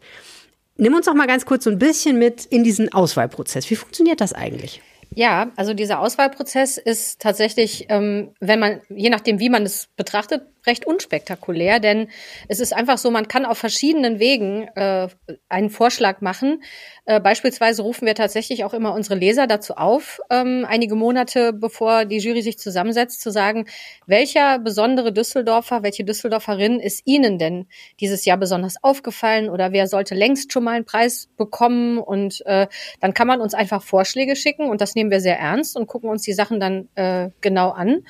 Nimm 0.78 0.96
uns 0.96 1.06
doch 1.06 1.14
mal 1.14 1.28
ganz 1.28 1.46
kurz 1.46 1.66
so 1.66 1.70
ein 1.70 1.78
bisschen 1.78 2.18
mit 2.18 2.46
in 2.46 2.64
diesen 2.64 2.92
Auswahlprozess. 2.92 3.70
Wie 3.70 3.76
funktioniert 3.76 4.22
das 4.22 4.34
eigentlich? 4.34 4.82
Ja, 5.14 5.52
also 5.56 5.74
dieser 5.74 6.00
Auswahlprozess 6.00 6.78
ist 6.78 7.20
tatsächlich, 7.20 7.88
ähm, 7.90 8.32
wenn 8.40 8.60
man, 8.60 8.82
je 8.90 9.10
nachdem, 9.10 9.40
wie 9.40 9.50
man 9.50 9.64
es 9.64 9.90
betrachtet, 9.98 10.44
recht 10.66 10.86
unspektakulär, 10.86 11.80
denn 11.80 12.10
es 12.48 12.60
ist 12.60 12.74
einfach 12.74 12.98
so, 12.98 13.12
man 13.12 13.28
kann 13.28 13.46
auf 13.46 13.58
verschiedenen 13.58 14.20
Wegen 14.20 14.68
äh, 14.76 15.08
einen 15.48 15.70
Vorschlag 15.70 16.22
machen. 16.22 16.64
Äh, 17.06 17.20
beispielsweise 17.20 17.82
rufen 17.82 18.06
wir 18.06 18.16
tatsächlich 18.16 18.64
auch 18.64 18.74
immer 18.74 18.94
unsere 18.94 19.16
Leser 19.16 19.48
dazu 19.48 19.76
auf, 19.76 20.20
ähm, 20.30 20.66
einige 20.68 20.96
Monate 20.96 21.54
bevor 21.54 22.06
die 22.06 22.18
Jury 22.18 22.42
sich 22.42 22.60
zusammensetzt, 22.60 23.22
zu 23.22 23.32
sagen, 23.32 23.66
welcher 24.06 24.60
besondere 24.60 25.14
Düsseldorfer, 25.14 25.84
welche 25.84 26.04
Düsseldorferin 26.04 26.80
ist 26.80 27.02
Ihnen 27.06 27.38
denn 27.38 27.68
dieses 28.00 28.26
Jahr 28.26 28.38
besonders 28.38 28.84
aufgefallen 28.84 29.50
oder 29.50 29.72
wer 29.72 29.88
sollte 29.88 30.16
längst 30.16 30.54
schon 30.54 30.64
mal 30.64 30.76
einen 30.76 30.86
Preis 30.86 31.30
bekommen? 31.38 31.98
Und 31.98 32.46
äh, 32.46 32.68
dann 33.00 33.14
kann 33.14 33.28
man 33.28 33.42
uns 33.42 33.54
einfach 33.54 33.82
Vorschläge 33.82 34.36
schicken 34.36 34.70
und 34.70 34.82
das 34.82 34.96
nehmen 34.96 35.12
wir 35.12 35.22
sehr 35.22 35.40
ernst 35.40 35.76
und 35.76 35.88
gucken 35.88 36.10
uns 36.10 36.24
die 36.24 36.34
Sachen 36.34 36.60
dann 36.60 36.90
äh, 36.96 37.30
genau 37.42 37.72
an. 37.72 38.04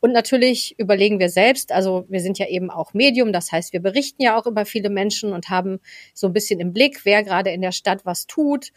Und 0.00 0.12
natürlich 0.12 0.74
überlegen 0.78 1.18
wir 1.18 1.28
selbst, 1.28 1.72
also 1.72 2.04
wir 2.08 2.20
sind 2.20 2.38
ja 2.38 2.46
eben 2.46 2.70
auch 2.70 2.94
Medium, 2.94 3.32
das 3.32 3.50
heißt, 3.50 3.72
wir 3.72 3.80
berichten 3.80 4.22
ja 4.22 4.38
auch 4.38 4.46
über 4.46 4.64
viele 4.64 4.90
Menschen 4.90 5.32
und 5.32 5.50
haben 5.50 5.80
so 6.14 6.28
ein 6.28 6.32
bisschen 6.32 6.60
im 6.60 6.72
Blick, 6.72 7.04
wer 7.04 7.24
gerade 7.24 7.50
in 7.50 7.62
der 7.62 7.72
Stadt 7.72 8.06
was 8.06 8.26
tut. 8.26 8.70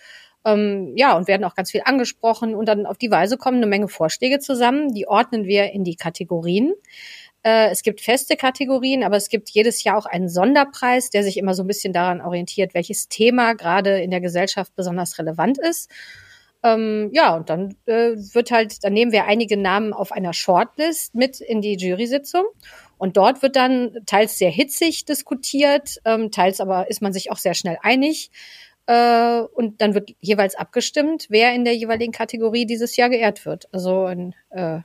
Ähm, 0.44 0.94
ja, 0.96 1.16
und 1.16 1.28
werden 1.28 1.44
auch 1.44 1.54
ganz 1.54 1.70
viel 1.70 1.84
angesprochen 1.86 2.56
und 2.56 2.66
dann 2.66 2.88
auf 2.88 2.98
die 2.98 3.12
Weise 3.12 3.38
kommen 3.38 3.58
eine 3.58 3.68
Menge 3.68 3.88
Vorschläge 3.88 4.40
zusammen. 4.40 4.94
Die 4.94 5.08
ordnen 5.08 5.46
wir 5.46 5.72
in 5.72 5.84
die 5.84 5.96
Kategorien. 5.96 6.74
Äh, 7.44 7.70
es 7.70 7.84
gibt 7.84 8.02
feste 8.02 8.36
Kategorien, 8.36 9.04
aber 9.04 9.18
es 9.18 9.30
gibt 9.30 9.50
jedes 9.50 9.84
Jahr 9.84 9.98
auch 9.98 10.06
einen 10.08 10.30
Sonderpreis, 10.30 11.12
der 11.12 11.24
sich 11.24 11.38
immer 11.38 11.54
so 11.54 11.64
ein 11.64 11.68
bisschen 11.68 11.94
daran 11.94 12.22
orientiert, 12.22 12.74
welches 12.74 13.08
Thema 13.08 13.54
gerade 13.54 14.02
in 14.02 14.10
der 14.10 14.22
Gesellschaft 14.22 14.76
besonders 14.76 15.20
relevant 15.20 15.60
ist. 15.60 15.92
Ähm, 16.64 17.09
ja, 17.14 17.36
und 17.36 17.49
dann 17.49 17.76
äh, 17.86 18.12
wird 18.16 18.51
halt, 18.51 18.84
dann 18.84 18.93
nehmen 18.93 19.12
wir 19.12 19.26
einige 19.26 19.57
Namen 19.57 19.93
auf 19.93 20.12
einer 20.12 20.34
Shortlist 20.34 21.16
mit 21.16 21.41
in 21.41 21.62
die 21.62 21.76
Jury-Sitzung. 21.76 22.45
Und 22.97 23.18
dort 23.18 23.41
wird 23.41 23.55
dann 23.55 23.97
teils 24.05 24.38
sehr 24.38 24.51
hitzig 24.51 25.05
diskutiert, 25.05 25.99
ähm, 26.05 26.30
teils 26.30 26.62
aber 26.62 26.89
ist 26.89 27.01
man 27.01 27.14
sich 27.14 27.32
auch 27.32 27.38
sehr 27.38 27.55
schnell 27.55 27.80
einig. 27.82 28.30
Äh, 28.86 29.41
und 29.41 29.82
dann 29.82 29.95
wird 29.95 30.12
jeweils 30.20 30.55
abgestimmt, 30.55 31.28
wer 31.30 31.53
in 31.53 31.64
der 31.64 31.76
jeweiligen 31.76 32.12
Kategorie 32.12 32.66
dieses 32.66 32.95
Jahr 32.97 33.09
geehrt 33.09 33.45
wird. 33.45 33.68
Also 33.72 34.05
ein 34.05 34.36
äh, 34.49 34.82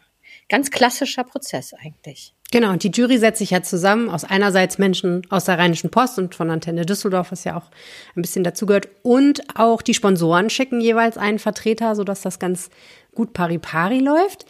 ganz 0.48 0.70
klassischer 0.70 1.24
Prozess 1.24 1.74
eigentlich. 1.74 2.35
Genau, 2.52 2.70
und 2.70 2.84
die 2.84 2.90
Jury 2.90 3.18
setzt 3.18 3.38
sich 3.38 3.50
ja 3.50 3.62
zusammen 3.62 4.08
aus 4.08 4.24
einerseits 4.24 4.78
Menschen 4.78 5.22
aus 5.30 5.46
der 5.46 5.58
Rheinischen 5.58 5.90
Post 5.90 6.18
und 6.18 6.34
von 6.34 6.50
Antenne 6.50 6.86
Düsseldorf, 6.86 7.32
was 7.32 7.42
ja 7.42 7.56
auch 7.56 7.70
ein 8.14 8.22
bisschen 8.22 8.44
dazugehört, 8.44 8.88
und 9.02 9.42
auch 9.56 9.82
die 9.82 9.94
Sponsoren 9.94 10.48
schicken 10.48 10.80
jeweils 10.80 11.18
einen 11.18 11.40
Vertreter, 11.40 11.96
sodass 11.96 12.22
das 12.22 12.38
ganz 12.38 12.70
gut 13.14 13.32
pari-pari 13.32 13.98
läuft. 13.98 14.46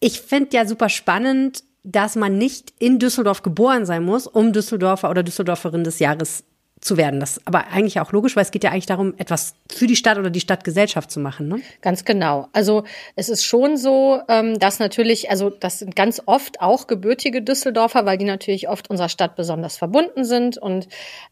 Ich 0.00 0.22
finde 0.22 0.56
ja 0.56 0.66
super 0.66 0.88
spannend, 0.88 1.62
dass 1.82 2.16
man 2.16 2.38
nicht 2.38 2.72
in 2.78 2.98
Düsseldorf 2.98 3.42
geboren 3.42 3.84
sein 3.84 4.02
muss, 4.02 4.26
um 4.26 4.52
Düsseldorfer 4.52 5.10
oder 5.10 5.22
Düsseldorferin 5.22 5.84
des 5.84 5.98
Jahres 5.98 6.44
zu 6.80 6.98
werden. 6.98 7.20
Das 7.20 7.38
ist 7.38 7.46
aber 7.46 7.68
eigentlich 7.68 8.00
auch 8.00 8.12
logisch, 8.12 8.36
weil 8.36 8.42
es 8.42 8.50
geht 8.50 8.62
ja 8.62 8.70
eigentlich 8.70 8.86
darum, 8.86 9.14
etwas 9.16 9.54
für 9.72 9.86
die 9.86 9.96
Stadt 9.96 10.18
oder 10.18 10.28
die 10.28 10.40
Stadtgesellschaft 10.40 11.10
zu 11.10 11.20
machen. 11.20 11.48
Ne? 11.48 11.60
Ganz 11.80 12.04
genau. 12.04 12.48
Also 12.52 12.84
es 13.14 13.30
ist 13.30 13.44
schon 13.44 13.78
so, 13.78 14.20
ähm, 14.28 14.58
dass 14.58 14.78
natürlich, 14.78 15.30
also 15.30 15.48
das 15.48 15.78
sind 15.78 15.96
ganz 15.96 16.20
oft 16.26 16.60
auch 16.60 16.86
gebürtige 16.86 17.40
Düsseldorfer, 17.40 18.04
weil 18.04 18.18
die 18.18 18.26
natürlich 18.26 18.68
oft 18.68 18.90
unserer 18.90 19.08
Stadt 19.08 19.36
besonders 19.36 19.78
verbunden 19.78 20.24
sind 20.24 20.58
und 20.58 20.86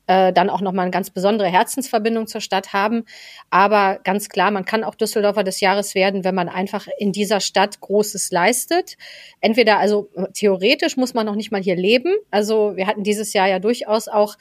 äh, 0.07 0.33
dann 0.33 0.49
auch 0.49 0.63
nochmal 0.63 0.85
eine 0.85 0.91
ganz 0.91 1.11
besondere 1.11 1.49
Herzensverbindung 1.49 2.27
zur 2.27 2.41
Stadt 2.41 2.73
haben. 2.73 3.05
Aber 3.51 4.01
ganz 4.03 4.31
klar, 4.31 4.51
man 4.51 4.65
kann 4.65 4.83
auch 4.83 4.95
Düsseldorfer 4.95 5.45
des 5.45 5.61
Jahres 5.61 5.95
werden, 5.95 6.25
wenn 6.25 6.35
man 6.35 6.49
einfach 6.49 6.87
in 6.99 7.13
dieser 7.13 7.41
Stadt 7.41 7.81
Großes 7.81 8.31
leistet. 8.31 8.97
Entweder, 9.43 9.79
also 9.79 10.09
theoretisch 10.33 10.97
muss 10.97 11.13
man 11.13 11.27
noch 11.27 11.37
nicht 11.37 11.53
mal 11.53 11.63
hier 11.63 11.77
leben. 11.77 12.15
Also 12.31 12.77
wir 12.77 12.87
hatten 12.87 13.03
dieses 13.03 13.35
Jahr 13.35 13.47
ja 13.47 13.59
durchaus 13.59 14.09
auch 14.09 14.37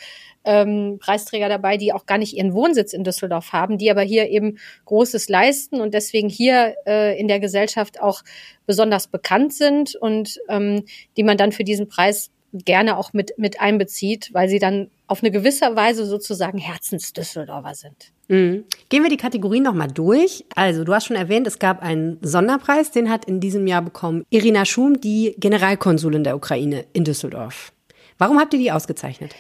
ähm, 0.46 0.98
Preisträger 1.00 1.50
dabei, 1.50 1.78
die 1.78 1.94
auch 1.94 2.06
gar 2.06 2.18
nicht 2.18 2.36
ihren 2.36 2.54
Wohnsitz 2.54 2.94
in 2.94 3.04
Düsseldorf 3.04 3.54
haben, 3.54 3.78
die 3.78 3.90
aber 3.90 4.02
hier 4.02 4.30
eben 4.30 4.58
Großes 4.86 5.30
leisten 5.30 5.82
und 5.82 5.94
deswegen 5.94 6.30
hier 6.30 6.76
äh, 6.86 7.20
in 7.20 7.28
der 7.28 7.40
Gesellschaft 7.40 8.02
auch 8.02 8.24
besonders 8.66 9.08
bekannt 9.08 9.54
sind 9.54 9.96
und 9.96 10.40
ähm, 10.50 10.84
die 11.18 11.24
man 11.24 11.38
dann 11.38 11.52
für 11.52 11.64
diesen 11.64 11.88
Preis 11.88 12.32
gerne 12.54 12.98
auch 12.98 13.14
mit, 13.14 13.34
mit 13.38 13.60
einbezieht, 13.60 14.30
weil 14.34 14.48
sie 14.48 14.60
dann 14.60 14.92
auf 15.08 15.24
eine 15.24 15.32
gewisse 15.32 15.76
Weise 15.76 16.06
sozusagen 16.06 16.60
Herzensdüsseldorfer 16.60 17.74
sind. 17.74 18.12
Mhm. 18.28 18.66
Gehen 18.90 19.04
wir 19.04 19.10
die 19.10 19.18
Kategorien 19.18 19.64
nochmal 19.64 19.90
durch. 19.90 20.46
Also, 20.56 20.84
du 20.84 20.94
hast 20.94 21.06
schon 21.06 21.18
erwähnt, 21.18 21.48
es 21.48 21.60
gab 21.60 21.82
einen 21.82 22.20
Sonderpreis, 22.22 22.92
den 22.92 23.10
hat 23.10 23.26
in 23.26 23.40
diesem 23.40 23.68
Jahr 23.68 23.82
bekommen 23.82 24.24
Irina 24.30 24.66
Schum, 24.66 25.02
die 25.02 25.36
Generalkonsulin 25.38 26.24
der 26.24 26.36
Ukraine 26.36 26.86
in 26.94 27.04
Düsseldorf. 27.04 27.74
Warum 28.18 28.40
habt 28.40 28.54
ihr 28.54 28.60
die 28.60 28.72
ausgezeichnet? 28.72 29.36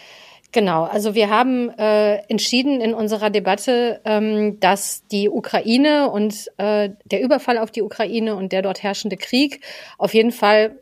Genau, 0.53 0.83
also 0.83 1.15
wir 1.15 1.31
haben 1.31 1.71
äh, 1.79 2.17
entschieden 2.27 2.79
in 2.79 2.93
unserer 2.93 3.31
Debatte, 3.31 4.01
ähm, 4.05 4.59
dass 4.59 5.03
die 5.07 5.27
Ukraine 5.27 6.11
und 6.11 6.47
äh, 6.59 6.91
der 7.05 7.23
Überfall 7.23 7.57
auf 7.57 7.71
die 7.71 7.81
Ukraine 7.81 8.35
und 8.35 8.51
der 8.51 8.61
dort 8.61 8.83
herrschende 8.83 9.17
Krieg 9.17 9.65
auf 9.97 10.13
jeden 10.13 10.31
Fall 10.31 10.79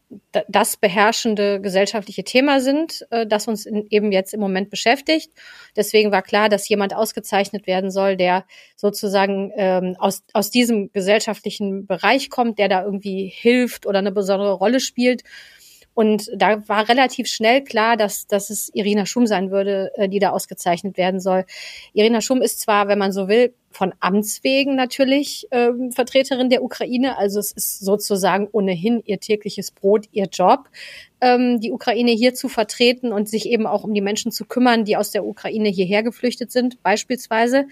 das 0.50 0.76
beherrschende 0.76 1.62
gesellschaftliche 1.62 2.26
Thema 2.26 2.60
sind, 2.60 3.08
äh, 3.12 3.26
das 3.26 3.48
uns 3.48 3.66
in, 3.66 3.88
eben 3.90 4.12
jetzt 4.12 4.34
im 4.34 4.42
Moment 4.42 4.70
beschäftigt. 4.70 5.32
Deswegen 5.78 6.12
war 6.12 6.22
klar, 6.22 6.50
dass 6.50 6.68
jemand 6.68 6.94
ausgezeichnet 6.94 7.66
werden 7.66 7.92
soll, 7.92 8.18
der 8.18 8.44
sozusagen 8.76 9.54
ähm, 9.56 9.96
aus, 10.00 10.22
aus 10.34 10.52
diesem 10.52 10.92
gesellschaftlichen 10.92 11.86
Bereich 11.86 12.30
kommt, 12.30 12.60
der 12.60 12.68
da 12.68 12.84
irgendwie 12.84 13.32
hilft 13.34 13.86
oder 13.86 14.00
eine 14.00 14.12
besondere 14.12 14.52
Rolle 14.52 14.82
spielt. 14.82 15.24
Und 15.94 16.32
da 16.36 16.68
war 16.70 16.88
relativ 16.88 17.28
schnell 17.28 17.64
klar, 17.64 17.98
dass, 17.98 18.26
dass 18.26 18.50
es 18.50 18.70
Irina 18.74 19.06
Schum 19.06 19.28
sein 19.28 19.52
würde, 19.52 19.92
äh, 19.96 20.08
die 20.08 20.20
da 20.20 20.30
ausgezeichnet 20.30 20.98
werden 20.98 21.20
soll. 21.20 21.46
Irina 21.94 22.22
Schum 22.22 22.42
ist 22.42 22.62
zwar, 22.62 22.88
wenn 22.88 22.98
man 22.98 23.12
so 23.12 23.28
will, 23.28 23.54
von 23.72 23.94
Amts 24.00 24.44
wegen 24.44 24.76
natürlich 24.76 25.48
ähm, 25.52 25.92
Vertreterin 25.92 26.50
der 26.50 26.64
Ukraine. 26.64 27.18
Also 27.18 27.40
es 27.40 27.52
ist 27.52 27.80
sozusagen 27.80 28.48
ohnehin 28.52 29.02
ihr 29.06 29.20
tägliches 29.20 29.72
Brot, 29.72 30.06
ihr 30.12 30.28
Job, 30.32 30.70
ähm, 31.22 31.60
die 31.60 31.72
Ukraine 31.72 32.12
hier 32.12 32.34
zu 32.34 32.50
vertreten 32.50 33.12
und 33.12 33.30
sich 33.30 33.48
eben 33.48 33.68
auch 33.68 33.84
um 33.84 33.94
die 33.94 34.02
Menschen 34.02 34.32
zu 34.32 34.46
kümmern, 34.46 34.86
die 34.86 34.98
aus 34.98 35.12
der 35.12 35.26
Ukraine 35.26 35.70
hierher 35.70 36.04
geflüchtet 36.04 36.52
sind, 36.52 36.82
beispielsweise. 36.84 37.68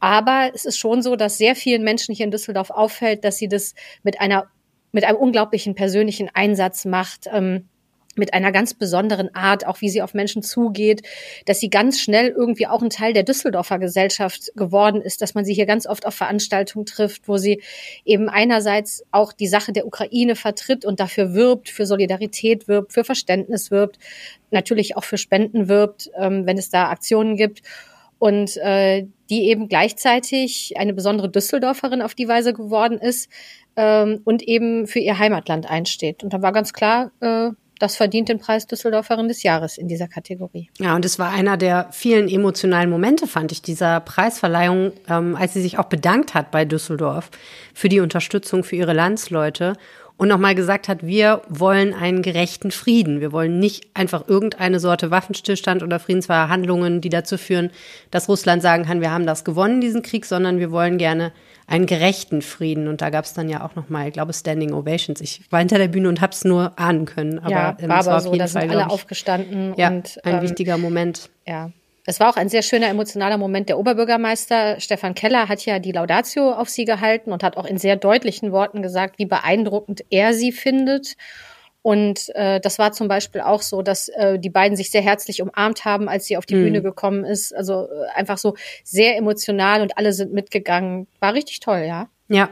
Aber 0.00 0.50
es 0.54 0.64
ist 0.64 0.78
schon 0.78 1.00
so, 1.00 1.16
dass 1.16 1.38
sehr 1.38 1.54
vielen 1.54 1.84
Menschen 1.84 2.14
hier 2.14 2.24
in 2.24 2.32
Düsseldorf 2.32 2.70
auffällt, 2.70 3.24
dass 3.24 3.36
sie 3.36 3.48
das 3.48 3.74
mit 4.02 4.20
einer 4.20 4.50
mit 4.92 5.04
einem 5.04 5.16
unglaublichen 5.16 5.74
persönlichen 5.74 6.30
Einsatz 6.32 6.84
macht. 6.84 7.26
Ähm, 7.32 7.68
mit 8.14 8.34
einer 8.34 8.52
ganz 8.52 8.74
besonderen 8.74 9.34
Art, 9.34 9.66
auch 9.66 9.80
wie 9.80 9.88
sie 9.88 10.02
auf 10.02 10.12
Menschen 10.14 10.42
zugeht, 10.42 11.02
dass 11.46 11.60
sie 11.60 11.70
ganz 11.70 12.00
schnell 12.00 12.28
irgendwie 12.28 12.66
auch 12.66 12.82
ein 12.82 12.90
Teil 12.90 13.14
der 13.14 13.22
Düsseldorfer 13.22 13.78
Gesellschaft 13.78 14.52
geworden 14.54 15.00
ist, 15.00 15.22
dass 15.22 15.34
man 15.34 15.44
sie 15.44 15.54
hier 15.54 15.66
ganz 15.66 15.86
oft 15.86 16.06
auf 16.06 16.14
Veranstaltungen 16.14 16.84
trifft, 16.84 17.26
wo 17.26 17.38
sie 17.38 17.62
eben 18.04 18.28
einerseits 18.28 19.04
auch 19.10 19.32
die 19.32 19.46
Sache 19.46 19.72
der 19.72 19.86
Ukraine 19.86 20.36
vertritt 20.36 20.84
und 20.84 21.00
dafür 21.00 21.32
wirbt, 21.32 21.70
für 21.70 21.86
Solidarität 21.86 22.68
wirbt, 22.68 22.92
für 22.92 23.04
Verständnis 23.04 23.70
wirbt, 23.70 23.98
natürlich 24.50 24.96
auch 24.96 25.04
für 25.04 25.18
Spenden 25.18 25.68
wirbt, 25.68 26.10
ähm, 26.18 26.46
wenn 26.46 26.58
es 26.58 26.68
da 26.68 26.90
Aktionen 26.90 27.36
gibt 27.36 27.62
und 28.22 28.56
äh, 28.58 29.04
die 29.30 29.48
eben 29.48 29.66
gleichzeitig 29.66 30.74
eine 30.76 30.94
besondere 30.94 31.28
Düsseldorferin 31.28 32.02
auf 32.02 32.14
die 32.14 32.28
Weise 32.28 32.52
geworden 32.52 32.98
ist, 32.98 33.28
ähm, 33.74 34.20
und 34.22 34.42
eben 34.42 34.86
für 34.86 35.00
ihr 35.00 35.18
Heimatland 35.18 35.68
einsteht. 35.68 36.22
Und 36.22 36.32
da 36.32 36.40
war 36.40 36.52
ganz 36.52 36.72
klar, 36.72 37.10
äh, 37.18 37.50
das 37.80 37.96
verdient 37.96 38.28
den 38.28 38.38
Preis 38.38 38.68
Düsseldorferin 38.68 39.26
des 39.26 39.42
Jahres 39.42 39.76
in 39.76 39.88
dieser 39.88 40.06
Kategorie. 40.06 40.70
Ja, 40.78 40.94
und 40.94 41.04
es 41.04 41.18
war 41.18 41.32
einer 41.32 41.56
der 41.56 41.88
vielen 41.90 42.28
emotionalen 42.28 42.90
Momente, 42.90 43.26
fand 43.26 43.50
ich, 43.50 43.60
dieser 43.60 43.98
Preisverleihung, 43.98 44.92
ähm, 45.08 45.34
als 45.34 45.54
sie 45.54 45.62
sich 45.62 45.80
auch 45.80 45.86
bedankt 45.86 46.34
hat 46.34 46.52
bei 46.52 46.64
Düsseldorf 46.64 47.28
für 47.74 47.88
die 47.88 47.98
Unterstützung 47.98 48.62
für 48.62 48.76
ihre 48.76 48.92
Landsleute 48.92 49.72
und 50.16 50.28
nochmal 50.28 50.54
gesagt 50.54 50.88
hat, 50.88 51.04
wir 51.04 51.42
wollen 51.48 51.94
einen 51.94 52.22
gerechten 52.22 52.70
Frieden. 52.70 53.20
Wir 53.20 53.32
wollen 53.32 53.58
nicht 53.58 53.86
einfach 53.94 54.28
irgendeine 54.28 54.78
Sorte 54.78 55.10
Waffenstillstand 55.10 55.82
oder 55.82 55.98
Friedensverhandlungen, 55.98 57.00
die 57.00 57.08
dazu 57.08 57.38
führen, 57.38 57.70
dass 58.10 58.28
Russland 58.28 58.62
sagen 58.62 58.84
kann, 58.84 59.00
wir 59.00 59.10
haben 59.10 59.26
das 59.26 59.44
gewonnen, 59.44 59.80
diesen 59.80 60.02
Krieg, 60.02 60.24
sondern 60.26 60.58
wir 60.58 60.70
wollen 60.70 60.98
gerne 60.98 61.32
einen 61.66 61.86
gerechten 61.86 62.42
Frieden. 62.42 62.88
Und 62.88 63.00
da 63.00 63.10
gab 63.10 63.24
es 63.24 63.32
dann 63.32 63.48
ja 63.48 63.64
auch 63.64 63.74
nochmal, 63.74 64.08
ich 64.08 64.12
glaube, 64.12 64.32
Standing 64.32 64.72
Ovations. 64.72 65.20
Ich 65.20 65.40
war 65.50 65.58
hinter 65.58 65.78
der 65.78 65.88
Bühne 65.88 66.08
und 66.08 66.20
habe 66.20 66.32
es 66.32 66.44
nur 66.44 66.78
ahnen 66.78 67.06
können. 67.06 67.38
Aber 67.38 67.50
ja, 67.50 67.76
ähm, 67.80 67.88
war 67.88 68.00
aber 68.00 68.16
auf 68.16 68.22
so, 68.22 68.32
jeden 68.32 68.38
da 68.40 68.46
Fall, 68.46 68.62
sind 68.62 68.70
alle 68.70 68.82
ich, 68.82 68.90
aufgestanden. 68.90 69.74
Ja, 69.76 69.88
und, 69.88 70.20
ein 70.24 70.36
ähm, 70.36 70.42
wichtiger 70.42 70.78
Moment. 70.78 71.30
Ja, 71.46 71.70
es 72.04 72.18
war 72.18 72.30
auch 72.30 72.36
ein 72.36 72.48
sehr 72.48 72.62
schöner 72.62 72.88
emotionaler 72.88 73.38
Moment. 73.38 73.68
Der 73.68 73.78
Oberbürgermeister 73.78 74.80
Stefan 74.80 75.14
Keller 75.14 75.48
hat 75.48 75.64
ja 75.64 75.78
die 75.78 75.92
Laudatio 75.92 76.52
auf 76.52 76.68
sie 76.68 76.84
gehalten 76.84 77.32
und 77.32 77.42
hat 77.42 77.56
auch 77.56 77.64
in 77.64 77.78
sehr 77.78 77.96
deutlichen 77.96 78.50
Worten 78.50 78.82
gesagt, 78.82 79.18
wie 79.18 79.26
beeindruckend 79.26 80.04
er 80.10 80.34
sie 80.34 80.50
findet. 80.50 81.16
Und 81.82 82.34
äh, 82.36 82.60
das 82.60 82.78
war 82.78 82.92
zum 82.92 83.08
Beispiel 83.08 83.40
auch 83.40 83.62
so, 83.62 83.82
dass 83.82 84.08
äh, 84.08 84.38
die 84.38 84.50
beiden 84.50 84.76
sich 84.76 84.90
sehr 84.90 85.02
herzlich 85.02 85.42
umarmt 85.42 85.84
haben, 85.84 86.08
als 86.08 86.26
sie 86.26 86.36
auf 86.36 86.46
die 86.46 86.54
mhm. 86.54 86.64
Bühne 86.64 86.82
gekommen 86.82 87.24
ist. 87.24 87.54
Also 87.54 87.88
äh, 87.88 88.06
einfach 88.14 88.38
so 88.38 88.54
sehr 88.84 89.16
emotional 89.16 89.82
und 89.82 89.98
alle 89.98 90.12
sind 90.12 90.32
mitgegangen. 90.32 91.08
War 91.18 91.34
richtig 91.34 91.60
toll, 91.60 91.84
ja. 91.86 92.08
Ja. 92.28 92.50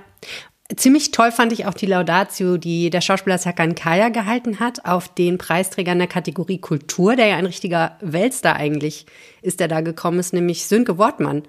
Ziemlich 0.76 1.10
toll 1.10 1.32
fand 1.32 1.52
ich 1.52 1.66
auch 1.66 1.74
die 1.74 1.86
Laudatio, 1.86 2.56
die 2.56 2.90
der 2.90 3.00
Schauspieler 3.00 3.38
Serkan 3.38 3.74
Kaya 3.74 4.08
gehalten 4.08 4.60
hat, 4.60 4.84
auf 4.84 5.08
den 5.08 5.38
Preisträger 5.38 5.92
in 5.92 5.98
der 5.98 6.06
Kategorie 6.06 6.58
Kultur, 6.58 7.16
der 7.16 7.26
ja 7.26 7.36
ein 7.36 7.46
richtiger 7.46 7.96
Weltstar 8.00 8.56
eigentlich 8.56 9.06
ist, 9.42 9.60
der 9.60 9.68
da 9.68 9.80
gekommen 9.80 10.18
ist, 10.18 10.32
nämlich 10.32 10.66
Sönke 10.66 10.98
Wortmann 10.98 11.42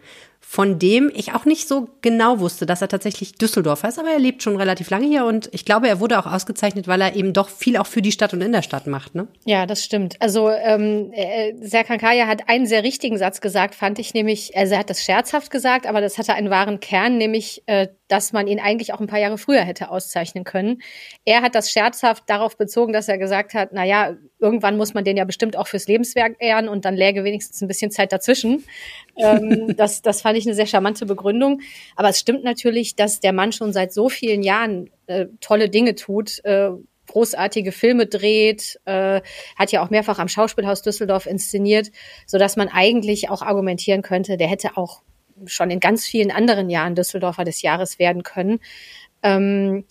von 0.51 0.79
dem 0.79 1.09
ich 1.15 1.33
auch 1.33 1.45
nicht 1.45 1.67
so 1.67 1.87
genau 2.01 2.39
wusste, 2.39 2.65
dass 2.65 2.81
er 2.81 2.89
tatsächlich 2.89 3.35
Düsseldorfer 3.35 3.87
ist, 3.87 3.99
aber 3.99 4.09
er 4.09 4.19
lebt 4.19 4.43
schon 4.43 4.57
relativ 4.57 4.89
lange 4.89 5.07
hier 5.07 5.23
und 5.23 5.49
ich 5.53 5.63
glaube, 5.63 5.87
er 5.87 6.01
wurde 6.01 6.19
auch 6.19 6.25
ausgezeichnet, 6.25 6.89
weil 6.89 6.99
er 6.99 7.15
eben 7.15 7.31
doch 7.31 7.47
viel 7.47 7.77
auch 7.77 7.85
für 7.85 8.01
die 8.01 8.11
Stadt 8.11 8.33
und 8.33 8.41
in 8.41 8.51
der 8.51 8.63
Stadt 8.63 8.87
macht, 8.87 9.15
ne? 9.15 9.27
Ja, 9.45 9.65
das 9.65 9.81
stimmt. 9.81 10.17
Also 10.19 10.49
ähm, 10.49 11.11
äh, 11.13 11.53
Serkan 11.61 11.99
Kaya 11.99 12.27
hat 12.27 12.49
einen 12.49 12.65
sehr 12.65 12.83
richtigen 12.83 13.17
Satz 13.17 13.39
gesagt, 13.39 13.75
fand 13.75 13.99
ich 13.99 14.13
nämlich, 14.13 14.57
also 14.57 14.73
er 14.73 14.79
hat 14.79 14.89
das 14.89 15.03
scherzhaft 15.03 15.51
gesagt, 15.51 15.85
aber 15.85 16.01
das 16.01 16.17
hatte 16.17 16.33
einen 16.33 16.49
wahren 16.49 16.79
Kern, 16.79 17.17
nämlich, 17.17 17.63
äh, 17.67 17.87
dass 18.11 18.33
man 18.33 18.47
ihn 18.47 18.59
eigentlich 18.59 18.93
auch 18.93 18.99
ein 18.99 19.07
paar 19.07 19.19
Jahre 19.19 19.37
früher 19.37 19.61
hätte 19.61 19.89
auszeichnen 19.89 20.43
können. 20.43 20.81
Er 21.23 21.41
hat 21.41 21.55
das 21.55 21.71
scherzhaft 21.71 22.23
darauf 22.27 22.57
bezogen, 22.57 22.91
dass 22.91 23.07
er 23.07 23.17
gesagt 23.17 23.53
hat, 23.53 23.69
na 23.71 23.85
ja, 23.85 24.17
irgendwann 24.37 24.75
muss 24.75 24.93
man 24.93 25.05
den 25.05 25.15
ja 25.15 25.23
bestimmt 25.23 25.55
auch 25.55 25.67
fürs 25.67 25.87
Lebenswerk 25.87 26.35
ehren 26.39 26.67
und 26.67 26.83
dann 26.83 26.97
läge 26.97 27.23
wenigstens 27.23 27.61
ein 27.61 27.69
bisschen 27.69 27.89
Zeit 27.89 28.11
dazwischen. 28.11 28.65
ähm, 29.17 29.77
das, 29.77 30.01
das 30.01 30.21
fand 30.21 30.37
ich 30.37 30.45
eine 30.45 30.55
sehr 30.55 30.65
charmante 30.65 31.05
Begründung. 31.05 31.61
Aber 31.95 32.09
es 32.09 32.19
stimmt 32.19 32.43
natürlich, 32.43 32.97
dass 32.97 33.21
der 33.21 33.31
Mann 33.31 33.53
schon 33.53 33.71
seit 33.71 33.93
so 33.93 34.09
vielen 34.09 34.43
Jahren 34.43 34.89
äh, 35.07 35.27
tolle 35.39 35.69
Dinge 35.69 35.95
tut, 35.95 36.43
äh, 36.43 36.71
großartige 37.07 37.71
Filme 37.71 38.07
dreht, 38.07 38.77
äh, 38.85 39.21
hat 39.55 39.71
ja 39.71 39.83
auch 39.83 39.89
mehrfach 39.89 40.19
am 40.19 40.27
Schauspielhaus 40.27 40.81
Düsseldorf 40.81 41.27
inszeniert, 41.27 41.91
so 42.25 42.37
dass 42.37 42.57
man 42.57 42.67
eigentlich 42.67 43.29
auch 43.29 43.41
argumentieren 43.41 44.01
könnte, 44.01 44.35
der 44.35 44.47
hätte 44.47 44.75
auch 44.75 45.01
schon 45.45 45.71
in 45.71 45.79
ganz 45.79 46.05
vielen 46.05 46.31
anderen 46.31 46.69
Jahren 46.69 46.95
Düsseldorfer 46.95 47.43
des 47.43 47.61
Jahres 47.61 47.99
werden 47.99 48.23
können. 48.23 48.59
Ähm, 49.23 49.85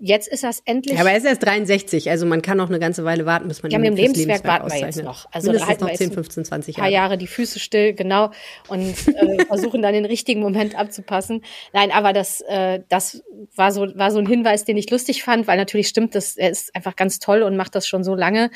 Jetzt 0.00 0.26
ist 0.26 0.42
das 0.42 0.60
endlich. 0.64 0.96
Ja, 0.96 1.02
aber 1.02 1.12
er 1.12 1.18
ist 1.18 1.24
erst 1.24 1.44
63, 1.44 2.10
also 2.10 2.26
man 2.26 2.42
kann 2.42 2.56
noch 2.56 2.68
eine 2.68 2.80
ganze 2.80 3.04
Weile 3.04 3.26
warten, 3.26 3.46
bis 3.46 3.62
man 3.62 3.70
ja, 3.70 3.78
mit 3.78 3.86
dem 3.86 3.94
Lebenswerk, 3.94 4.42
Lebenswerk 4.42 4.62
warten 4.62 4.72
wir 4.72 4.80
jetzt 4.80 5.02
noch. 5.04 5.26
Also 5.30 5.52
Mindestens 5.52 5.80
noch 5.80 5.92
10, 5.92 6.12
15, 6.12 6.44
20 6.46 6.76
Jahre. 6.76 6.86
Ein 6.86 6.92
paar 6.92 7.00
Jahre 7.00 7.18
die 7.18 7.28
Füße 7.28 7.60
still, 7.60 7.94
genau, 7.94 8.32
und 8.66 8.94
äh, 9.06 9.44
versuchen 9.46 9.80
dann 9.80 9.92
den 9.92 10.04
richtigen 10.04 10.40
Moment 10.40 10.76
abzupassen. 10.76 11.44
Nein, 11.72 11.92
aber 11.92 12.12
das, 12.12 12.40
äh, 12.48 12.80
das 12.88 13.22
war 13.54 13.70
so, 13.70 13.86
war 13.94 14.10
so 14.10 14.18
ein 14.18 14.26
Hinweis, 14.26 14.64
den 14.64 14.76
ich 14.76 14.90
lustig 14.90 15.22
fand, 15.22 15.46
weil 15.46 15.56
natürlich 15.56 15.86
stimmt, 15.86 16.16
dass 16.16 16.36
er 16.36 16.50
ist 16.50 16.74
einfach 16.74 16.96
ganz 16.96 17.20
toll 17.20 17.42
und 17.42 17.56
macht 17.56 17.76
das 17.76 17.86
schon 17.86 18.02
so 18.02 18.16
lange. 18.16 18.50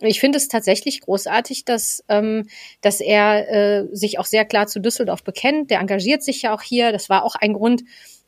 Ich 0.00 0.20
finde 0.20 0.36
es 0.36 0.48
tatsächlich 0.48 1.00
großartig, 1.00 1.64
dass, 1.64 2.04
ähm, 2.08 2.48
dass 2.82 3.00
er 3.00 3.48
äh, 3.48 3.86
sich 3.92 4.18
auch 4.18 4.26
sehr 4.26 4.44
klar 4.44 4.66
zu 4.66 4.80
Düsseldorf 4.80 5.24
bekennt. 5.24 5.70
Der 5.70 5.80
engagiert 5.80 6.22
sich 6.22 6.42
ja 6.42 6.54
auch 6.54 6.60
hier. 6.60 6.92
Das 6.92 7.08
war 7.08 7.24
auch 7.24 7.34
ein 7.34 7.54
Grund, 7.54 7.82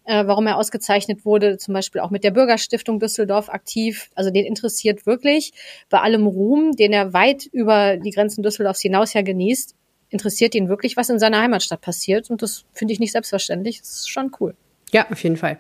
äh, 0.09 0.27
warum 0.27 0.47
er 0.47 0.57
ausgezeichnet 0.57 1.27
wurde, 1.27 1.59
zum 1.59 1.75
Beispiel 1.75 2.01
auch 2.01 2.11
mit 2.11 2.25
der 2.25 2.31
Bürgerstiftung 2.31 2.99
Düsseldorf 2.99 3.51
aktiv. 3.51 4.09
Also 4.15 4.31
den 4.31 4.47
interessiert 4.47 5.05
wirklich 5.05 5.53
bei 5.91 6.01
allem 6.01 6.27
Ruhm, 6.27 6.73
den 6.73 6.95
er 6.95 7.13
weit 7.13 7.45
über 7.53 7.99
die 7.99 8.11
Grenzen 8.11 8.43
Düsseldorfs 8.43 8.81
hinaus 8.81 9.13
ja 9.13 9.21
genießt, 9.21 9.75
interessiert 10.09 10.55
ihn 10.55 10.71
wirklich, 10.71 10.97
was 10.97 11.11
in 11.11 11.19
seiner 11.19 11.43
Heimatstadt 11.43 11.83
passiert. 11.83 12.31
Und 12.31 12.41
das 12.41 12.65
finde 12.73 12.95
ich 12.95 13.01
nicht 13.01 13.13
selbstverständlich. 13.13 13.81
Das 13.81 13.91
ist 13.91 14.11
schon 14.11 14.33
cool. 14.41 14.55
Ja, 14.93 15.07
auf 15.11 15.23
jeden 15.23 15.37
Fall. 15.37 15.59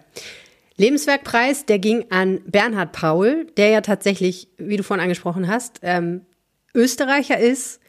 Lebenswerkpreis, 0.78 1.66
der 1.66 1.78
ging 1.78 2.06
an 2.08 2.40
Bernhard 2.46 2.92
Paul, 2.92 3.48
der 3.58 3.68
ja 3.68 3.82
tatsächlich, 3.82 4.48
wie 4.56 4.78
du 4.78 4.82
vorhin 4.82 5.02
angesprochen 5.02 5.46
hast, 5.48 5.80
ähm, 5.82 6.22
Österreicher 6.74 7.38
ist 7.38 7.80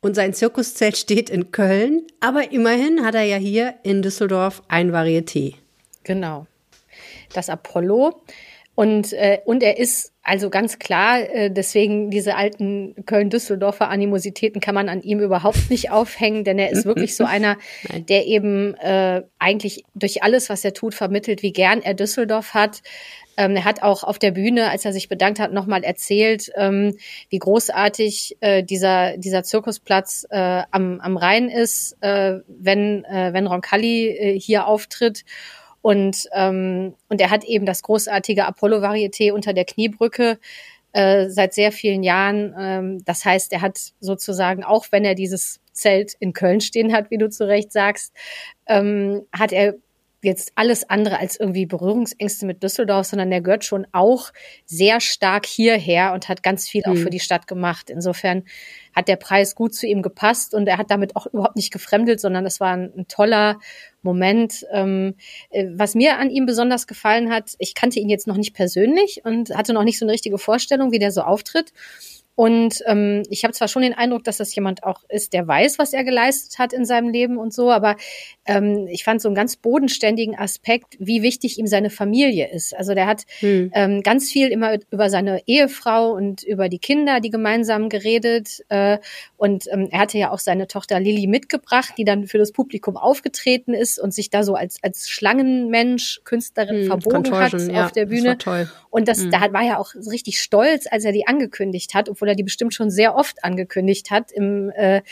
und 0.00 0.14
sein 0.14 0.32
Zirkuszelt 0.32 0.96
steht 0.96 1.28
in 1.28 1.50
Köln. 1.50 2.06
Aber 2.20 2.52
immerhin 2.52 3.04
hat 3.04 3.16
er 3.16 3.24
ja 3.24 3.36
hier 3.36 3.74
in 3.82 4.02
Düsseldorf 4.02 4.62
ein 4.68 4.92
Varieté. 4.92 5.54
Genau. 6.08 6.46
Das 7.34 7.50
Apollo. 7.50 8.22
Und, 8.74 9.12
äh, 9.12 9.40
und 9.44 9.62
er 9.62 9.78
ist 9.78 10.12
also 10.22 10.50
ganz 10.50 10.78
klar, 10.78 11.18
äh, 11.20 11.50
deswegen 11.50 12.10
diese 12.10 12.36
alten 12.36 12.94
Köln-Düsseldorfer 13.06 13.88
Animositäten 13.88 14.60
kann 14.60 14.74
man 14.74 14.88
an 14.88 15.02
ihm 15.02 15.20
überhaupt 15.20 15.68
nicht 15.68 15.90
aufhängen, 15.90 16.44
denn 16.44 16.58
er 16.58 16.70
ist 16.70 16.84
wirklich 16.84 17.16
so 17.16 17.24
einer, 17.26 17.58
der 18.08 18.26
eben 18.26 18.74
äh, 18.74 19.22
eigentlich 19.38 19.84
durch 19.94 20.22
alles, 20.22 20.48
was 20.48 20.64
er 20.64 20.74
tut, 20.74 20.94
vermittelt, 20.94 21.42
wie 21.42 21.52
gern 21.52 21.82
er 21.82 21.94
Düsseldorf 21.94 22.54
hat. 22.54 22.82
Ähm, 23.36 23.56
er 23.56 23.64
hat 23.64 23.82
auch 23.82 24.04
auf 24.04 24.18
der 24.18 24.30
Bühne, 24.30 24.70
als 24.70 24.84
er 24.84 24.92
sich 24.92 25.08
bedankt 25.08 25.40
hat, 25.40 25.52
nochmal 25.52 25.84
erzählt, 25.84 26.50
ähm, 26.56 26.96
wie 27.30 27.38
großartig 27.38 28.36
äh, 28.40 28.62
dieser, 28.62 29.16
dieser 29.16 29.42
Zirkusplatz 29.42 30.26
äh, 30.30 30.62
am, 30.70 31.00
am 31.00 31.16
Rhein 31.16 31.48
ist, 31.48 31.96
äh, 32.00 32.38
wenn, 32.46 33.04
äh, 33.04 33.32
wenn 33.32 33.46
Roncalli 33.46 34.08
äh, 34.08 34.40
hier 34.40 34.66
auftritt. 34.66 35.24
Und, 35.88 36.28
ähm, 36.34 36.96
und 37.08 37.18
er 37.18 37.30
hat 37.30 37.44
eben 37.44 37.64
das 37.64 37.82
großartige 37.82 38.44
Apollo-Varieté 38.44 39.32
unter 39.32 39.54
der 39.54 39.64
Kniebrücke 39.64 40.38
äh, 40.92 41.30
seit 41.30 41.54
sehr 41.54 41.72
vielen 41.72 42.02
Jahren. 42.02 42.54
Ähm, 42.58 43.04
das 43.06 43.24
heißt, 43.24 43.54
er 43.54 43.62
hat 43.62 43.78
sozusagen, 43.98 44.64
auch 44.64 44.84
wenn 44.90 45.06
er 45.06 45.14
dieses 45.14 45.60
Zelt 45.72 46.12
in 46.20 46.34
Köln 46.34 46.60
stehen 46.60 46.92
hat, 46.92 47.10
wie 47.10 47.16
du 47.16 47.30
zu 47.30 47.48
Recht 47.48 47.72
sagst, 47.72 48.12
ähm, 48.66 49.22
hat 49.32 49.50
er 49.50 49.76
jetzt 50.22 50.52
alles 50.56 50.88
andere 50.90 51.18
als 51.18 51.38
irgendwie 51.38 51.66
Berührungsängste 51.66 52.44
mit 52.46 52.62
Düsseldorf, 52.62 53.06
sondern 53.06 53.30
der 53.30 53.40
gehört 53.40 53.64
schon 53.64 53.86
auch 53.92 54.32
sehr 54.66 55.00
stark 55.00 55.46
hierher 55.46 56.12
und 56.12 56.28
hat 56.28 56.42
ganz 56.42 56.68
viel 56.68 56.82
auch 56.84 56.96
für 56.96 57.06
mhm. 57.06 57.10
die 57.10 57.20
Stadt 57.20 57.46
gemacht. 57.46 57.88
Insofern 57.90 58.44
hat 58.94 59.06
der 59.06 59.16
Preis 59.16 59.54
gut 59.54 59.74
zu 59.74 59.86
ihm 59.86 60.02
gepasst 60.02 60.54
und 60.54 60.66
er 60.66 60.78
hat 60.78 60.90
damit 60.90 61.14
auch 61.14 61.26
überhaupt 61.26 61.56
nicht 61.56 61.72
gefremdelt, 61.72 62.20
sondern 62.20 62.46
es 62.46 62.58
war 62.58 62.72
ein, 62.72 62.92
ein 62.96 63.06
toller 63.06 63.60
Moment. 64.02 64.66
Ähm, 64.72 65.14
äh, 65.50 65.66
was 65.72 65.94
mir 65.94 66.18
an 66.18 66.30
ihm 66.30 66.46
besonders 66.46 66.86
gefallen 66.86 67.30
hat, 67.30 67.54
ich 67.58 67.74
kannte 67.74 68.00
ihn 68.00 68.08
jetzt 68.08 68.26
noch 68.26 68.36
nicht 68.36 68.54
persönlich 68.54 69.22
und 69.24 69.50
hatte 69.54 69.72
noch 69.72 69.84
nicht 69.84 69.98
so 69.98 70.04
eine 70.04 70.12
richtige 70.12 70.38
Vorstellung, 70.38 70.90
wie 70.90 70.98
der 70.98 71.12
so 71.12 71.20
auftritt. 71.20 71.72
Und 72.38 72.84
ähm, 72.86 73.24
ich 73.30 73.42
habe 73.42 73.52
zwar 73.52 73.66
schon 73.66 73.82
den 73.82 73.94
Eindruck, 73.94 74.22
dass 74.22 74.36
das 74.36 74.54
jemand 74.54 74.84
auch 74.84 75.02
ist, 75.08 75.32
der 75.32 75.48
weiß, 75.48 75.80
was 75.80 75.92
er 75.92 76.04
geleistet 76.04 76.60
hat 76.60 76.72
in 76.72 76.84
seinem 76.84 77.08
Leben 77.08 77.36
und 77.36 77.52
so, 77.52 77.72
aber 77.72 77.96
ähm, 78.46 78.86
ich 78.88 79.02
fand 79.02 79.20
so 79.20 79.28
einen 79.28 79.34
ganz 79.34 79.56
bodenständigen 79.56 80.38
Aspekt, 80.38 80.96
wie 81.00 81.22
wichtig 81.22 81.58
ihm 81.58 81.66
seine 81.66 81.90
Familie 81.90 82.48
ist. 82.48 82.76
Also 82.76 82.94
der 82.94 83.08
hat 83.08 83.24
hm. 83.40 83.72
ähm, 83.74 84.02
ganz 84.04 84.30
viel 84.30 84.50
immer 84.50 84.78
über 84.92 85.10
seine 85.10 85.42
Ehefrau 85.48 86.12
und 86.12 86.44
über 86.44 86.68
die 86.68 86.78
Kinder, 86.78 87.18
die 87.18 87.30
gemeinsam 87.30 87.88
geredet. 87.88 88.64
Äh, 88.68 88.98
und 89.36 89.64
ähm, 89.72 89.88
er 89.90 89.98
hatte 89.98 90.16
ja 90.18 90.30
auch 90.30 90.38
seine 90.38 90.68
Tochter 90.68 91.00
Lilly 91.00 91.26
mitgebracht, 91.26 91.94
die 91.98 92.04
dann 92.04 92.28
für 92.28 92.38
das 92.38 92.52
Publikum 92.52 92.96
aufgetreten 92.96 93.74
ist 93.74 93.98
und 93.98 94.14
sich 94.14 94.30
da 94.30 94.44
so 94.44 94.54
als, 94.54 94.78
als 94.84 95.10
Schlangenmensch, 95.10 96.20
Künstlerin 96.22 96.82
hm, 96.82 96.86
verbogen 96.86 97.34
hat 97.34 97.52
ja, 97.68 97.86
auf 97.86 97.90
der 97.90 98.06
Bühne. 98.06 98.38
Und 98.90 99.08
das, 99.08 99.22
hm. 99.22 99.32
da 99.32 99.52
war 99.52 99.64
er 99.64 99.80
auch 99.80 99.92
richtig 99.96 100.40
stolz, 100.40 100.86
als 100.88 101.04
er 101.04 101.10
die 101.10 101.26
angekündigt 101.26 101.94
hat, 101.94 102.08
obwohl 102.08 102.27
er 102.28 102.34
die 102.34 102.42
bestimmt 102.42 102.74
schon 102.74 102.90
sehr 102.90 103.14
oft 103.14 103.44
angekündigt 103.44 104.10
hat 104.10 104.30
im, 104.32 104.70
äh, 104.70 105.02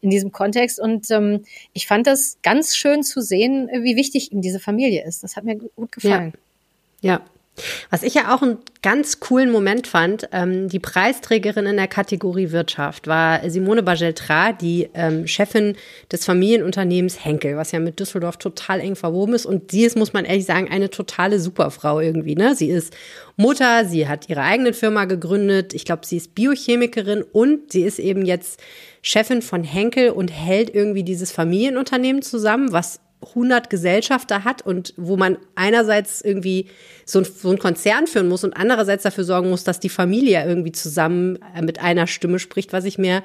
in 0.00 0.10
diesem 0.10 0.32
Kontext. 0.32 0.80
Und 0.80 1.10
ähm, 1.10 1.44
ich 1.72 1.86
fand 1.86 2.06
das 2.06 2.38
ganz 2.42 2.76
schön 2.76 3.02
zu 3.02 3.20
sehen, 3.20 3.68
wie 3.68 3.96
wichtig 3.96 4.32
ihm 4.32 4.42
diese 4.42 4.60
Familie 4.60 5.04
ist. 5.04 5.22
Das 5.22 5.36
hat 5.36 5.44
mir 5.44 5.56
gut 5.56 5.92
gefallen. 5.92 6.32
Ja. 7.00 7.14
ja. 7.14 7.20
Was 7.90 8.02
ich 8.02 8.14
ja 8.14 8.34
auch 8.34 8.42
einen 8.42 8.58
ganz 8.82 9.20
coolen 9.20 9.50
Moment 9.50 9.86
fand, 9.86 10.28
ähm, 10.32 10.68
die 10.68 10.78
Preisträgerin 10.78 11.66
in 11.66 11.76
der 11.76 11.88
Kategorie 11.88 12.52
Wirtschaft 12.52 13.06
war 13.06 13.48
Simone 13.48 13.82
Bageltra, 13.82 14.52
die 14.52 14.88
ähm, 14.94 15.26
Chefin 15.26 15.76
des 16.12 16.24
Familienunternehmens 16.24 17.24
Henkel, 17.24 17.56
was 17.56 17.72
ja 17.72 17.80
mit 17.80 17.98
Düsseldorf 17.98 18.36
total 18.36 18.80
eng 18.80 18.96
verwoben 18.96 19.34
ist. 19.34 19.46
Und 19.46 19.70
sie 19.70 19.84
ist, 19.84 19.96
muss 19.96 20.12
man 20.12 20.24
ehrlich 20.24 20.44
sagen, 20.44 20.68
eine 20.70 20.90
totale 20.90 21.40
Superfrau 21.40 22.00
irgendwie. 22.00 22.34
Ne? 22.34 22.54
Sie 22.54 22.68
ist 22.68 22.94
Mutter, 23.36 23.84
sie 23.84 24.08
hat 24.08 24.28
ihre 24.28 24.42
eigene 24.42 24.72
Firma 24.72 25.06
gegründet. 25.06 25.74
Ich 25.74 25.84
glaube, 25.84 26.06
sie 26.06 26.16
ist 26.18 26.34
Biochemikerin 26.34 27.22
und 27.22 27.72
sie 27.72 27.82
ist 27.82 27.98
eben 27.98 28.24
jetzt 28.24 28.60
Chefin 29.02 29.40
von 29.40 29.62
Henkel 29.62 30.10
und 30.10 30.28
hält 30.28 30.74
irgendwie 30.74 31.04
dieses 31.04 31.32
Familienunternehmen 31.32 32.22
zusammen, 32.22 32.72
was 32.72 33.00
100 33.22 33.70
Gesellschafter 33.70 34.44
hat 34.44 34.62
und 34.62 34.94
wo 34.96 35.16
man 35.16 35.38
einerseits 35.54 36.20
irgendwie 36.20 36.66
so 37.04 37.20
ein, 37.20 37.24
so 37.24 37.50
ein 37.50 37.58
Konzern 37.58 38.06
führen 38.06 38.28
muss 38.28 38.44
und 38.44 38.56
andererseits 38.56 39.02
dafür 39.02 39.24
sorgen 39.24 39.50
muss, 39.50 39.64
dass 39.64 39.80
die 39.80 39.88
Familie 39.88 40.44
irgendwie 40.46 40.72
zusammen 40.72 41.38
äh, 41.54 41.62
mit 41.62 41.80
einer 41.80 42.06
Stimme 42.06 42.38
spricht, 42.38 42.72
was 42.72 42.84
ich 42.84 42.98
mir 42.98 43.22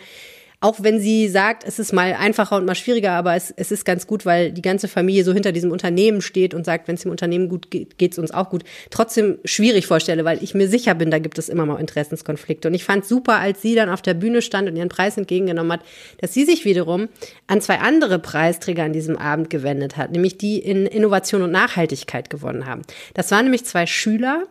auch 0.62 0.84
wenn 0.84 1.00
sie 1.00 1.28
sagt, 1.28 1.64
es 1.68 1.80
ist 1.80 1.92
mal 1.92 2.14
einfacher 2.14 2.56
und 2.56 2.66
mal 2.66 2.76
schwieriger, 2.76 3.14
aber 3.14 3.36
es, 3.36 3.52
es 3.58 3.72
ist 3.72 3.84
ganz 3.84 4.06
gut, 4.06 4.28
weil 4.28 4.52
die 4.52 4.62
ganze 4.62 4.88
Familie 4.88 5.24
so 5.24 5.34
hinter 5.34 5.52
diesem 5.52 5.72
Unternehmen 5.72 6.22
steht 6.22 6.54
und 6.54 6.66
sagt, 6.66 6.88
wenn 6.88 6.96
es 6.96 7.02
dem 7.02 7.10
Unternehmen 7.10 7.50
gut 7.50 7.72
geht, 7.72 7.98
geht 7.98 8.12
es 8.12 8.20
uns 8.20 8.30
auch 8.30 8.52
gut. 8.52 8.64
Trotzdem 8.92 9.40
schwierig 9.44 9.88
vorstelle, 9.88 10.24
weil 10.24 10.42
ich 10.44 10.54
mir 10.54 10.68
sicher 10.68 10.94
bin, 10.94 11.10
da 11.10 11.18
gibt 11.18 11.40
es 11.40 11.50
immer 11.50 11.66
mal 11.66 11.80
Interessenskonflikte. 11.80 12.68
Und 12.68 12.76
ich 12.76 12.84
fand 12.84 13.06
super, 13.06 13.40
als 13.40 13.64
sie 13.64 13.74
dann 13.74 13.90
auf 13.90 14.04
der 14.04 14.14
Bühne 14.14 14.44
stand 14.44 14.70
und 14.70 14.76
ihren 14.76 14.90
Preis 14.90 15.18
entgegengenommen 15.18 15.74
hat, 15.74 15.82
dass 16.20 16.36
sie 16.36 16.46
sich 16.46 16.64
wiederum 16.64 17.10
an 17.48 17.60
zwei 17.60 17.80
andere 17.80 18.20
Preisträger 18.20 18.84
an 18.84 18.94
diesem 18.94 19.18
Abend 19.18 19.50
gewendet 19.50 19.98
hat, 19.98 20.12
nämlich 20.12 20.38
die 20.38 20.60
in 20.60 20.86
Innovation 20.86 21.42
und 21.42 21.52
Nachhaltigkeit 21.52 22.30
gewonnen 22.30 22.68
haben. 22.68 22.84
Das 23.16 23.32
waren 23.32 23.46
nämlich 23.46 23.66
zwei 23.66 23.88
Schüler, 23.88 24.44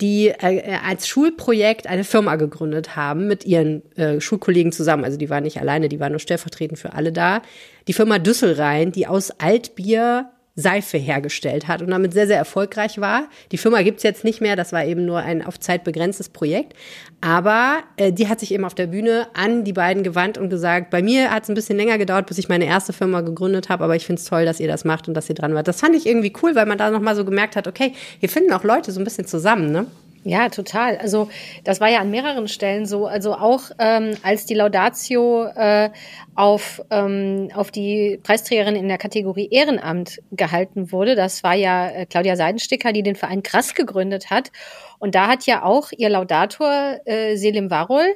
die 0.00 0.28
äh, 0.28 0.76
als 0.84 1.06
Schulprojekt 1.06 1.86
eine 1.86 2.04
Firma 2.04 2.36
gegründet 2.36 2.96
haben 2.96 3.26
mit 3.26 3.44
ihren 3.44 3.82
äh, 3.96 4.20
Schulkollegen 4.20 4.72
zusammen. 4.72 5.04
Also 5.04 5.18
die 5.18 5.30
waren 5.30 5.44
nicht 5.44 5.60
alleine, 5.60 5.88
die 5.88 6.00
waren 6.00 6.12
nur 6.12 6.20
stellvertretend 6.20 6.78
für 6.78 6.94
alle 6.94 7.12
da. 7.12 7.42
Die 7.88 7.92
Firma 7.92 8.18
Düsselrhein, 8.18 8.92
die 8.92 9.06
aus 9.06 9.30
Altbier 9.30 10.30
Seife 10.60 10.98
hergestellt 10.98 11.68
hat 11.68 11.82
und 11.82 11.90
damit 11.90 12.12
sehr, 12.12 12.26
sehr 12.26 12.36
erfolgreich 12.36 13.00
war. 13.00 13.24
Die 13.52 13.58
Firma 13.58 13.82
gibt's 13.82 14.02
jetzt 14.02 14.24
nicht 14.24 14.40
mehr, 14.40 14.56
das 14.56 14.72
war 14.72 14.84
eben 14.84 15.04
nur 15.06 15.18
ein 15.18 15.44
auf 15.44 15.58
Zeit 15.58 15.84
begrenztes 15.84 16.28
Projekt. 16.28 16.74
Aber 17.20 17.78
äh, 17.96 18.12
die 18.12 18.28
hat 18.28 18.40
sich 18.40 18.52
eben 18.52 18.64
auf 18.64 18.74
der 18.74 18.86
Bühne 18.86 19.26
an 19.34 19.64
die 19.64 19.72
beiden 19.72 20.02
gewandt 20.02 20.38
und 20.38 20.48
gesagt, 20.48 20.90
bei 20.90 21.02
mir 21.02 21.30
hat's 21.30 21.48
ein 21.48 21.54
bisschen 21.54 21.76
länger 21.76 21.98
gedauert, 21.98 22.26
bis 22.26 22.38
ich 22.38 22.48
meine 22.48 22.66
erste 22.66 22.92
Firma 22.92 23.20
gegründet 23.20 23.68
habe, 23.68 23.84
aber 23.84 23.96
ich 23.96 24.06
find's 24.06 24.24
toll, 24.24 24.44
dass 24.44 24.60
ihr 24.60 24.68
das 24.68 24.84
macht 24.84 25.08
und 25.08 25.14
dass 25.14 25.28
ihr 25.28 25.34
dran 25.34 25.54
wart. 25.54 25.68
Das 25.68 25.80
fand 25.80 25.94
ich 25.94 26.06
irgendwie 26.06 26.32
cool, 26.42 26.54
weil 26.54 26.66
man 26.66 26.78
da 26.78 26.90
nochmal 26.90 27.16
so 27.16 27.24
gemerkt 27.24 27.56
hat, 27.56 27.66
okay, 27.66 27.92
hier 28.18 28.28
finden 28.28 28.52
auch 28.52 28.64
Leute 28.64 28.92
so 28.92 29.00
ein 29.00 29.04
bisschen 29.04 29.26
zusammen, 29.26 29.70
ne? 29.70 29.86
Ja, 30.22 30.50
total. 30.50 30.98
Also 30.98 31.30
das 31.64 31.80
war 31.80 31.88
ja 31.88 32.00
an 32.00 32.10
mehreren 32.10 32.46
Stellen 32.46 32.84
so. 32.84 33.06
Also 33.06 33.34
auch 33.34 33.70
ähm, 33.78 34.12
als 34.22 34.44
die 34.44 34.52
Laudatio 34.52 35.46
äh, 35.46 35.90
auf, 36.34 36.82
ähm, 36.90 37.48
auf 37.54 37.70
die 37.70 38.20
Preisträgerin 38.22 38.76
in 38.76 38.88
der 38.88 38.98
Kategorie 38.98 39.48
Ehrenamt 39.50 40.20
gehalten 40.30 40.92
wurde, 40.92 41.14
das 41.14 41.42
war 41.42 41.54
ja 41.54 41.88
äh, 41.88 42.04
Claudia 42.04 42.36
Seidensticker, 42.36 42.92
die 42.92 43.02
den 43.02 43.16
Verein 43.16 43.42
Krass 43.42 43.74
gegründet 43.74 44.28
hat. 44.28 44.52
Und 44.98 45.14
da 45.14 45.26
hat 45.26 45.46
ja 45.46 45.62
auch 45.62 45.90
ihr 45.96 46.10
Laudator 46.10 47.00
äh, 47.06 47.36
Selim 47.36 47.70
Warol 47.70 48.14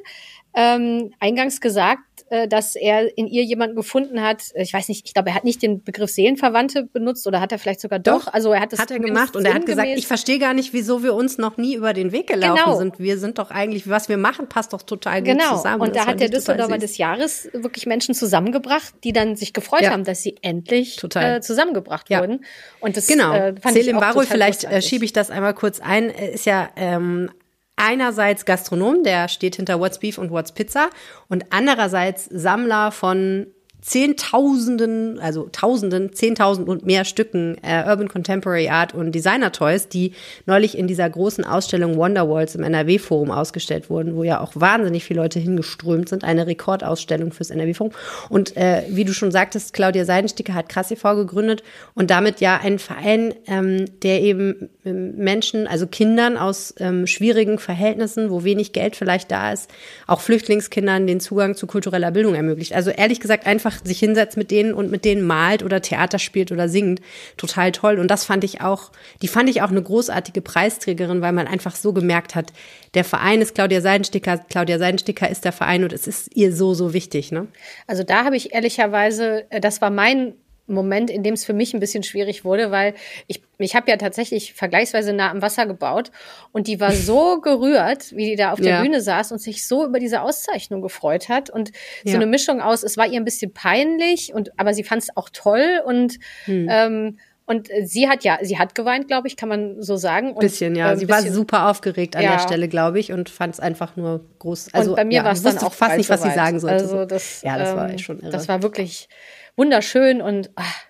ähm, 0.54 1.14
eingangs 1.20 1.60
gesagt, 1.62 2.02
äh, 2.34 2.48
dass 2.48 2.74
er 2.74 3.16
in 3.16 3.28
ihr 3.28 3.44
jemanden 3.44 3.76
gefunden 3.76 4.20
hat. 4.20 4.42
Ich 4.56 4.72
weiß 4.72 4.88
nicht, 4.88 5.06
ich 5.06 5.14
glaube, 5.14 5.28
er 5.28 5.36
hat 5.36 5.44
nicht 5.44 5.62
den 5.62 5.84
Begriff 5.84 6.10
Seelenverwandte 6.10 6.82
benutzt 6.84 7.26
oder 7.28 7.40
hat 7.40 7.52
er 7.52 7.58
vielleicht 7.58 7.80
sogar 7.80 8.00
doch. 8.00 8.24
doch 8.24 8.32
also 8.32 8.52
er 8.52 8.60
hat 8.60 8.72
es 8.72 8.80
hat 8.80 8.90
er 8.90 8.98
gemacht 8.98 9.36
und 9.36 9.44
er 9.44 9.54
hat 9.54 9.66
gesagt, 9.66 9.88
ich 9.94 10.06
verstehe 10.06 10.40
gar 10.40 10.52
nicht, 10.52 10.72
wieso 10.72 11.04
wir 11.04 11.14
uns 11.14 11.38
noch 11.38 11.58
nie 11.58 11.76
über 11.76 11.92
den 11.92 12.10
Weg 12.10 12.26
gelaufen 12.26 12.64
genau. 12.64 12.78
sind. 12.78 12.98
Wir 12.98 13.18
sind 13.18 13.38
doch 13.38 13.52
eigentlich, 13.52 13.88
was 13.88 14.08
wir 14.08 14.16
machen, 14.16 14.48
passt 14.48 14.72
doch 14.72 14.82
total 14.82 15.22
gut 15.22 15.32
genau. 15.32 15.56
zusammen. 15.56 15.82
Und 15.82 15.94
da 15.94 16.06
hat 16.06 16.18
der 16.18 16.28
Düsseldorfer 16.28 16.78
des 16.78 16.98
Jahres 16.98 17.48
wirklich 17.52 17.86
Menschen 17.86 18.14
zusammengebracht, 18.16 18.94
die 19.04 19.12
dann 19.12 19.36
sich 19.36 19.52
gefreut 19.52 19.82
ja. 19.82 19.90
haben, 19.90 20.02
dass 20.02 20.22
sie 20.22 20.34
endlich 20.42 21.00
äh, 21.14 21.40
zusammengebracht 21.40 22.10
ja. 22.10 22.20
wurden. 22.20 22.44
Und 22.80 22.96
das 22.96 23.06
genau. 23.06 23.32
äh, 23.32 23.54
fand 23.60 23.76
Selim 23.76 23.90
ich 23.90 23.94
auch 23.94 24.00
Barul, 24.00 24.26
vielleicht 24.26 24.64
äh, 24.64 24.82
schiebe 24.82 25.04
ich 25.04 25.12
das 25.12 25.30
einmal 25.30 25.54
kurz 25.54 25.78
ein, 25.78 26.10
ist 26.10 26.46
ja 26.46 26.68
ähm, 26.74 27.30
einerseits 27.76 28.44
Gastronom, 28.44 29.02
der 29.02 29.28
steht 29.28 29.56
hinter 29.56 29.80
What's 29.80 29.98
Beef 29.98 30.18
und 30.18 30.30
What's 30.30 30.52
Pizza 30.52 30.90
und 31.28 31.46
andererseits 31.50 32.26
Sammler 32.26 32.92
von 32.92 33.46
Zehntausenden, 33.84 35.20
also 35.20 35.50
Tausenden, 35.52 36.14
Zehntausend 36.14 36.70
und 36.70 36.86
mehr 36.86 37.04
Stücken 37.04 37.58
äh, 37.62 37.84
Urban 37.86 38.08
Contemporary 38.08 38.70
Art 38.70 38.94
und 38.94 39.12
Designer 39.12 39.52
Toys, 39.52 39.88
die 39.88 40.12
neulich 40.46 40.78
in 40.78 40.86
dieser 40.86 41.08
großen 41.10 41.44
Ausstellung 41.44 41.98
Wonderwalls 41.98 42.54
im 42.54 42.62
NRW 42.62 42.98
Forum 42.98 43.30
ausgestellt 43.30 43.90
wurden, 43.90 44.16
wo 44.16 44.24
ja 44.24 44.40
auch 44.40 44.52
wahnsinnig 44.54 45.04
viele 45.04 45.20
Leute 45.20 45.38
hingeströmt 45.38 46.08
sind. 46.08 46.24
Eine 46.24 46.46
Rekordausstellung 46.46 47.30
fürs 47.30 47.50
NRW 47.50 47.74
Forum. 47.74 47.92
Und 48.30 48.56
äh, 48.56 48.84
wie 48.88 49.04
du 49.04 49.12
schon 49.12 49.30
sagtest, 49.30 49.74
Claudia 49.74 50.06
Seidensticker 50.06 50.54
hat 50.54 50.70
Krass 50.70 50.90
e.V. 50.90 51.16
gegründet 51.16 51.62
und 51.92 52.10
damit 52.10 52.40
ja 52.40 52.56
einen 52.56 52.78
Verein, 52.78 53.34
ähm, 53.46 53.84
der 54.00 54.22
eben 54.22 54.70
ähm, 54.86 55.14
Menschen, 55.16 55.66
also 55.66 55.86
Kindern 55.86 56.38
aus 56.38 56.74
ähm, 56.78 57.06
schwierigen 57.06 57.58
Verhältnissen, 57.58 58.30
wo 58.30 58.44
wenig 58.44 58.72
Geld 58.72 58.96
vielleicht 58.96 59.30
da 59.30 59.52
ist, 59.52 59.70
auch 60.06 60.22
Flüchtlingskindern 60.22 61.06
den 61.06 61.20
Zugang 61.20 61.54
zu 61.54 61.66
kultureller 61.66 62.12
Bildung 62.12 62.34
ermöglicht. 62.34 62.72
Also 62.72 62.88
ehrlich 62.88 63.20
gesagt 63.20 63.46
einfach 63.46 63.73
einfach 63.74 63.86
sich 63.86 63.98
hinsetzt 63.98 64.36
mit 64.36 64.50
denen 64.50 64.74
und 64.74 64.90
mit 64.90 65.04
denen 65.04 65.22
malt 65.22 65.62
oder 65.62 65.80
Theater 65.80 66.18
spielt 66.18 66.52
oder 66.52 66.68
singt. 66.68 67.00
Total 67.36 67.72
toll. 67.72 67.98
Und 67.98 68.08
das 68.10 68.24
fand 68.24 68.44
ich 68.44 68.60
auch, 68.60 68.90
die 69.22 69.28
fand 69.28 69.48
ich 69.48 69.62
auch 69.62 69.70
eine 69.70 69.82
großartige 69.82 70.40
Preisträgerin, 70.40 71.20
weil 71.20 71.32
man 71.32 71.46
einfach 71.46 71.76
so 71.76 71.92
gemerkt 71.92 72.34
hat, 72.34 72.52
der 72.94 73.04
Verein 73.04 73.40
ist 73.40 73.54
Claudia 73.54 73.80
Seidensticker, 73.80 74.38
Claudia 74.38 74.78
Seidensticker 74.78 75.28
ist 75.28 75.44
der 75.44 75.52
Verein 75.52 75.84
und 75.84 75.92
es 75.92 76.06
ist 76.06 76.34
ihr 76.34 76.54
so, 76.54 76.74
so 76.74 76.92
wichtig. 76.92 77.32
Ne? 77.32 77.48
Also 77.86 78.04
da 78.04 78.24
habe 78.24 78.36
ich 78.36 78.54
ehrlicherweise, 78.54 79.50
äh, 79.50 79.60
das 79.60 79.80
war 79.80 79.90
mein 79.90 80.34
Moment, 80.66 81.10
in 81.10 81.22
dem 81.22 81.34
es 81.34 81.44
für 81.44 81.52
mich 81.52 81.74
ein 81.74 81.80
bisschen 81.80 82.02
schwierig 82.02 82.44
wurde, 82.44 82.70
weil 82.70 82.94
ich, 83.26 83.42
ich 83.58 83.76
habe 83.76 83.90
ja 83.90 83.96
tatsächlich 83.96 84.54
vergleichsweise 84.54 85.12
nah 85.12 85.30
am 85.30 85.42
Wasser 85.42 85.66
gebaut 85.66 86.10
und 86.52 86.66
die 86.66 86.80
war 86.80 86.92
so 86.92 87.40
gerührt, 87.40 88.16
wie 88.16 88.30
die 88.30 88.36
da 88.36 88.52
auf 88.52 88.60
der 88.60 88.76
ja. 88.76 88.82
Bühne 88.82 89.00
saß 89.00 89.32
und 89.32 89.38
sich 89.38 89.66
so 89.66 89.84
über 89.84 89.98
diese 89.98 90.22
Auszeichnung 90.22 90.80
gefreut 90.80 91.28
hat 91.28 91.50
und 91.50 91.70
ja. 92.04 92.12
so 92.12 92.16
eine 92.16 92.26
Mischung 92.26 92.60
aus, 92.60 92.82
es 92.82 92.96
war 92.96 93.06
ihr 93.06 93.20
ein 93.20 93.24
bisschen 93.24 93.52
peinlich 93.52 94.32
und 94.32 94.58
aber 94.58 94.72
sie 94.72 94.84
fand 94.84 95.02
es 95.02 95.16
auch 95.16 95.28
toll 95.30 95.82
und 95.84 96.18
hm. 96.46 96.68
ähm, 96.70 97.18
und 97.46 97.68
sie 97.82 98.08
hat 98.08 98.24
ja, 98.24 98.38
sie 98.40 98.58
hat 98.58 98.74
geweint, 98.74 99.06
glaube 99.06 99.28
ich, 99.28 99.36
kann 99.36 99.50
man 99.50 99.82
so 99.82 99.96
sagen. 99.96 100.32
Und, 100.32 100.40
bisschen, 100.40 100.74
ja. 100.76 100.92
Ähm, 100.92 100.98
sie 100.98 101.04
bisschen, 101.04 101.26
war 101.26 101.32
super 101.32 101.68
aufgeregt 101.68 102.16
an 102.16 102.22
ja. 102.22 102.32
der 102.32 102.38
Stelle, 102.38 102.68
glaube 102.68 102.98
ich, 102.98 103.12
und 103.12 103.28
fand 103.28 103.52
es 103.54 103.60
einfach 103.60 103.96
nur 103.96 104.24
groß. 104.38 104.72
Also 104.72 104.92
und 104.92 104.96
bei 104.96 105.04
mir 105.04 105.16
ja, 105.16 105.24
war 105.24 105.32
es 105.32 105.42
dann 105.42 105.58
auch 105.58 105.74
fast 105.74 105.98
nicht, 105.98 106.08
was 106.08 106.22
sie 106.22 106.30
sagen 106.30 106.58
sollte. 106.58 106.76
Also 106.76 107.04
das, 107.04 107.42
ja, 107.42 107.58
das 107.58 107.76
war 107.76 107.90
ähm, 107.90 107.98
schon 107.98 108.20
irre. 108.20 108.30
Das 108.30 108.48
war 108.48 108.62
wirklich 108.62 109.10
wunderschön 109.56 110.20
und 110.20 110.50
ach, 110.56 110.84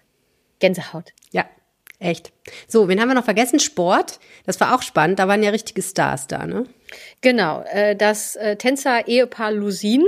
Gänsehaut. 0.59 1.13
Ja, 1.31 1.45
echt. 1.99 2.33
So, 2.69 2.89
wen 2.89 3.01
haben 3.01 3.09
wir 3.09 3.15
noch 3.15 3.25
vergessen? 3.25 3.61
Sport. 3.61 4.19
Das 4.47 4.61
war 4.61 4.75
auch 4.75 4.83
spannend. 4.83 5.19
Da 5.19 5.29
waren 5.29 5.43
ja 5.43 5.51
richtige 5.51 5.83
Stars 5.83 6.27
da, 6.27 6.47
ne? 6.47 6.65
Genau. 7.21 7.63
Äh, 7.71 7.97
das 7.97 8.37
äh, 8.37 8.57
Tänzer-Ehepaar 8.57 9.53
Lusin. 9.53 10.05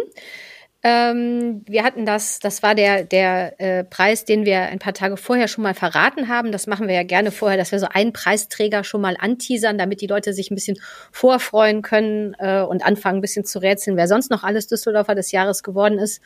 Ähm, 0.83 1.65
wir 1.67 1.83
hatten 1.83 2.07
das, 2.07 2.39
das 2.39 2.63
war 2.63 2.75
der, 2.75 3.03
der 3.03 3.61
äh, 3.61 3.83
Preis, 3.83 4.25
den 4.25 4.45
wir 4.45 4.61
ein 4.61 4.79
paar 4.79 4.95
Tage 4.95 5.17
vorher 5.17 5.49
schon 5.49 5.65
mal 5.65 5.75
verraten 5.75 6.29
haben. 6.29 6.53
Das 6.53 6.67
machen 6.67 6.87
wir 6.87 6.95
ja 6.95 7.03
gerne 7.03 7.33
vorher, 7.33 7.59
dass 7.59 7.73
wir 7.73 7.81
so 7.81 7.89
einen 7.91 8.13
Preisträger 8.13 8.85
schon 8.85 9.01
mal 9.01 9.17
anteasern, 9.19 9.79
damit 9.79 10.01
die 10.01 10.07
Leute 10.07 10.33
sich 10.33 10.51
ein 10.51 10.55
bisschen 10.55 10.79
vorfreuen 11.11 11.83
können 11.83 12.35
und 12.35 12.85
anfangen, 12.85 13.19
ein 13.19 13.23
bisschen 13.23 13.45
zu 13.45 13.59
rätseln, 13.59 13.97
wer 13.97 14.07
sonst 14.07 14.31
noch 14.31 14.45
alles 14.45 14.69
Düsseldorfer 14.69 15.17
des 15.17 15.33
Jahres 15.33 15.65
geworden 15.65 15.99
ist. 15.99 16.21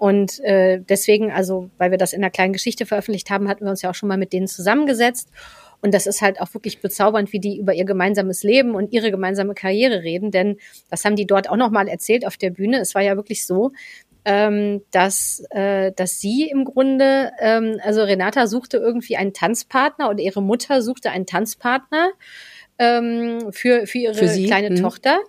Und 0.00 0.40
äh, 0.40 0.80
deswegen, 0.80 1.30
also 1.30 1.68
weil 1.76 1.90
wir 1.90 1.98
das 1.98 2.14
in 2.14 2.22
einer 2.22 2.30
kleinen 2.30 2.54
Geschichte 2.54 2.86
veröffentlicht 2.86 3.28
haben, 3.28 3.50
hatten 3.50 3.66
wir 3.66 3.70
uns 3.70 3.82
ja 3.82 3.90
auch 3.90 3.94
schon 3.94 4.08
mal 4.08 4.16
mit 4.16 4.32
denen 4.32 4.46
zusammengesetzt. 4.46 5.28
Und 5.82 5.92
das 5.92 6.06
ist 6.06 6.22
halt 6.22 6.40
auch 6.40 6.54
wirklich 6.54 6.80
bezaubernd, 6.80 7.34
wie 7.34 7.38
die 7.38 7.58
über 7.58 7.74
ihr 7.74 7.84
gemeinsames 7.84 8.42
Leben 8.42 8.74
und 8.74 8.94
ihre 8.94 9.10
gemeinsame 9.10 9.52
Karriere 9.52 10.02
reden. 10.02 10.30
Denn 10.30 10.56
das 10.88 11.04
haben 11.04 11.16
die 11.16 11.26
dort 11.26 11.50
auch 11.50 11.56
nochmal 11.56 11.86
erzählt 11.86 12.26
auf 12.26 12.38
der 12.38 12.48
Bühne. 12.48 12.80
Es 12.80 12.94
war 12.94 13.02
ja 13.02 13.14
wirklich 13.16 13.46
so, 13.46 13.72
ähm, 14.24 14.80
dass, 14.90 15.44
äh, 15.50 15.92
dass 15.92 16.18
sie 16.18 16.48
im 16.48 16.64
Grunde, 16.64 17.32
ähm, 17.38 17.78
also 17.84 18.02
Renata 18.02 18.46
suchte 18.46 18.78
irgendwie 18.78 19.18
einen 19.18 19.34
Tanzpartner 19.34 20.08
oder 20.08 20.20
ihre 20.20 20.42
Mutter 20.42 20.80
suchte 20.80 21.10
einen 21.10 21.26
Tanzpartner 21.26 22.12
ähm, 22.78 23.52
für, 23.52 23.86
für 23.86 23.98
ihre 23.98 24.14
für 24.14 24.42
kleine 24.44 24.70
mhm. 24.70 24.76
Tochter 24.76 25.20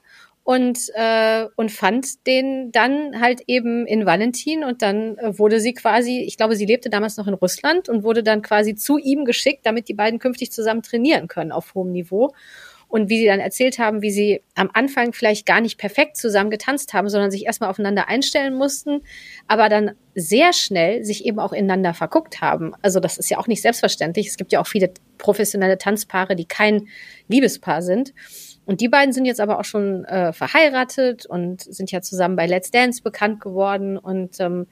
und, 0.43 0.89
äh, 0.95 1.45
und 1.55 1.71
fand 1.71 2.25
den 2.25 2.71
dann 2.71 3.21
halt 3.21 3.41
eben 3.47 3.85
in 3.85 4.05
Valentin 4.05 4.63
und 4.63 4.81
dann 4.81 5.17
äh, 5.17 5.37
wurde 5.37 5.59
sie 5.59 5.73
quasi, 5.73 6.21
ich 6.21 6.35
glaube, 6.35 6.55
sie 6.55 6.65
lebte 6.65 6.89
damals 6.89 7.17
noch 7.17 7.27
in 7.27 7.35
Russland 7.35 7.89
und 7.89 8.03
wurde 8.03 8.23
dann 8.23 8.41
quasi 8.41 8.75
zu 8.75 8.97
ihm 8.97 9.25
geschickt, 9.25 9.65
damit 9.65 9.87
die 9.87 9.93
beiden 9.93 10.19
künftig 10.19 10.51
zusammen 10.51 10.81
trainieren 10.81 11.27
können 11.27 11.51
auf 11.51 11.75
hohem 11.75 11.91
Niveau. 11.91 12.33
Und 12.87 13.09
wie 13.09 13.19
sie 13.19 13.25
dann 13.25 13.39
erzählt 13.39 13.79
haben, 13.79 14.01
wie 14.01 14.11
sie 14.11 14.41
am 14.53 14.69
Anfang 14.73 15.13
vielleicht 15.13 15.45
gar 15.45 15.61
nicht 15.61 15.77
perfekt 15.77 16.17
zusammen 16.17 16.49
getanzt 16.49 16.93
haben, 16.93 17.07
sondern 17.07 17.31
sich 17.31 17.45
erstmal 17.45 17.69
aufeinander 17.69 18.09
einstellen 18.09 18.53
mussten, 18.53 19.03
aber 19.47 19.69
dann 19.69 19.91
sehr 20.13 20.51
schnell 20.51 21.05
sich 21.05 21.25
eben 21.25 21.39
auch 21.39 21.53
ineinander 21.53 21.93
verguckt 21.93 22.41
haben. 22.41 22.73
Also 22.81 22.99
das 22.99 23.17
ist 23.17 23.29
ja 23.29 23.37
auch 23.37 23.47
nicht 23.47 23.61
selbstverständlich. 23.61 24.27
Es 24.27 24.35
gibt 24.35 24.51
ja 24.51 24.59
auch 24.59 24.67
viele 24.67 24.91
professionelle 25.17 25.77
Tanzpaare, 25.77 26.35
die 26.35 26.43
kein 26.43 26.89
Liebespaar 27.29 27.81
sind. 27.81 28.13
Und 28.71 28.79
die 28.79 28.87
beiden 28.87 29.11
sind 29.11 29.25
jetzt 29.25 29.41
aber 29.41 29.59
auch 29.59 29.65
schon 29.65 30.05
äh, 30.05 30.31
verheiratet 30.31 31.25
und 31.25 31.61
sind 31.61 31.91
ja 31.91 32.01
zusammen 32.01 32.37
bei 32.37 32.47
Let's 32.47 32.71
Dance 32.71 33.03
bekannt 33.03 33.41
geworden 33.41 33.97
und 33.97 34.39
ähm, 34.39 34.67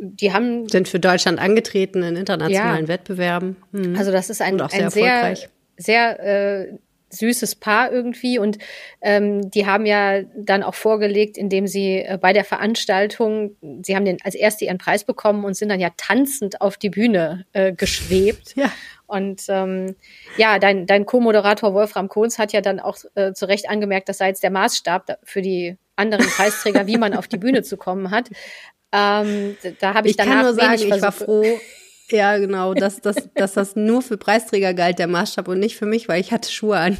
die 0.00 0.32
haben 0.32 0.66
sind 0.66 0.88
für 0.88 0.98
Deutschland 0.98 1.38
angetreten 1.38 2.02
in 2.02 2.16
internationalen 2.16 2.86
ja. 2.86 2.88
Wettbewerben. 2.88 3.56
Hm. 3.72 3.96
Also 3.96 4.12
das 4.12 4.30
ist 4.30 4.40
ein, 4.40 4.58
ein 4.58 4.70
sehr, 4.70 4.90
sehr, 4.90 5.36
sehr 5.76 6.20
äh, 6.20 6.78
süßes 7.14 7.56
Paar 7.56 7.90
irgendwie 7.92 8.38
und 8.38 8.58
ähm, 9.00 9.50
die 9.50 9.66
haben 9.66 9.86
ja 9.86 10.22
dann 10.36 10.62
auch 10.62 10.74
vorgelegt, 10.74 11.38
indem 11.38 11.66
sie 11.66 12.00
äh, 12.00 12.18
bei 12.20 12.32
der 12.32 12.44
Veranstaltung, 12.44 13.56
sie 13.82 13.96
haben 13.96 14.04
den 14.04 14.18
als 14.22 14.34
erste 14.34 14.64
ihren 14.64 14.78
Preis 14.78 15.04
bekommen 15.04 15.44
und 15.44 15.54
sind 15.54 15.68
dann 15.68 15.80
ja 15.80 15.90
tanzend 15.96 16.60
auf 16.60 16.76
die 16.76 16.90
Bühne 16.90 17.46
äh, 17.52 17.72
geschwebt. 17.72 18.54
Ja. 18.56 18.70
Und 19.06 19.42
ähm, 19.48 19.96
ja, 20.36 20.58
dein, 20.58 20.86
dein 20.86 21.06
Co-Moderator 21.06 21.74
Wolfram 21.74 22.08
Kohns 22.08 22.38
hat 22.38 22.52
ja 22.52 22.60
dann 22.60 22.80
auch 22.80 22.96
äh, 23.14 23.32
zu 23.32 23.46
Recht 23.46 23.68
angemerkt, 23.68 24.08
das 24.08 24.18
sei 24.18 24.28
jetzt 24.28 24.42
der 24.42 24.50
Maßstab 24.50 25.18
für 25.22 25.42
die 25.42 25.76
anderen 25.96 26.26
Preisträger, 26.26 26.86
wie 26.86 26.96
man 26.96 27.14
auf 27.14 27.28
die 27.28 27.36
Bühne 27.36 27.62
zu 27.62 27.76
kommen 27.76 28.10
hat. 28.10 28.30
Ähm, 28.92 29.56
da 29.80 29.94
habe 29.94 30.08
ich, 30.08 30.12
ich 30.12 30.16
danach 30.16 30.34
kann 30.34 30.42
nur 30.44 30.54
sagen, 30.54 30.74
ich 30.74 31.02
war 31.02 31.12
froh. 31.12 31.60
Ja, 32.10 32.36
genau, 32.36 32.74
dass, 32.74 33.00
dass, 33.00 33.16
dass 33.34 33.54
das 33.54 33.76
nur 33.76 34.02
für 34.02 34.18
Preisträger 34.18 34.74
galt, 34.74 34.98
der 34.98 35.06
Maßstab 35.06 35.48
und 35.48 35.58
nicht 35.58 35.76
für 35.76 35.86
mich, 35.86 36.08
weil 36.08 36.20
ich 36.20 36.32
hatte 36.32 36.50
Schuhe 36.52 36.76
an. 36.78 36.98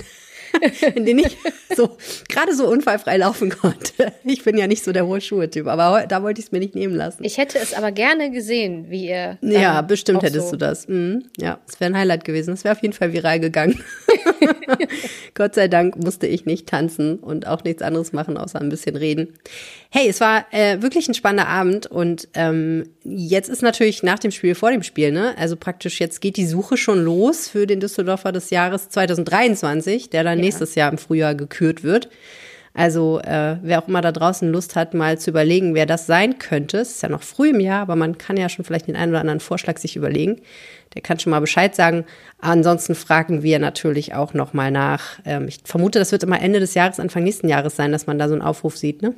in 0.94 1.04
denen 1.04 1.20
ich 1.20 1.36
so 1.76 1.96
gerade 2.28 2.54
so 2.54 2.68
unfallfrei 2.68 3.16
laufen 3.16 3.50
konnte. 3.50 4.12
Ich 4.24 4.44
bin 4.44 4.56
ja 4.56 4.66
nicht 4.66 4.84
so 4.84 4.92
der 4.92 5.06
hohe 5.06 5.20
Schuhe-Typ, 5.20 5.66
aber 5.66 6.06
da 6.06 6.22
wollte 6.22 6.40
ich 6.40 6.46
es 6.46 6.52
mir 6.52 6.58
nicht 6.58 6.74
nehmen 6.74 6.94
lassen. 6.94 7.24
Ich 7.24 7.38
hätte 7.38 7.58
es 7.58 7.74
aber 7.74 7.92
gerne 7.92 8.30
gesehen, 8.30 8.86
wie 8.90 9.08
ihr. 9.08 9.38
Ja, 9.42 9.82
bestimmt 9.82 10.22
hättest 10.22 10.46
so. 10.46 10.52
du 10.52 10.58
das. 10.58 10.88
Mhm. 10.88 11.24
Ja, 11.38 11.58
es 11.68 11.80
wäre 11.80 11.90
ein 11.90 11.98
Highlight 11.98 12.24
gewesen. 12.24 12.54
Es 12.54 12.64
wäre 12.64 12.74
auf 12.74 12.82
jeden 12.82 12.94
Fall 12.94 13.12
viral 13.12 13.40
gegangen. 13.40 13.82
Gott 15.34 15.54
sei 15.54 15.68
Dank 15.68 15.96
musste 15.96 16.26
ich 16.26 16.46
nicht 16.46 16.68
tanzen 16.68 17.18
und 17.18 17.46
auch 17.46 17.64
nichts 17.64 17.82
anderes 17.82 18.12
machen, 18.12 18.36
außer 18.36 18.60
ein 18.60 18.68
bisschen 18.68 18.96
reden. 18.96 19.34
Hey, 19.90 20.08
es 20.08 20.20
war 20.20 20.46
äh, 20.52 20.82
wirklich 20.82 21.08
ein 21.08 21.14
spannender 21.14 21.48
Abend 21.48 21.86
und 21.86 22.28
ähm, 22.34 22.88
jetzt 23.04 23.48
ist 23.48 23.62
natürlich 23.62 24.02
nach 24.02 24.18
dem 24.18 24.30
Spiel 24.30 24.54
vor 24.54 24.70
dem 24.70 24.82
Spiel, 24.82 25.12
ne? 25.12 25.34
Also 25.38 25.56
praktisch 25.56 26.00
jetzt 26.00 26.20
geht 26.20 26.36
die 26.36 26.46
Suche 26.46 26.76
schon 26.76 27.04
los 27.04 27.48
für 27.48 27.66
den 27.66 27.80
Düsseldorfer 27.80 28.32
des 28.32 28.50
Jahres 28.50 28.88
2023, 28.88 30.10
der 30.10 30.24
dann 30.24 30.38
ja. 30.38 30.43
Nächstes 30.44 30.74
Jahr 30.74 30.90
im 30.90 30.98
Frühjahr 30.98 31.34
gekürt 31.34 31.82
wird. 31.82 32.08
Also 32.76 33.20
äh, 33.20 33.56
wer 33.62 33.80
auch 33.80 33.86
immer 33.86 34.00
da 34.00 34.10
draußen 34.10 34.50
Lust 34.50 34.74
hat, 34.74 34.94
mal 34.94 35.16
zu 35.16 35.30
überlegen, 35.30 35.76
wer 35.76 35.86
das 35.86 36.06
sein 36.06 36.40
könnte. 36.40 36.78
Es 36.78 36.90
ist 36.90 37.02
ja 37.02 37.08
noch 37.08 37.22
früh 37.22 37.50
im 37.50 37.60
Jahr, 37.60 37.82
aber 37.82 37.94
man 37.94 38.18
kann 38.18 38.36
ja 38.36 38.48
schon 38.48 38.64
vielleicht 38.64 38.88
den 38.88 38.96
einen 38.96 39.12
oder 39.12 39.20
anderen 39.20 39.38
Vorschlag 39.38 39.78
sich 39.78 39.94
überlegen. 39.94 40.40
Der 40.94 41.00
kann 41.00 41.20
schon 41.20 41.30
mal 41.30 41.40
Bescheid 41.40 41.76
sagen. 41.76 42.04
Ansonsten 42.40 42.96
fragen 42.96 43.44
wir 43.44 43.60
natürlich 43.60 44.14
auch 44.14 44.34
noch 44.34 44.54
mal 44.54 44.72
nach. 44.72 45.20
Ähm, 45.24 45.46
ich 45.46 45.60
vermute, 45.64 46.00
das 46.00 46.10
wird 46.10 46.24
immer 46.24 46.42
Ende 46.42 46.58
des 46.58 46.74
Jahres, 46.74 46.98
Anfang 46.98 47.22
nächsten 47.22 47.48
Jahres 47.48 47.76
sein, 47.76 47.92
dass 47.92 48.08
man 48.08 48.18
da 48.18 48.26
so 48.26 48.34
einen 48.34 48.42
Aufruf 48.42 48.76
sieht, 48.76 49.02
ne? 49.02 49.14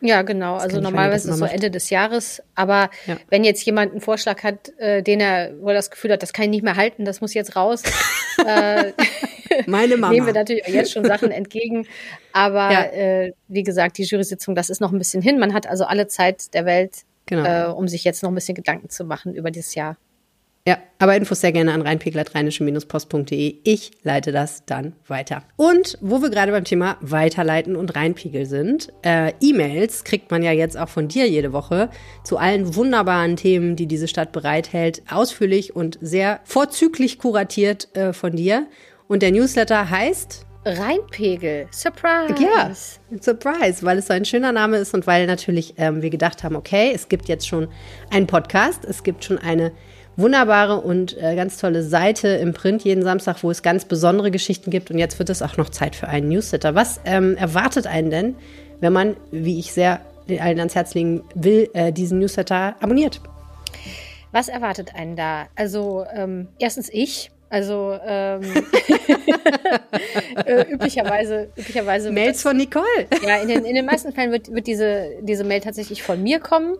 Ja, 0.00 0.22
genau. 0.22 0.56
also 0.56 0.80
normalerweise 0.80 1.28
ist 1.28 1.34
es 1.34 1.38
so 1.40 1.46
Ende 1.46 1.70
des 1.70 1.90
Jahres. 1.90 2.42
Aber 2.54 2.90
ja. 3.06 3.16
wenn 3.30 3.44
jetzt 3.44 3.64
jemand 3.64 3.92
einen 3.92 4.00
Vorschlag 4.00 4.42
hat, 4.42 4.72
äh, 4.78 5.02
den 5.02 5.20
er, 5.20 5.52
wo 5.60 5.68
er 5.68 5.74
das 5.74 5.90
Gefühl 5.90 6.12
hat, 6.12 6.22
das 6.22 6.32
kann 6.32 6.44
ich 6.44 6.50
nicht 6.50 6.64
mehr 6.64 6.76
halten, 6.76 7.04
das 7.04 7.20
muss 7.20 7.34
jetzt 7.34 7.56
raus, 7.56 7.82
äh, 8.46 8.92
Meine 9.66 9.96
Mama. 9.96 10.12
nehmen 10.12 10.26
wir 10.26 10.34
natürlich 10.34 10.66
jetzt 10.68 10.92
schon 10.92 11.04
Sachen 11.04 11.30
entgegen. 11.30 11.86
Aber 12.32 12.70
ja. 12.70 12.84
äh, 12.84 13.32
wie 13.48 13.62
gesagt, 13.62 13.98
die 13.98 14.04
Jury-Sitzung, 14.04 14.54
das 14.54 14.70
ist 14.70 14.80
noch 14.80 14.92
ein 14.92 14.98
bisschen 14.98 15.22
hin. 15.22 15.38
Man 15.38 15.54
hat 15.54 15.66
also 15.66 15.84
alle 15.84 16.06
Zeit 16.08 16.52
der 16.54 16.66
Welt, 16.66 17.02
genau. 17.26 17.70
äh, 17.70 17.72
um 17.72 17.88
sich 17.88 18.04
jetzt 18.04 18.22
noch 18.22 18.30
ein 18.30 18.34
bisschen 18.34 18.54
Gedanken 18.54 18.90
zu 18.90 19.04
machen 19.04 19.34
über 19.34 19.50
dieses 19.50 19.74
Jahr. 19.74 19.96
Ja, 20.66 20.78
aber 20.98 21.14
Infos 21.14 21.40
sehr 21.40 21.52
gerne 21.52 21.72
an 21.72 21.82
reinpegel.rheinische-post.de. 21.82 23.58
Ich 23.62 23.92
leite 24.02 24.32
das 24.32 24.64
dann 24.66 24.94
weiter. 25.06 25.44
Und 25.54 25.96
wo 26.00 26.20
wir 26.20 26.28
gerade 26.28 26.50
beim 26.50 26.64
Thema 26.64 26.96
Weiterleiten 27.00 27.76
und 27.76 27.94
Reinpegel 27.94 28.46
sind, 28.46 28.92
äh, 29.02 29.32
E-Mails 29.40 30.02
kriegt 30.02 30.32
man 30.32 30.42
ja 30.42 30.50
jetzt 30.50 30.76
auch 30.76 30.88
von 30.88 31.06
dir 31.06 31.28
jede 31.28 31.52
Woche 31.52 31.88
zu 32.24 32.36
allen 32.36 32.74
wunderbaren 32.74 33.36
Themen, 33.36 33.76
die 33.76 33.86
diese 33.86 34.08
Stadt 34.08 34.32
bereithält. 34.32 35.02
Ausführlich 35.08 35.76
und 35.76 35.98
sehr 36.00 36.40
vorzüglich 36.42 37.20
kuratiert 37.20 37.96
äh, 37.96 38.12
von 38.12 38.34
dir. 38.34 38.66
Und 39.06 39.22
der 39.22 39.30
Newsletter 39.30 39.88
heißt 39.88 40.46
Reinpegel. 40.64 41.68
Surprise. 41.70 42.34
Ja, 42.42 42.72
Surprise, 43.20 43.84
weil 43.86 43.98
es 43.98 44.08
so 44.08 44.14
ein 44.14 44.24
schöner 44.24 44.50
Name 44.50 44.78
ist 44.78 44.94
und 44.94 45.06
weil 45.06 45.28
natürlich 45.28 45.74
ähm, 45.76 46.02
wir 46.02 46.10
gedacht 46.10 46.42
haben, 46.42 46.56
okay, 46.56 46.90
es 46.92 47.08
gibt 47.08 47.28
jetzt 47.28 47.46
schon 47.46 47.68
einen 48.10 48.26
Podcast, 48.26 48.84
es 48.84 49.04
gibt 49.04 49.22
schon 49.22 49.38
eine 49.38 49.70
wunderbare 50.16 50.80
und 50.80 51.16
äh, 51.18 51.36
ganz 51.36 51.58
tolle 51.58 51.82
Seite 51.82 52.28
im 52.28 52.54
Print 52.54 52.84
jeden 52.84 53.02
Samstag, 53.02 53.42
wo 53.42 53.50
es 53.50 53.62
ganz 53.62 53.84
besondere 53.84 54.30
Geschichten 54.30 54.70
gibt. 54.70 54.90
Und 54.90 54.98
jetzt 54.98 55.18
wird 55.18 55.30
es 55.30 55.42
auch 55.42 55.56
noch 55.56 55.68
Zeit 55.68 55.94
für 55.94 56.08
einen 56.08 56.28
Newsletter. 56.28 56.74
Was 56.74 57.00
ähm, 57.04 57.36
erwartet 57.36 57.86
einen 57.86 58.10
denn, 58.10 58.34
wenn 58.80 58.92
man, 58.92 59.16
wie 59.30 59.58
ich 59.58 59.72
sehr 59.72 60.00
allen 60.28 60.58
ans 60.58 60.74
Herz 60.74 60.94
legen 60.94 61.22
will, 61.34 61.68
äh, 61.74 61.92
diesen 61.92 62.18
Newsletter 62.18 62.74
abonniert? 62.80 63.20
Was 64.32 64.48
erwartet 64.48 64.94
einen 64.94 65.16
da? 65.16 65.46
Also 65.54 66.04
ähm, 66.12 66.48
erstens 66.58 66.88
ich. 66.92 67.30
Also 67.48 67.96
ähm, 68.04 68.42
äh, 70.46 70.62
üblicherweise, 70.68 71.48
üblicherweise 71.56 72.10
Mails 72.10 72.42
von 72.42 72.56
Nicole. 72.56 72.84
Ja, 73.24 73.36
in 73.36 73.48
den, 73.48 73.64
in 73.64 73.74
den 73.74 73.86
meisten 73.86 74.12
Fällen 74.12 74.32
wird, 74.32 74.52
wird 74.52 74.66
diese, 74.66 75.10
diese 75.20 75.44
Mail 75.44 75.60
tatsächlich 75.60 76.02
von 76.02 76.22
mir 76.22 76.40
kommen. 76.40 76.76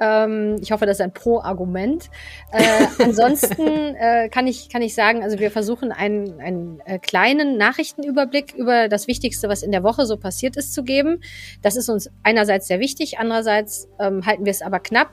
Ähm, 0.00 0.56
ich 0.60 0.72
hoffe, 0.72 0.86
das 0.86 0.96
ist 0.96 1.02
ein 1.02 1.12
Pro-Argument. 1.12 2.10
Äh, 2.52 2.86
ansonsten 3.02 3.94
äh, 3.94 4.28
kann, 4.28 4.46
ich, 4.46 4.68
kann 4.68 4.82
ich 4.82 4.94
sagen, 4.94 5.22
also 5.22 5.38
wir 5.38 5.50
versuchen 5.50 5.92
einen, 5.92 6.40
einen 6.40 6.80
äh, 6.86 6.98
kleinen 6.98 7.58
Nachrichtenüberblick 7.58 8.54
über 8.54 8.88
das 8.88 9.06
Wichtigste, 9.06 9.48
was 9.48 9.62
in 9.62 9.72
der 9.72 9.82
Woche 9.82 10.06
so 10.06 10.16
passiert 10.16 10.56
ist, 10.56 10.74
zu 10.74 10.82
geben. 10.82 11.20
Das 11.62 11.76
ist 11.76 11.88
uns 11.88 12.10
einerseits 12.22 12.66
sehr 12.66 12.80
wichtig, 12.80 13.18
andererseits 13.18 13.88
ähm, 13.98 14.24
halten 14.24 14.44
wir 14.44 14.50
es 14.50 14.62
aber 14.62 14.80
knapp 14.80 15.10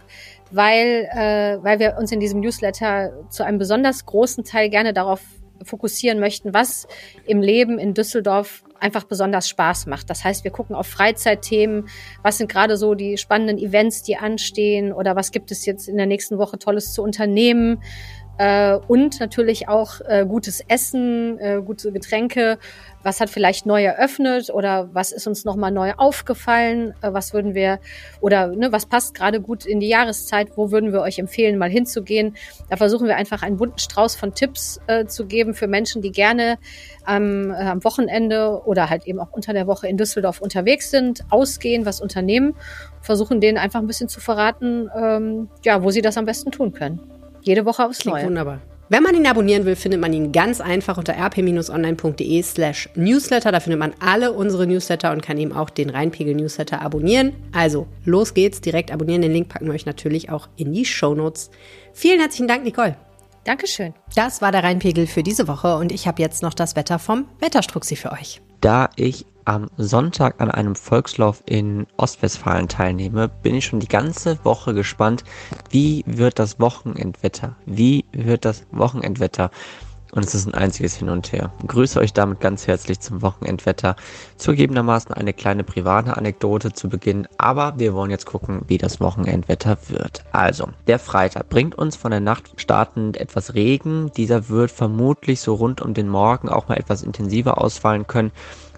weil, 0.51 1.09
äh, 1.11 1.61
weil 1.63 1.79
wir 1.79 1.97
uns 1.99 2.11
in 2.11 2.19
diesem 2.19 2.39
Newsletter 2.39 3.11
zu 3.29 3.43
einem 3.43 3.57
besonders 3.57 4.05
großen 4.05 4.43
Teil 4.43 4.69
gerne 4.69 4.93
darauf 4.93 5.21
fokussieren 5.63 6.19
möchten, 6.19 6.53
was 6.53 6.87
im 7.25 7.41
Leben 7.41 7.79
in 7.79 7.93
Düsseldorf 7.93 8.63
einfach 8.79 9.03
besonders 9.03 9.49
Spaß 9.49 9.87
macht. 9.87 10.09
Das 10.09 10.23
heißt, 10.23 10.43
wir 10.43 10.51
gucken 10.51 10.75
auf 10.75 10.87
Freizeitthemen, 10.87 11.87
was 12.21 12.37
sind 12.37 12.51
gerade 12.51 12.77
so 12.77 12.93
die 12.95 13.17
spannenden 13.17 13.57
Events, 13.57 14.03
die 14.03 14.17
anstehen 14.17 14.91
oder 14.93 15.15
was 15.15 15.31
gibt 15.31 15.51
es 15.51 15.65
jetzt 15.65 15.87
in 15.87 15.97
der 15.97 16.05
nächsten 16.05 16.37
Woche 16.37 16.59
Tolles 16.59 16.93
zu 16.93 17.01
unternehmen. 17.01 17.81
Äh, 18.37 18.77
und 18.87 19.19
natürlich 19.19 19.67
auch 19.67 19.99
äh, 20.01 20.25
gutes 20.27 20.61
Essen, 20.67 21.39
äh, 21.39 21.61
gute 21.63 21.91
Getränke. 21.91 22.59
Was 23.07 23.21
hat 23.21 23.29
vielleicht 23.29 23.65
neu 23.65 23.85
eröffnet 23.85 24.49
oder 24.49 24.89
was 24.93 25.13
ist 25.13 25.27
uns 25.27 25.45
nochmal 25.45 25.71
neu 25.71 25.93
aufgefallen? 25.95 26.93
Äh, 27.01 27.13
was 27.13 27.33
würden 27.33 27.55
wir 27.55 27.79
oder 28.19 28.47
ne, 28.47 28.73
was 28.73 28.85
passt 28.85 29.15
gerade 29.15 29.39
gut 29.39 29.65
in 29.65 29.79
die 29.79 29.87
Jahreszeit? 29.87 30.49
Wo 30.57 30.71
würden 30.71 30.91
wir 30.91 30.99
euch 30.99 31.17
empfehlen, 31.17 31.57
mal 31.57 31.69
hinzugehen? 31.69 32.35
Da 32.69 32.75
versuchen 32.75 33.07
wir 33.07 33.15
einfach 33.15 33.43
einen 33.43 33.55
bunten 33.55 33.79
Strauß 33.79 34.17
von 34.17 34.33
Tipps 34.33 34.81
äh, 34.87 35.05
zu 35.05 35.25
geben 35.25 35.53
für 35.53 35.67
Menschen, 35.67 36.01
die 36.01 36.11
gerne 36.11 36.57
am, 37.05 37.51
äh, 37.51 37.53
am 37.53 37.81
Wochenende 37.85 38.63
oder 38.65 38.89
halt 38.89 39.07
eben 39.07 39.21
auch 39.21 39.31
unter 39.31 39.53
der 39.53 39.67
Woche 39.67 39.87
in 39.87 39.95
Düsseldorf 39.95 40.41
unterwegs 40.41 40.91
sind, 40.91 41.23
ausgehen, 41.29 41.85
was 41.85 42.01
unternehmen, 42.01 42.55
versuchen 42.99 43.39
denen 43.39 43.57
einfach 43.57 43.79
ein 43.79 43.87
bisschen 43.87 44.09
zu 44.09 44.19
verraten, 44.19 44.89
ähm, 44.93 45.47
ja, 45.63 45.81
wo 45.81 45.91
sie 45.91 46.01
das 46.01 46.17
am 46.17 46.25
besten 46.25 46.51
tun 46.51 46.73
können. 46.73 46.99
Jede 47.41 47.63
Woche 47.63 47.85
aufs 47.85 47.99
Klingt 47.99 48.17
Neue. 48.17 48.25
wunderbar. 48.25 48.59
Wenn 48.89 49.03
man 49.03 49.15
ihn 49.15 49.27
abonnieren 49.27 49.65
will, 49.65 49.75
findet 49.75 49.99
man 49.99 50.13
ihn 50.13 50.31
ganz 50.31 50.61
einfach 50.61 50.97
unter 50.97 51.13
rp-online.de 51.13 52.41
slash 52.41 52.89
newsletter. 52.95 53.51
Da 53.51 53.59
findet 53.59 53.79
man 53.79 53.93
alle 53.99 54.31
unsere 54.31 54.65
Newsletter 54.65 55.11
und 55.11 55.21
kann 55.21 55.37
eben 55.37 55.51
auch 55.51 55.69
den 55.69 55.89
Rheinpegel-Newsletter 55.89 56.81
abonnieren. 56.81 57.33
Also, 57.51 57.87
los 58.05 58.33
geht's, 58.33 58.61
direkt 58.61 58.91
abonnieren. 58.91 59.21
Den 59.21 59.33
Link 59.33 59.49
packen 59.49 59.65
wir 59.65 59.73
euch 59.73 59.85
natürlich 59.85 60.29
auch 60.29 60.47
in 60.55 60.71
die 60.71 60.85
Shownotes. 60.85 61.51
Vielen 61.91 62.21
herzlichen 62.21 62.47
Dank, 62.47 62.63
Nicole. 62.63 62.95
Dankeschön. 63.43 63.93
Das 64.15 64.41
war 64.41 64.53
der 64.53 64.63
Rheinpegel 64.63 65.05
für 65.05 65.23
diese 65.23 65.49
Woche 65.49 65.75
und 65.75 65.91
ich 65.91 66.07
habe 66.07 66.21
jetzt 66.21 66.41
noch 66.41 66.53
das 66.53 66.77
Wetter 66.77 66.97
vom 66.97 67.27
Wetterstruxi 67.39 67.97
für 67.97 68.13
euch. 68.13 68.41
Da 68.61 68.89
ich 68.95 69.25
am 69.47 69.67
Sonntag 69.77 70.41
an 70.41 70.51
einem 70.51 70.75
Volkslauf 70.75 71.41
in 71.45 71.87
Ostwestfalen 71.95 72.67
teilnehme, 72.67 73.29
bin 73.29 73.55
ich 73.55 73.65
schon 73.65 73.79
die 73.79 73.87
ganze 73.87 74.43
Woche 74.43 74.73
gespannt, 74.73 75.23
wie 75.69 76.03
wird 76.05 76.37
das 76.37 76.59
Wochenendwetter? 76.59 77.55
Wie 77.65 78.03
wird 78.11 78.43
das 78.43 78.65
Wochenendwetter? 78.71 79.49
Und 80.11 80.25
es 80.25 80.35
ist 80.35 80.47
ein 80.47 80.53
einziges 80.53 80.95
Hin 80.95 81.09
und 81.09 81.31
Her. 81.31 81.51
Ich 81.61 81.67
grüße 81.67 81.99
euch 81.99 82.13
damit 82.13 82.39
ganz 82.39 82.67
herzlich 82.67 82.99
zum 82.99 83.21
Wochenendwetter. 83.21 83.95
Zugegebenermaßen 84.37 85.13
eine 85.13 85.33
kleine 85.33 85.63
private 85.63 86.17
Anekdote 86.17 86.73
zu 86.73 86.89
Beginn, 86.89 87.27
aber 87.37 87.73
wir 87.77 87.93
wollen 87.93 88.11
jetzt 88.11 88.25
gucken, 88.25 88.61
wie 88.67 88.77
das 88.77 88.99
Wochenendwetter 88.99 89.77
wird. 89.89 90.23
Also, 90.31 90.69
der 90.87 90.99
Freitag 90.99 91.49
bringt 91.49 91.75
uns 91.75 91.95
von 91.95 92.11
der 92.11 92.19
Nacht 92.21 92.51
startend 92.55 93.17
etwas 93.17 93.53
Regen. 93.53 94.11
Dieser 94.15 94.49
wird 94.49 94.71
vermutlich 94.71 95.41
so 95.41 95.55
rund 95.55 95.81
um 95.81 95.93
den 95.93 96.07
Morgen 96.09 96.49
auch 96.49 96.67
mal 96.67 96.77
etwas 96.77 97.03
intensiver 97.03 97.61
ausfallen 97.61 98.07
können. 98.07 98.31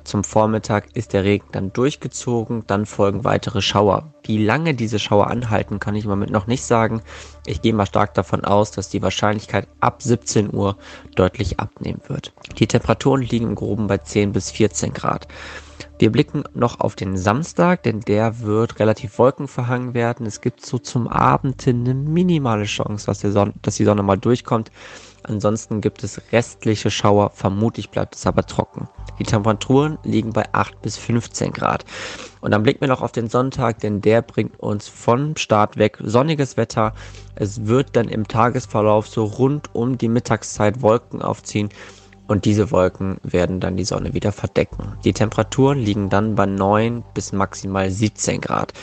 Zum 0.09 0.23
Vormittag 0.23 0.87
ist 0.95 1.13
der 1.13 1.23
Regen 1.23 1.45
dann 1.51 1.71
durchgezogen, 1.71 2.63
dann 2.65 2.87
folgen 2.87 3.25
weitere 3.25 3.61
Schauer. 3.61 4.11
Wie 4.23 4.43
lange 4.43 4.73
diese 4.73 4.97
Schauer 4.97 5.27
anhalten, 5.27 5.79
kann 5.79 5.93
ich 5.93 6.05
im 6.05 6.09
Moment 6.09 6.31
noch 6.31 6.47
nicht 6.47 6.63
sagen. 6.63 7.03
Ich 7.45 7.61
gehe 7.61 7.75
mal 7.75 7.85
stark 7.85 8.15
davon 8.15 8.43
aus, 8.43 8.71
dass 8.71 8.89
die 8.89 9.03
Wahrscheinlichkeit 9.03 9.67
ab 9.81 10.01
17 10.01 10.51
Uhr 10.51 10.77
deutlich 11.15 11.59
abnehmen 11.59 12.01
wird. 12.07 12.33
Die 12.57 12.65
Temperaturen 12.65 13.21
liegen 13.21 13.49
im 13.49 13.53
Groben 13.53 13.85
bei 13.85 13.99
10 13.99 14.31
bis 14.31 14.49
14 14.49 14.93
Grad. 14.93 15.27
Wir 15.99 16.11
blicken 16.11 16.43
noch 16.55 16.79
auf 16.79 16.95
den 16.95 17.15
Samstag, 17.15 17.83
denn 17.83 17.99
der 17.99 18.39
wird 18.39 18.79
relativ 18.79 19.19
wolkenverhangen 19.19 19.93
werden. 19.93 20.25
Es 20.25 20.41
gibt 20.41 20.65
so 20.65 20.79
zum 20.79 21.07
Abend 21.07 21.67
eine 21.67 21.93
minimale 21.93 22.65
Chance, 22.65 23.05
dass, 23.05 23.21
dass 23.61 23.75
die 23.75 23.85
Sonne 23.85 24.01
mal 24.01 24.17
durchkommt. 24.17 24.71
Ansonsten 25.29 25.79
gibt 25.79 26.03
es 26.03 26.19
restliche 26.31 26.89
Schauer, 26.89 27.29
vermutlich 27.33 27.91
bleibt 27.91 28.15
es 28.15 28.25
aber 28.25 28.45
trocken. 28.45 28.89
Die 29.19 29.23
Temperaturen 29.23 29.99
liegen 30.03 30.33
bei 30.33 30.45
8 30.53 30.81
bis 30.81 30.97
15 30.97 31.53
Grad. 31.53 31.85
Und 32.41 32.51
dann 32.51 32.63
blicken 32.63 32.81
wir 32.81 32.87
noch 32.87 33.01
auf 33.01 33.11
den 33.11 33.29
Sonntag, 33.29 33.79
denn 33.79 34.01
der 34.01 34.23
bringt 34.23 34.59
uns 34.59 34.87
von 34.87 35.37
Start 35.37 35.77
weg 35.77 35.99
sonniges 36.01 36.57
Wetter. 36.57 36.93
Es 37.35 37.67
wird 37.67 37.95
dann 37.95 38.09
im 38.09 38.27
Tagesverlauf 38.27 39.07
so 39.07 39.25
rund 39.25 39.75
um 39.75 39.97
die 39.97 40.07
Mittagszeit 40.07 40.81
Wolken 40.81 41.21
aufziehen 41.21 41.69
und 42.27 42.45
diese 42.45 42.71
Wolken 42.71 43.17
werden 43.23 43.59
dann 43.59 43.77
die 43.77 43.85
Sonne 43.85 44.13
wieder 44.13 44.31
verdecken. 44.31 44.93
Die 45.03 45.13
Temperaturen 45.13 45.79
liegen 45.79 46.09
dann 46.09 46.35
bei 46.35 46.45
9 46.45 47.03
bis 47.13 47.33
maximal 47.33 47.91
17 47.91 48.41
Grad. 48.41 48.73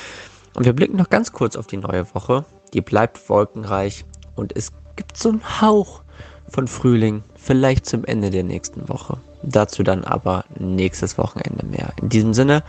Und 0.55 0.65
wir 0.65 0.73
blicken 0.73 0.97
noch 0.97 1.11
ganz 1.11 1.33
kurz 1.33 1.57
auf 1.57 1.67
die 1.67 1.77
neue 1.77 2.13
Woche. 2.15 2.45
Die 2.73 2.81
bleibt 2.81 3.29
wolkenreich 3.29 4.05
und 4.35 4.55
es 4.57 4.73
gibt 4.97 5.17
so 5.17 5.29
einen 5.29 5.61
Hauch 5.61 6.03
von 6.49 6.69
Frühling, 6.69 7.23
vielleicht 7.37 7.87
zum 7.87 8.05
Ende 8.05 8.31
der 8.31 8.45
nächsten 8.45 8.89
Woche. 8.89 9.19
Dazu 9.43 9.83
dann 9.83 10.05
aber 10.05 10.45
nächstes 10.59 11.19
Wochenende 11.19 11.65
mehr. 11.65 11.93
In 12.01 12.09
diesem 12.09 12.35
Sinne, 12.35 12.63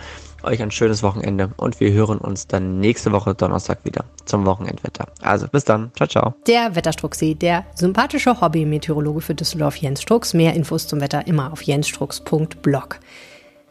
euch 0.44 0.62
ein 0.62 0.72
schönes 0.72 1.04
Wochenende 1.04 1.50
und 1.58 1.80
wir 1.80 1.92
hören 1.92 2.18
uns 2.20 2.48
dann 2.48 2.80
nächste 2.80 3.12
Woche 3.12 3.34
Donnerstag 3.34 3.80
wieder 3.84 4.06
zum 4.26 4.46
Wochenendwetter. 4.46 5.08
Also 5.22 5.48
bis 5.48 5.64
dann. 5.64 5.92
Ciao, 5.96 6.08
ciao. 6.08 6.34
Der 6.48 6.76
Wetterstruxi, 6.76 7.36
der 7.36 7.66
sympathische 7.76 8.40
Hobby-Meteorologe 8.40 9.22
für 9.22 9.36
Düsseldorf 9.36 9.78
Jens 9.78 10.02
Strux. 10.02 10.34
Mehr 10.34 10.54
Infos 10.54 10.88
zum 10.88 11.02
Wetter 11.02 11.26
immer 11.28 11.52
auf 11.52 11.62
jensstrux.blog. 11.62 13.00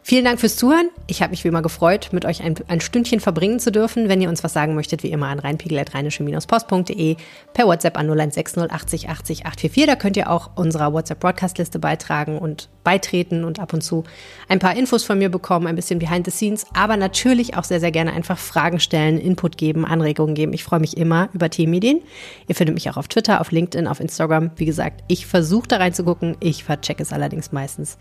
Vielen 0.09 0.23
Dank 0.23 0.39
fürs 0.39 0.55
Zuhören. 0.55 0.89
Ich 1.07 1.21
habe 1.21 1.31
mich 1.31 1.43
wie 1.43 1.49
immer 1.49 1.61
gefreut, 1.61 2.11
mit 2.13 2.23
euch 2.23 2.41
ein, 2.41 2.55
ein, 2.69 2.79
Stündchen 2.79 3.19
verbringen 3.19 3.59
zu 3.59 3.73
dürfen. 3.73 4.07
Wenn 4.07 4.21
ihr 4.21 4.29
uns 4.29 4.41
was 4.41 4.53
sagen 4.53 4.73
möchtet, 4.73 5.03
wie 5.03 5.11
immer 5.11 5.27
an 5.27 5.39
rheinpegel.rheinische-post.de 5.39 7.17
per 7.53 7.67
WhatsApp 7.67 7.97
an 7.97 8.05
0160 8.05 8.71
80 8.71 9.09
80 9.09 9.45
844. 9.45 9.85
Da 9.85 9.97
könnt 9.97 10.15
ihr 10.15 10.31
auch 10.31 10.51
unserer 10.55 10.93
WhatsApp-Broadcast-Liste 10.93 11.79
beitragen 11.79 12.37
und 12.37 12.69
beitreten 12.85 13.43
und 13.43 13.59
ab 13.59 13.73
und 13.73 13.81
zu 13.81 14.05
ein 14.47 14.59
paar 14.59 14.77
Infos 14.77 15.03
von 15.03 15.17
mir 15.17 15.27
bekommen, 15.27 15.67
ein 15.67 15.75
bisschen 15.75 15.99
behind 15.99 16.23
the 16.25 16.31
scenes, 16.31 16.65
aber 16.73 16.95
natürlich 16.95 17.57
auch 17.57 17.65
sehr, 17.65 17.81
sehr 17.81 17.91
gerne 17.91 18.13
einfach 18.13 18.37
Fragen 18.37 18.79
stellen, 18.79 19.19
Input 19.19 19.57
geben, 19.57 19.83
Anregungen 19.83 20.35
geben. 20.35 20.53
Ich 20.53 20.63
freue 20.63 20.79
mich 20.79 20.95
immer 20.95 21.27
über 21.33 21.49
Themenideen. 21.49 22.01
Ihr 22.47 22.55
findet 22.55 22.75
mich 22.75 22.89
auch 22.89 22.95
auf 22.95 23.09
Twitter, 23.09 23.41
auf 23.41 23.51
LinkedIn, 23.51 23.87
auf 23.87 23.99
Instagram. 23.99 24.51
Wie 24.55 24.65
gesagt, 24.65 25.03
ich 25.09 25.25
versuche 25.25 25.67
da 25.67 25.75
reinzugucken. 25.75 26.37
Ich 26.39 26.63
verchecke 26.63 27.03
es 27.03 27.11
allerdings 27.11 27.51
meistens. 27.51 27.97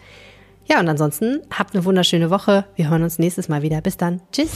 Ja, 0.67 0.81
und 0.81 0.89
ansonsten 0.89 1.43
habt 1.51 1.75
eine 1.75 1.85
wunderschöne 1.85 2.31
Woche. 2.31 2.65
Wir 2.75 2.91
hören 2.91 3.03
uns 3.03 3.19
nächstes 3.19 3.49
Mal 3.49 3.63
wieder. 3.63 3.81
Bis 3.81 3.97
dann. 3.97 4.21
Tschüss. 4.33 4.51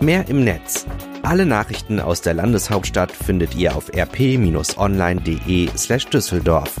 Mehr 0.00 0.26
im 0.28 0.44
Netz. 0.44 0.86
Alle 1.22 1.44
Nachrichten 1.44 2.00
aus 2.00 2.22
der 2.22 2.34
Landeshauptstadt 2.34 3.12
findet 3.12 3.54
ihr 3.54 3.76
auf 3.76 3.92
rp-online.de 3.94 5.68
slash 5.76 6.06
Düsseldorf. 6.06 6.76